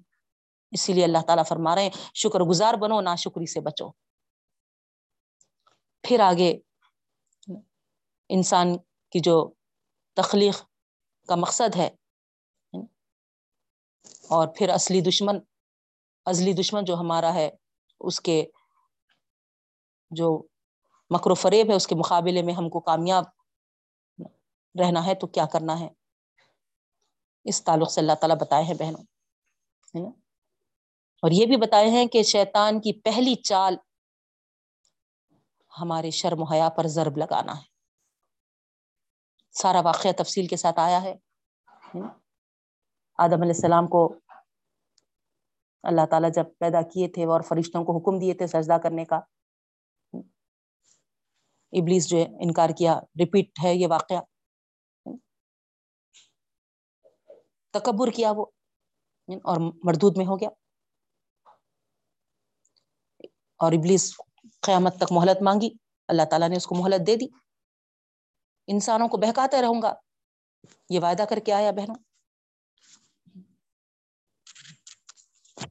اسی 0.73 0.93
لیے 0.93 1.05
اللہ 1.05 1.23
تعالیٰ 1.27 1.45
فرما 1.49 1.75
رہے 1.75 1.83
ہیں، 1.83 1.91
شکر 2.15 2.41
گزار 2.41 2.75
بنو 2.75 3.01
نہ 3.01 3.15
شکری 3.19 3.47
سے 3.47 3.61
بچو۔ 3.61 3.91
پھر 6.05 6.21
آگے 6.21 6.51
انسان 8.31 8.77
کی 9.13 9.21
جو 9.21 9.37
تخلیق 10.17 10.63
کا 11.29 11.35
مقصد 11.35 11.77
ہے، 11.77 11.89
اور 14.31 14.49
پھر 14.57 14.69
اصلی 14.69 15.01
دشمن 15.01 15.39
ازلی 16.29 16.53
دشمن 16.53 16.85
جو 16.85 16.95
ہمارا 16.95 17.33
ہے، 17.35 17.49
اس 18.01 18.21
کے 18.21 18.45
جو 20.11 20.29
مکر 21.11 21.31
و 21.31 21.35
فریب 21.35 21.71
ہے، 21.71 21.75
اس 21.75 21.87
کے 21.87 21.95
مقابلے 21.95 22.43
میں 22.43 22.55
ہم 22.55 22.69
کو 22.69 22.81
کامیاب 22.81 23.25
رہنا 24.75 25.05
ہے، 25.07 25.15
تو 25.15 25.27
کیا 25.27 25.47
کرنا 25.53 25.79
ہے؟ 25.81 25.89
اس 27.47 27.63
تعلق 27.65 27.91
سے 27.93 28.01
اللہ 28.01 28.13
تعالیٰ 28.13 28.37
بتائے 28.37 28.65
ہیں 28.65 28.75
بہنوں 28.75 29.05
اور 31.23 31.31
یہ 31.31 31.47
بھی 31.47 31.57
بتائے 31.57 31.89
ہیں 31.91 32.07
کہ 32.07 32.23
شیطان 32.23 32.81
کی 32.81 32.93
پہلی 33.01 33.35
چال 33.43 33.77
ہمارے 35.73 36.11
شرم 36.11 36.43
حیا 36.43 36.69
پر 36.69 36.87
ضرب 36.87 37.17
لگانا 37.17 37.57
ہے۔ 37.57 37.67
سارا 39.55 39.81
واقعہ 39.81 40.13
تفصیل 40.19 40.47
کے 40.47 40.57
ساتھ 40.57 40.79
آیا 40.81 41.03
ہے 41.03 41.15
آدم 43.19 43.43
علیہ 43.43 43.57
السلام 43.57 43.87
کو 43.87 44.09
اللہ 45.89 46.07
تعالیٰ 46.11 46.31
جب 46.35 46.45
پیدا 46.59 46.83
کیے 46.83 47.09
تھے 47.09 47.25
اور 47.25 47.41
فرشتوں 47.41 47.85
کو 47.85 47.97
حکم 47.97 48.19
دیے 48.19 48.35
تھے 48.35 48.47
سجدہ 48.47 48.77
کرنے 48.83 49.05
کا۔ 49.05 49.21
ابلیس 51.73 52.09
جو 52.09 52.19
انکار 52.41 52.71
کیا 52.79 53.01
ریپیٹ 53.21 53.51
ہے 53.65 53.75
یہ 53.75 53.87
واقعہ۔ 53.91 54.21
تکبر 57.71 58.11
کیا 58.11 58.33
وہ، 58.37 58.47
اور 59.29 59.73
مردود 59.85 60.17
میں 60.17 60.27
ہو 60.27 60.37
گیا۔ 60.37 60.49
اور 63.59 63.73
ابلیس 63.73 64.17
قیامت 64.61 64.97
تک 64.97 65.13
مہلت 65.13 65.43
مانگی، 65.43 65.69
اللہ 66.09 66.23
تعالیٰ 66.31 66.49
نے 66.49 66.57
اس 66.57 66.67
کو 66.67 66.75
مہلت 66.75 67.07
دے 67.07 67.17
دی۔ 67.17 67.27
انسانوں 68.67 69.09
کو 69.09 69.17
بہکاتے 69.17 69.63
رہوں 69.63 69.83
گا۔ 69.83 69.95
یہ 70.91 71.01
وعدہ 71.01 71.25
کر 71.29 71.39
کے 71.39 71.53
آیا 71.53 71.71
بہنوں۔ 71.71 72.08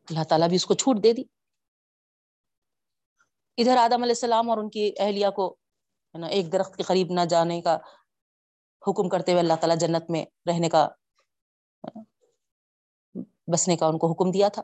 اللہ 0.10 0.24
تعالیٰ 0.24 0.47
بھی 0.47 0.55
اس 0.55 0.66
کو 0.66 0.74
چھوٹ 0.74 1.03
دے 1.03 1.14
دی۔ 1.14 1.24
ادھر 3.58 3.78
آدم 3.78 3.93
علیہ 3.93 4.12
السلام 4.12 4.49
اور 4.49 4.58
ان 4.58 4.70
کی 4.70 4.91
اہلیہ 4.99 5.30
کو، 5.30 5.53
ہے 6.14 6.18
نا، 6.18 6.28
ایک 6.28 6.51
درخت 6.51 6.76
کے 6.76 6.84
قریب 6.84 7.08
نہ 7.10 7.26
جانے 7.26 7.62
کا 7.62 7.76
حکم 8.88 9.10
کرتے 9.10 9.32
ہوئے 9.32 9.41
اللہ 9.41 9.53
تعالیٰ 9.53 9.78
جنت 9.78 10.10
میں 10.10 10.26
رہنے 10.49 10.70
کا، 10.70 10.88
بسنے 13.53 13.78
کا 13.78 13.86
ان 13.86 13.97
کو 13.97 14.12
حکم 14.12 14.32
دیا 14.32 14.47
تھا۔ 14.47 14.62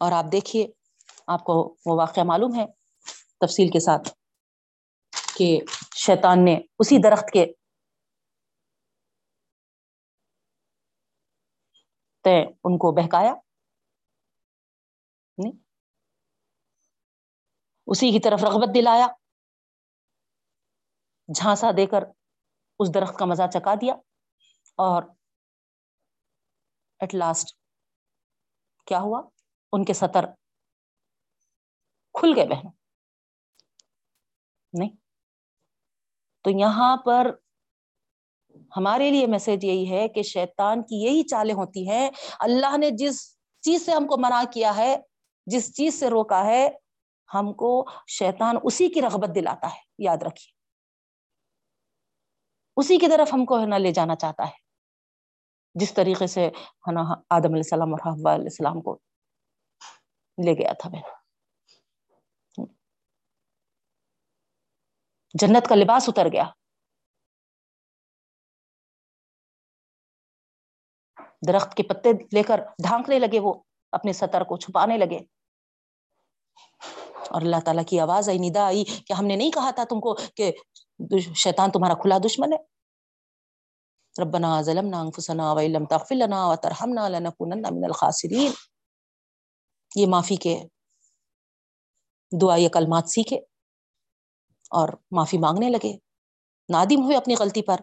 اور 0.00 0.12
آپ 0.12 0.24
دیکھیے، 0.32 0.66
آپ 1.26 1.44
کو 1.44 1.76
وہ 1.86 1.98
واقعہ 1.98 2.22
معلوم 2.22 2.54
ہے 2.54 2.66
تفصیل 3.40 3.68
کے 3.68 3.80
ساتھ 3.80 4.08
کہ 5.36 5.58
شیطان 5.96 6.44
نے 6.44 6.60
اسی 6.78 6.98
درخت 7.02 7.30
کے 7.32 7.46
ان 12.64 12.78
کو 12.78 12.92
بہکایا۔ 12.92 13.34
نہیں؟ 15.38 15.52
اسی 17.88 18.10
کی 18.12 18.20
طرف 18.20 18.44
رغبت 18.44 18.74
دلایا، 18.74 19.06
جھانسا 21.28 21.70
دے 21.76 21.86
کر 21.86 22.04
اس 22.80 22.94
درخت 22.94 23.18
کا 23.18 23.24
مزہ 23.24 23.46
چکا 23.52 23.74
دیا 23.80 23.94
اور 24.78 25.02
ایٹ 27.00 27.14
لاسٹ 27.14 27.56
کیا 28.86 28.98
ہوا؟ 29.00 29.20
ان 29.72 29.84
کے 29.84 29.94
سطر 29.94 30.24
کھل 32.14 32.32
گئے 32.36 32.46
بہن 32.46 32.68
نہیں، 34.72 34.90
تو 36.44 36.50
یہاں 36.60 36.96
پر 36.96 37.30
ہمارے 38.76 39.10
لیے 39.10 39.26
میسج 39.26 39.64
یہی 39.64 39.90
ہے 39.90 40.06
کہ 40.08 40.22
شیطان 40.24 40.82
کی 40.82 41.02
یہی 41.04 41.22
چالیں 41.28 41.54
ہوتی 41.54 41.88
ہیں، 41.88 42.08
اللہ 42.40 42.76
نے 42.78 42.90
جس 42.98 43.20
چیز 43.62 43.84
سے 43.86 43.92
ہم 43.92 44.06
کو 44.06 44.16
منع 44.18 44.42
کیا 44.52 44.76
ہے 44.76 44.96
جس 45.46 45.76
چیز 45.76 46.00
سے 46.00 46.10
روکا 46.10 46.44
ہے، 46.44 46.68
ہم 47.34 47.52
کو 47.52 47.84
شیطان 48.08 48.56
اسی 48.62 48.88
کی 48.88 49.02
رغبت 49.02 49.30
دلاتا 49.34 49.66
ہے، 49.66 49.80
یاد 49.98 50.16
رکھیے۔ 50.16 50.52
اسی 52.76 52.98
کی 52.98 53.08
طرف 53.08 53.34
ہم 53.34 53.44
کو 53.44 53.60
ہے 53.60 53.66
نا 53.66 53.78
لے 53.78 53.92
جانا 53.92 54.16
چاہتا 54.16 54.46
ہے۔ 54.46 54.52
جس 55.74 55.94
طریقے 55.94 56.26
سے 56.26 56.46
ہے 56.46 56.92
نا 56.92 57.00
آدم 57.30 57.44
علیہ 57.44 57.62
السلام 57.64 57.94
اور 57.94 58.00
حوا 58.06 58.34
علیہ 58.34 58.44
السلام 58.44 58.80
کو 58.82 58.98
لے 60.44 60.54
گیا 60.54 60.72
تھا۔ 60.72 60.88
بہن 60.90 61.02
جنت 65.40 65.68
کا 65.68 65.74
لباس 65.74 66.08
اتر 66.08 66.26
گیا۔ 66.32 66.44
درخت 71.48 71.74
کے 71.74 71.82
پتے 71.82 72.12
لے 72.32 72.42
کر 72.42 72.60
ڈھانکنے 72.82 73.18
لگے 73.18 73.40
وہ۔ 73.40 73.54
اپنے 73.94 74.12
سطر 74.12 74.40
کو 74.40 74.56
چھپانے 74.56 74.98
لگے۔ 74.98 75.18
اور 77.30 77.42
اللہ 77.42 77.56
تعالیٰ 77.64 77.84
کی 77.88 78.00
آواز 78.00 78.28
آئی، 78.28 78.38
ندا 78.38 78.66
آئی 78.66 78.84
کہ 78.84 79.12
ہم 79.12 79.24
نے 79.26 79.36
نہیں 79.36 79.50
کہا 79.50 79.70
تھا 79.70 79.84
تم 79.84 80.00
کو 80.00 80.14
کہ 80.36 80.52
شیطان 81.34 81.70
تمہارا 81.70 81.94
کھلا 81.94 82.18
دشمن 82.18 82.52
ہے۔ 82.52 82.74
ربنا 84.22 84.62
ظلمنا 84.62 85.00
انفسنا 85.00 85.52
وان 85.52 85.72
لم 85.72 85.86
تغفر 85.86 86.14
لنا 86.14 86.46
وترحمنا 86.46 87.08
لنكونن 87.08 87.62
من 87.62 87.84
الخاسرین۔ 87.84 88.52
یہ 89.96 90.06
معافی 90.06 90.36
کے 90.36 90.62
دعائیں 92.40 92.68
کلمات 92.68 93.08
سیکھے 93.08 93.36
اور 94.70 94.88
معافی 95.10 95.38
مانگنے 95.38 95.68
لگے۔ 95.68 95.96
نادم 96.68 97.04
ہوئے 97.04 97.16
اپنی 97.16 97.34
غلطی 97.38 97.62
پر۔ 97.62 97.76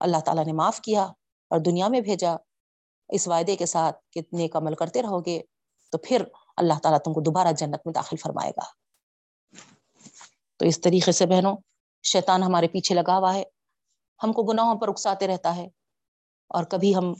اللہ 0.00 0.16
تعالیٰ 0.26 0.44
نے 0.44 0.52
معاف 0.52 0.80
کیا 0.80 1.04
اور 1.50 1.60
دنیا 1.60 1.88
میں 1.88 2.00
بھیجا۔ 2.00 2.36
اس 3.08 3.28
وعدے 3.28 3.56
کے 3.56 3.66
ساتھ 3.66 3.96
کہ 4.10 4.20
نیک 4.32 4.56
عمل 4.56 4.74
کرتے 4.74 5.02
رہو 5.02 5.20
گے۔ 5.20 5.42
تو 5.94 5.98
پھر 5.98 6.24
اللہ 6.56 6.72
تعالیٰ 6.82 7.00
تم 7.00 7.12
کو 7.12 7.20
دوبارہ 7.20 7.52
جنت 7.52 7.86
میں 7.86 7.92
داخل 7.92 8.16
فرمائے 8.16 8.50
گا۔ 8.50 8.64
تو 10.56 10.64
اس 10.64 10.80
طریقے 10.80 11.12
سے 11.12 11.26
بہنوں، 11.26 11.56
شیطان 12.02 12.42
ہمارے 12.42 12.68
پیچھے 12.68 12.94
لگا 12.94 13.18
ہوا 13.18 13.34
ہے۔ 13.34 13.42
ہم 14.22 14.32
کو 14.32 14.42
گناہوں 14.42 14.80
پر 14.80 14.88
اکساتے 14.88 15.26
رہتا 15.26 15.56
ہے۔ 15.56 15.66
اور 16.48 16.64
کبھی 16.64 16.96
ہم 16.96 17.14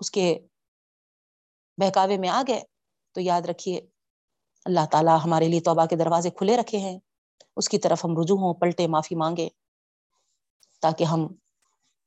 اس 0.00 0.10
کے 0.10 0.38
بہکاوے 1.76 2.16
میں 2.16 2.28
آ 2.28 2.42
گئے 2.48 2.62
تو 3.12 3.20
یاد 3.20 3.42
رکھیے، 3.42 3.80
اللہ 4.64 4.86
تعالیٰ 4.92 5.18
ہمارے 5.24 5.48
لیے 5.48 5.60
توبہ 5.60 5.86
کے 5.86 5.96
دروازے 5.96 6.30
کھلے 6.30 6.56
رکھے 6.56 6.78
ہیں۔ 6.78 6.98
اس 7.56 7.68
کی 7.68 7.78
طرف 7.78 8.04
ہم 8.04 8.10
رجوع 8.20 8.38
ہوں، 8.38 8.54
پلٹے 8.54 8.86
معافی 8.86 9.14
مانگے۔ 9.14 9.48
تاکہ 10.80 11.04
ہم 11.04 11.26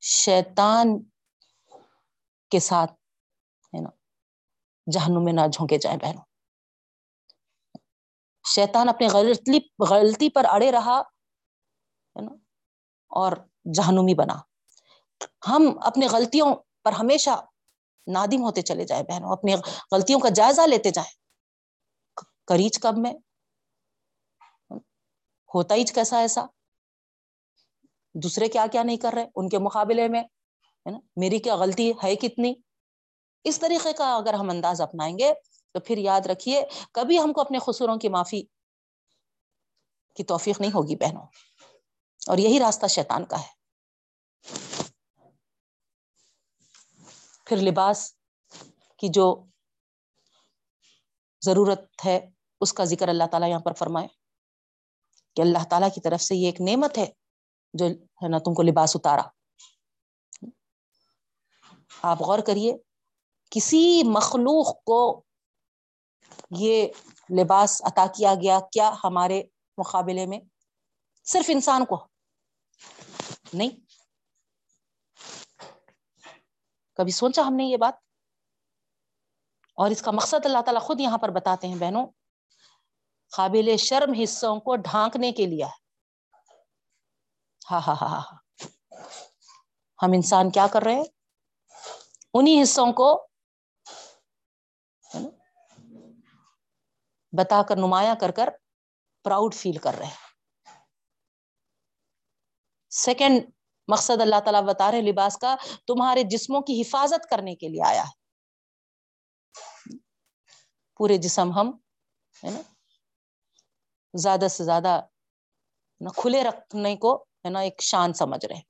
شیطان 0.00 1.02
کے 2.50 2.58
ساتھ 2.58 2.92
جہنم 4.92 5.24
میں 5.24 5.32
نہ 5.32 5.40
جھونکے 5.52 5.78
جائیں 5.78 5.98
بہنوں۔ 5.98 6.24
شیطان 8.46 8.88
اپنے 8.88 9.06
غلطی 9.06 9.58
غلطی 9.90 10.30
پر 10.30 10.44
اڑے 10.48 10.72
رہا، 10.72 11.00
ہے 12.16 12.20
نا، 12.20 12.32
اور 13.08 13.32
جہنمی 13.74 14.14
بنا۔ 14.14 14.34
ہم 15.48 15.78
اپنے 15.82 16.06
غلطیوں 16.06 16.54
پر 16.84 16.92
ہمیشہ 16.92 17.30
نادم 18.06 18.42
ہوتے 18.42 18.62
چلے 18.62 18.84
جائیں 18.84 19.04
بہنوں، 19.04 19.32
اپنی 19.32 19.54
غلطیوں 19.92 20.20
کا 20.20 20.28
جائزہ 20.28 20.60
لیتے 20.60 20.90
جائیں۔ 20.90 21.14
کریچ 22.46 22.78
کب 22.80 22.94
میں؟ 22.96 23.12
ہوتا 25.54 25.74
ہی 25.74 25.84
کیسا 25.84 26.18
ایسا؟ 26.18 26.44
دوسرے 28.14 28.48
کیا 28.48 28.66
کیا 28.72 28.82
نہیں 28.82 28.96
کر 28.96 29.12
رہے؟ 29.12 29.26
ان 29.34 29.48
کے 29.48 29.58
مقابلے 29.58 30.08
میں، 30.08 30.20
ہے 30.20 30.90
نا، 30.90 30.98
میری 31.16 31.38
کیا 31.38 31.56
غلطی 31.56 31.92
ہے 32.04 32.16
کتنی؟ 32.16 32.54
اس 33.44 33.58
طریقے 33.58 33.92
کا 33.92 34.16
اگر 34.16 34.34
ہم 34.34 34.50
انداز 34.50 34.80
اپنائیں 34.80 35.18
گے 35.18 35.32
تو 35.72 35.80
پھر 35.80 35.98
یاد 35.98 36.20
رکھیے، 36.26 36.62
کبھی 36.92 37.18
ہم 37.18 37.32
کو 37.32 37.40
اپنے 37.40 37.58
خصوروں 37.58 37.96
کی 37.96 38.08
معافی 38.08 38.42
کی 40.14 40.24
توفیق 40.24 40.60
نہیں 40.60 40.70
ہوگی 40.74 40.96
بہنوں۔ 40.96 41.26
اور 42.26 42.38
یہی 42.38 42.58
راستہ 42.60 42.86
شیطان 42.86 43.24
کا 43.24 43.40
ہے۔ 43.40 43.64
پھر 47.46 47.56
لباس 47.56 48.14
کی 48.98 49.08
جو 49.08 49.44
ضرورت 51.44 52.06
ہے، 52.06 52.30
اس 52.60 52.72
کا 52.72 52.84
ذکر 52.84 53.08
اللہ 53.08 53.24
تعالیٰ 53.30 53.48
یہاں 53.48 53.60
پر 53.60 53.72
فرمائے۔ 53.72 54.08
کہ 55.36 55.42
اللہ 55.42 55.64
تعالیٰ 55.70 55.88
کی 55.94 56.00
طرف 56.00 56.22
سے 56.22 56.36
یہ 56.36 56.46
ایک 56.46 56.60
نعمت 56.60 56.98
ہے 56.98 57.06
جو 57.74 57.86
ہے 57.86 58.28
نا 58.28 58.38
تم 58.38 58.54
کو 58.54 58.62
لباس 58.62 58.96
اتارا۔ 58.96 59.22
آپ 62.02 62.20
غور 62.20 62.38
کریے۔ 62.38 62.93
کسی 63.54 64.02
مخلوق 64.06 64.84
کو 64.84 65.22
یہ 66.50 66.88
لباس 67.38 67.82
عطا 67.84 68.06
کیا 68.06 68.34
گیا 68.34 68.60
کیا 68.72 68.94
ہمارے 69.04 69.42
مقابلے 69.78 70.26
میں؟ 70.26 70.40
صرف 71.24 71.44
انسان 71.48 71.84
کو۔ 71.84 72.06
نہیں۔ 73.52 73.70
کبھی 76.94 77.12
سوچا 77.12 77.42
ہم 77.42 77.54
نے 77.54 77.64
یہ 77.64 77.76
بات؟ 77.76 77.94
اور 79.74 79.90
اس 79.90 80.02
کا 80.02 80.10
مقصد 80.10 80.46
اللہ 80.46 80.62
تعالیٰ 80.62 80.82
خود 80.82 81.00
یہاں 81.00 81.18
پر 81.18 81.28
بتاتے 81.28 81.66
ہیں 81.68 81.76
بہنوں، 81.76 82.06
قابل 83.36 83.76
شرم 83.76 84.12
حصوں 84.22 84.60
کو 84.60 84.76
ڈھانکنے 84.76 85.32
کے 85.32 85.46
لیے۔ 85.46 85.64
ہاں 87.70 87.80
ہاں 87.80 87.94
ہاں 88.00 88.08
ہاں, 88.08 88.20
ہاں۔ 88.20 88.38
ہم 90.02 90.12
انسان 90.14 90.50
کیا 90.50 90.66
کر 90.66 90.82
رہے 90.82 90.94
ہیں؟ 90.94 91.04
انہیں 92.34 92.62
حصوں 92.62 92.92
کو 92.92 93.26
بتا 97.38 97.62
کر، 97.68 97.76
نمایاں 97.76 98.14
کر 98.20 98.30
کر 98.30 98.48
پراؤڈ 99.24 99.54
فیل 99.54 99.78
کر 99.78 99.94
رہے 99.94 100.10
سیکنڈ 102.90 103.50
مقصد 103.88 104.20
اللہ 104.20 104.40
تعالیٰ 104.44 104.62
بتا 104.62 104.92
رہے 104.92 105.00
لباس 105.00 105.38
کا، 105.38 105.56
تمہارے 105.86 106.22
جسموں 106.22 106.60
کی 106.60 106.80
حفاظت 106.80 107.30
کرنے 107.30 107.54
کے 107.54 107.68
لیے 107.68 107.88
آیا 107.88 108.02
ہے۔ 108.02 108.24
پورے 110.96 111.16
جسم 111.16 111.52
ہم، 111.52 111.70
ہے 112.44 112.50
نا، 112.50 112.60
زیادہ 114.14 114.48
سے 114.48 114.64
زیادہ 114.64 115.00
کھلے 116.16 116.44
رکھنے 116.44 116.96
کو، 116.96 117.22
ہے 117.22 117.50
نا، 117.50 117.60
ایک 117.60 117.82
شان 117.82 118.12
سمجھ 118.12 118.46
رہے 118.46 118.54
ہیں۔ 118.54 118.62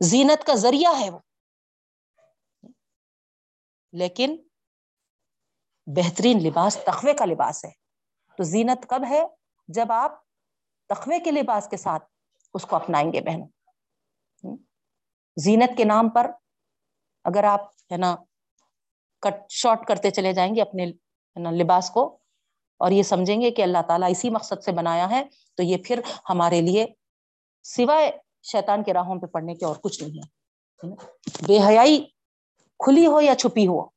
زینت 0.00 0.46
کا 0.46 0.54
ذریعہ 0.54 1.00
ہے 1.00 1.10
وہ۔ 1.10 1.18
لیکن 3.92 4.36
بہترین 5.86 6.42
لباس، 6.42 6.78
تخوے 6.86 7.14
کا 7.14 7.24
لباس 7.24 7.64
ہے۔ 7.64 7.70
تو 8.36 8.42
زینت 8.42 8.86
کب 8.88 9.04
ہے؟ 9.10 9.22
جب 9.68 9.92
آپ 9.92 10.12
تخوے 10.88 11.18
کے 11.18 11.30
لباس 11.30 11.68
کے 11.68 11.76
ساتھ 11.76 12.04
اس 12.54 12.66
کو 12.66 12.76
اپنائیں 12.76 13.12
گے 13.12 13.20
بہن 13.20 13.42
زینت 15.36 15.76
کے 15.76 15.84
نام 15.84 16.08
پر 16.08 16.30
اگر 17.24 17.44
آپ، 17.44 17.60
ہے 17.92 17.96
نا، 17.96 18.16
کٹ، 19.20 19.50
شارٹ 19.50 19.86
کرتے 19.86 20.10
چلے 20.10 20.32
جائیں 20.32 20.54
گے 20.54 20.62
اپنے 20.62 20.86
لباس 21.36 21.90
کو 21.90 22.18
اور 22.76 22.90
یہ 22.90 23.02
سمجھیں 23.02 23.40
گے 23.40 23.50
کہ 23.50 23.62
اللہ 23.62 23.82
تعالیٰ 23.86 24.10
اسی 24.10 24.30
مقصد 24.30 24.64
سے 24.64 24.72
بنایا 24.72 25.10
ہے، 25.10 25.24
تو 25.54 25.62
یہ 25.62 25.76
پھر 25.84 26.00
ہمارے 26.30 26.60
لیے 26.60 26.86
سوائے 27.62 28.12
شیطان 28.42 28.82
کے 28.82 28.92
راہوں 28.92 29.20
پہ 29.20 29.26
پڑھنے 29.26 29.54
کے 29.54 29.64
اور 29.64 29.76
کچھ 29.76 30.02
نہیں 30.02 30.18
ہے۔ 30.18 30.34
بے 31.46 31.58
حیائی 31.68 32.04
کھلی 32.78 33.06
ہو 33.06 33.20
یا 33.20 33.34
چھپی 33.34 33.66
ہو 33.66 33.95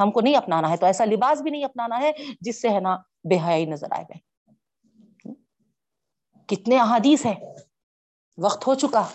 ہم 0.00 0.10
کو 0.10 0.20
نہیں 0.20 0.36
اپنانا 0.36 0.70
ہے 0.70 0.76
تو 0.76 0.86
ایسا 0.86 1.04
لباس 1.04 1.40
بھی 1.40 1.50
نہیں 1.50 1.64
اپنانا 1.64 1.98
ہے 2.00 2.12
جس 2.40 2.62
سے 2.62 2.68
ہے 2.68 2.80
نا 2.80 2.96
بے 3.30 3.36
حیائی 3.36 3.66
نظر 3.66 3.86
آئے 3.90 4.04
گئے 4.04 4.30
کتنے 6.46 6.78
احادیث 6.78 7.26
ہیں۔ 7.26 7.40
وقت 8.38 8.66
ہو 8.66 8.74
چکا۔ 8.74 9.08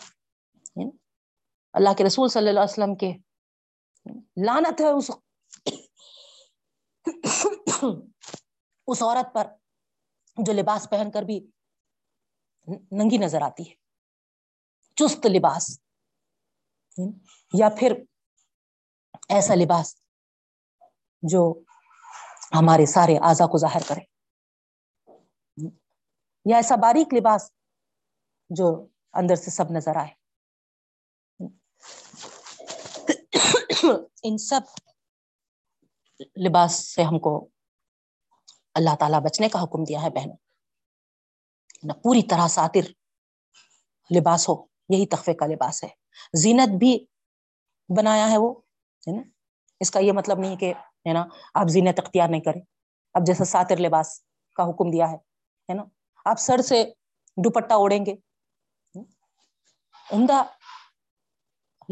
اللہ 1.73 1.93
کے 1.97 2.03
رسول 2.03 2.29
صلی 2.29 2.49
اللہ 2.49 2.59
علیہ 2.59 2.73
وسلم 2.73 2.95
کے 2.95 3.13
لانت 4.45 4.81
ہے 4.81 4.85
اس 4.85 5.11
اس 8.87 9.01
عورت 9.01 9.33
پر 9.33 9.47
جو 10.37 10.53
لباس 10.53 10.87
پہن 10.89 11.11
کر 11.11 11.21
بھی 11.21 11.47
ننگی 12.91 13.17
نظر 13.17 13.41
آتی 13.41 13.69
ہے۔ 13.69 13.75
چست 14.95 15.25
لباس۔ 15.25 15.79
یا 17.53 17.69
پھر 17.79 17.93
ایسا 19.29 19.55
لباس 19.55 20.04
جو 21.21 21.53
ہمارے 22.55 22.85
سارے 22.85 23.17
اعضا 23.17 23.45
کو 23.45 23.57
ظاہر 23.57 23.81
کرے۔ 23.87 24.15
یا 26.45 26.55
ایسا 26.55 26.75
باریک 26.75 27.13
لباس 27.13 27.51
جو 28.49 28.87
اندر 29.13 29.35
سے 29.35 29.51
سب 29.51 29.71
نظر 29.71 29.95
آئے۔ 29.95 30.25
ان 34.23 34.37
سب 34.37 34.59
لباس 36.19 36.95
سے 36.95 37.03
ہم 37.03 37.19
کو 37.19 37.49
اللہ 38.73 38.95
تعالیٰ 38.99 39.21
بچنے 39.21 39.49
کا 39.49 39.63
حکم 39.63 39.83
دیا 39.83 40.01
ہے 40.01 40.09
بہنوں۔ 40.09 40.37
نہ 41.83 41.93
پوری 41.93 42.23
طرح 42.23 42.47
ساتر 42.47 42.89
لباس 44.19 44.49
ہو، 44.49 44.65
یہی 44.89 45.07
تخفے 45.07 45.33
کا 45.33 45.45
لباس 45.45 45.83
ہے۔ 45.83 45.89
زینت 46.33 46.69
بھی 46.79 47.05
بنایا 47.97 48.29
ہے 48.29 48.37
وہ، 48.37 48.61
ہے 49.07 49.15
نا؟ 49.15 49.21
اس 49.79 49.91
کا 49.91 49.99
یہ 49.99 50.11
مطلب 50.11 50.39
نہیں 50.39 50.55
کہ 50.55 50.73
ہے 51.07 51.13
نا؟ 51.13 51.25
آپ 51.53 51.67
زینت 51.67 51.99
اختیار 51.99 52.29
نہیں 52.29 52.41
کریں۔ 52.41 52.61
اب 53.13 53.21
جیسا 53.25 53.45
ساتر 53.45 53.77
لباس 53.77 54.21
کا 54.55 54.63
حکم 54.63 54.91
دیا 54.91 55.11
ہے 55.11 55.73
نا؟ 55.73 55.83
آپ 56.25 56.39
سر 56.39 56.61
سے 56.61 56.93
دوپٹا 57.37 57.75
اوڑیں 57.75 58.05
گے۔ 58.05 58.15
عمدہ 60.11 60.43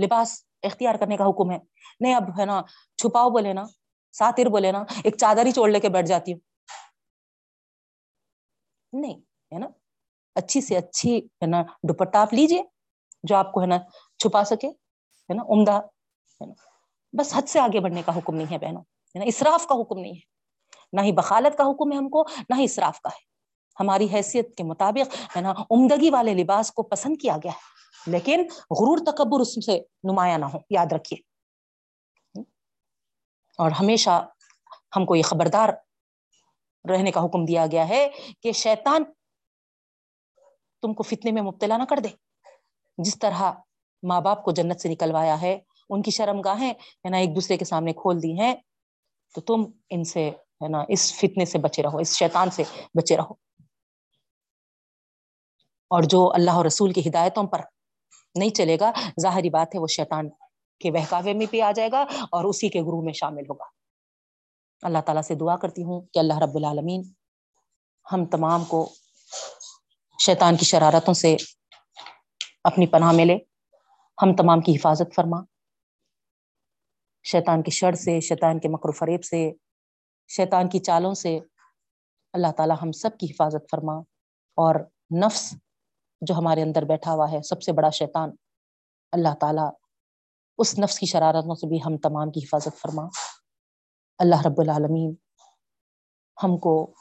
لباس 0.05 0.45
اختیار 0.63 0.95
کرنے 0.95 1.17
کا 1.17 1.23
حکم 1.23 1.51
ہے۔ 1.51 1.57
نہیں، 1.99 2.15
اب 2.15 2.39
ہے 2.39 2.45
نا، 2.45 2.61
چھپاؤ 2.97 3.29
بولے 3.29 3.53
نا، 3.53 3.63
ساتر 4.11 4.49
بولے 4.49 4.71
نا، 4.71 4.83
ایک 5.03 5.17
چادر 5.17 5.45
ہی 5.45 5.51
چوڑ 5.51 5.69
لے 5.69 5.79
کے 5.79 5.89
بیٹھ 5.89 6.07
جاتی 6.07 6.33
ہوں۔ 6.33 6.39
نہیں، 8.93 9.17
ہے 9.53 9.59
نا؟ 9.59 9.67
اچھی 10.35 10.61
سے 10.61 10.77
اچھی، 10.77 11.17
ہے 11.17 11.45
نا 11.45 11.61
دوپٹا 11.61 12.21
آپ 12.21 12.33
لیجیے 12.33 12.63
جو 13.23 13.35
آپ 13.35 13.51
کو 13.51 13.61
ہے 13.61 13.67
نا 13.67 13.77
چھپا 14.17 14.43
سکے، 14.43 14.67
ہے 14.67 15.33
نا؟ 15.33 15.43
عمدہ، 15.43 15.71
ہے 15.71 16.45
نا؟ 16.45 16.53
بس 17.13 17.35
حد 17.35 17.41
سے 17.41 17.59
آگے 17.59 17.79
بڑھنے 17.79 18.01
کا 18.05 18.17
حکم 18.17 18.35
نہیں 18.35 18.51
ہے 18.51 18.57
بہنوں۔ 18.57 18.83
نا 19.15 19.23
اسراف 19.25 19.67
کا 19.67 19.75
حکم 19.81 19.99
نہیں 19.99 20.13
ہے، 20.13 20.19
نہ 20.93 21.01
ہی 21.01 21.11
بخالت 21.11 21.57
کا 21.57 21.63
حکم 21.63 21.91
ہے 21.91 21.97
ہم 21.97 22.09
کو، 22.09 22.23
نہ 22.49 22.55
ہی 22.55 22.63
اسراف 22.63 23.01
کا 23.01 23.09
ہے۔ 23.09 23.33
ہماری 23.79 24.07
حیثیت 24.13 24.55
کے 24.55 24.63
مطابق، 24.63 25.37
ہے 25.37 25.41
نا، 25.41 25.53
عمدگی 25.71 26.09
والے 26.09 26.33
لباس 26.33 26.71
کو 26.71 26.83
پسند 26.83 27.15
کیا 27.21 27.37
گیا 27.37 27.51
ہے۔ 27.51 27.73
لیکن 28.11 28.41
غرور 28.51 28.97
تکبر 28.97 29.39
اس 29.39 29.65
سے 29.65 29.79
نمایاں 30.03 30.37
نہ 30.37 30.45
ہو، 30.45 30.57
یاد 30.69 30.85
رکھیے۔ 30.91 31.19
اور 33.57 33.71
ہمیشہ 33.71 34.27
ہم 34.95 35.05
کو 35.05 35.15
یہ 35.15 35.23
خبردار 35.23 35.69
رہنے 36.89 37.11
کا 37.11 37.25
حکم 37.25 37.45
دیا 37.45 37.65
گیا 37.71 37.89
ہے 37.89 38.09
کہ 38.41 38.51
شیطان 38.51 39.03
تم 40.81 40.93
کو 40.93 41.03
فتنے 41.03 41.31
میں 41.31 41.41
مبتلا 41.41 41.77
نہ 41.77 41.83
کر 41.83 41.97
دے۔ 41.97 42.09
جس 42.97 43.19
طرح 43.19 43.51
ماں 44.03 44.21
باپ 44.21 44.43
کو 44.43 44.51
جنت 44.51 44.81
سے 44.81 44.89
نکلوایا 44.89 45.41
ہے، 45.41 45.59
ان 45.89 46.01
کی 46.01 46.11
شرم 46.11 46.41
گاہیں 46.41 46.73
ہے 47.05 47.09
نا، 47.09 47.17
ایک 47.17 47.35
دوسرے 47.35 47.57
کے 47.57 47.65
سامنے 47.65 47.93
کھول 47.93 48.23
دی 48.23 48.39
ہیں۔ 48.39 48.55
تو 49.33 49.41
تم 49.41 49.71
ان 49.89 50.03
سے 50.03 50.29
ہے 50.29 50.67
نا، 50.67 50.83
اس 50.87 51.13
فتنے 51.13 51.45
سے 51.45 51.57
بچے 51.57 51.83
رہو، 51.83 51.97
اس 51.97 52.17
شیطان 52.17 52.51
سے 52.51 52.63
بچے 52.93 53.17
رہو۔ 53.17 53.31
اور 55.87 56.03
جو 56.03 56.33
اللہ 56.33 56.51
اور 56.51 56.65
رسول 56.65 56.93
کی 56.93 57.09
ہدایتوں 57.09 57.43
پر 57.43 57.61
نہیں 58.35 58.49
چلے 58.49 58.77
گا، 58.79 58.91
ظاہری 59.21 59.49
بات 59.49 59.75
ہے 59.75 59.79
وہ 59.79 59.87
شیطان 59.87 60.29
کے 60.79 60.91
بہکاوے 60.91 61.33
میں 61.33 61.45
بھی 61.49 61.61
آ 61.61 61.71
جائے 61.71 61.89
گا 61.91 62.05
اور 62.31 62.43
اسی 62.43 62.69
کے 62.69 62.81
گروہ 62.81 63.03
میں 63.03 63.13
شامل 63.13 63.41
ہوگا۔ 63.49 63.65
اللہ 64.83 64.97
تعالیٰ 65.05 65.21
سے 65.21 65.35
دعا 65.35 65.55
کرتی 65.55 65.83
ہوں 65.83 66.01
کہ 66.01 66.19
اللہ 66.19 66.37
رب 66.37 66.55
العالمین 66.55 67.01
ہم 68.11 68.25
تمام 68.25 68.63
کو 68.63 68.93
شیطان 70.19 70.57
کی 70.57 70.65
شرارتوں 70.65 71.13
سے 71.13 71.35
اپنی 72.63 72.87
پناہ 72.87 73.11
میں 73.11 73.25
لے 73.25 73.37
ہم 74.21 74.35
تمام 74.35 74.61
کی 74.61 74.75
حفاظت 74.75 75.15
فرما۔ 75.15 75.52
شیطان 77.23 77.63
کی 77.63 77.71
شر 77.71 77.93
سے، 77.93 78.19
شیطان 78.19 78.59
کے 78.59 78.67
مکر 78.67 78.89
و 78.89 78.91
فریب 78.91 79.23
سے، 79.23 79.51
شیطان 80.27 80.69
کی 80.69 80.79
چالوں 80.79 81.13
سے۔ 81.13 81.39
اللہ 82.33 82.51
تعالیٰ 82.57 82.75
ہم 82.81 82.91
سب 82.91 83.09
کی 83.19 83.25
حفاظت 83.25 83.69
فرما۔ 83.71 83.93
اور 84.55 84.75
نفس 85.25 85.53
جو 86.21 86.35
ہمارے 86.35 86.61
اندر 86.61 86.81
بیٹھا 86.81 87.13
ہوا 87.13 87.31
ہے، 87.31 87.41
سب 87.41 87.61
سے 87.61 87.71
بڑا 87.71 87.89
شیطان۔ 87.89 88.31
اللہ 89.11 89.35
تعالیٰ 89.39 89.71
اس 90.57 90.79
نفس 90.79 90.99
کی 90.99 91.05
شرارتوں 91.05 91.55
سے 91.55 91.67
بھی 91.67 91.79
ہم 91.85 91.97
تمام 91.97 92.31
کی 92.31 92.39
حفاظت 92.39 92.77
فرما۔ 92.81 93.07
اللہ 94.17 94.35
رب 94.45 94.61
العالمین 94.61 95.15
ہم 96.43 96.57
کو 96.57 96.93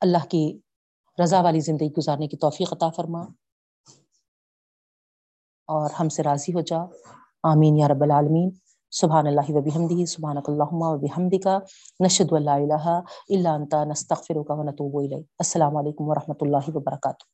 اللہ 0.00 0.24
کی 0.28 0.58
رضا 1.22 1.40
والی 1.40 1.60
زندگی 1.60 1.92
گزارنے 1.92 2.28
کی 2.28 2.36
توفیق 2.36 2.72
عطا 2.72 2.90
فرما۔ 2.90 3.22
اور 5.66 5.90
ہم 5.90 6.08
سے 6.08 6.22
راضی 6.22 6.54
ہو 6.54 6.60
جا۔ 6.60 6.78
آمین 7.42 7.78
یا 7.78 7.88
رب 7.88 8.02
العالمین۔ 8.02 8.50
سبحان 9.00 9.26
اللہ 9.26 9.48
و 9.48 9.60
بحمدہ، 9.60 10.04
سبحانک 10.04 10.50
اللہم 10.50 10.82
و 10.82 10.98
بحمدکا 10.98 11.58
نشد 12.04 12.32
و 12.32 12.38
لا 12.38 12.54
الہ 12.54 13.00
الا 13.28 13.54
انتا 13.54 13.84
نستغفرک 13.84 14.50
و 14.50 14.62
نتوب 14.62 14.98
الی 14.98 15.22
السلام 15.38 15.76
علیکم 15.76 16.08
ورحمۃ 16.08 16.40
اللہ 16.40 16.68
وبرکاتہ۔ 16.74 17.33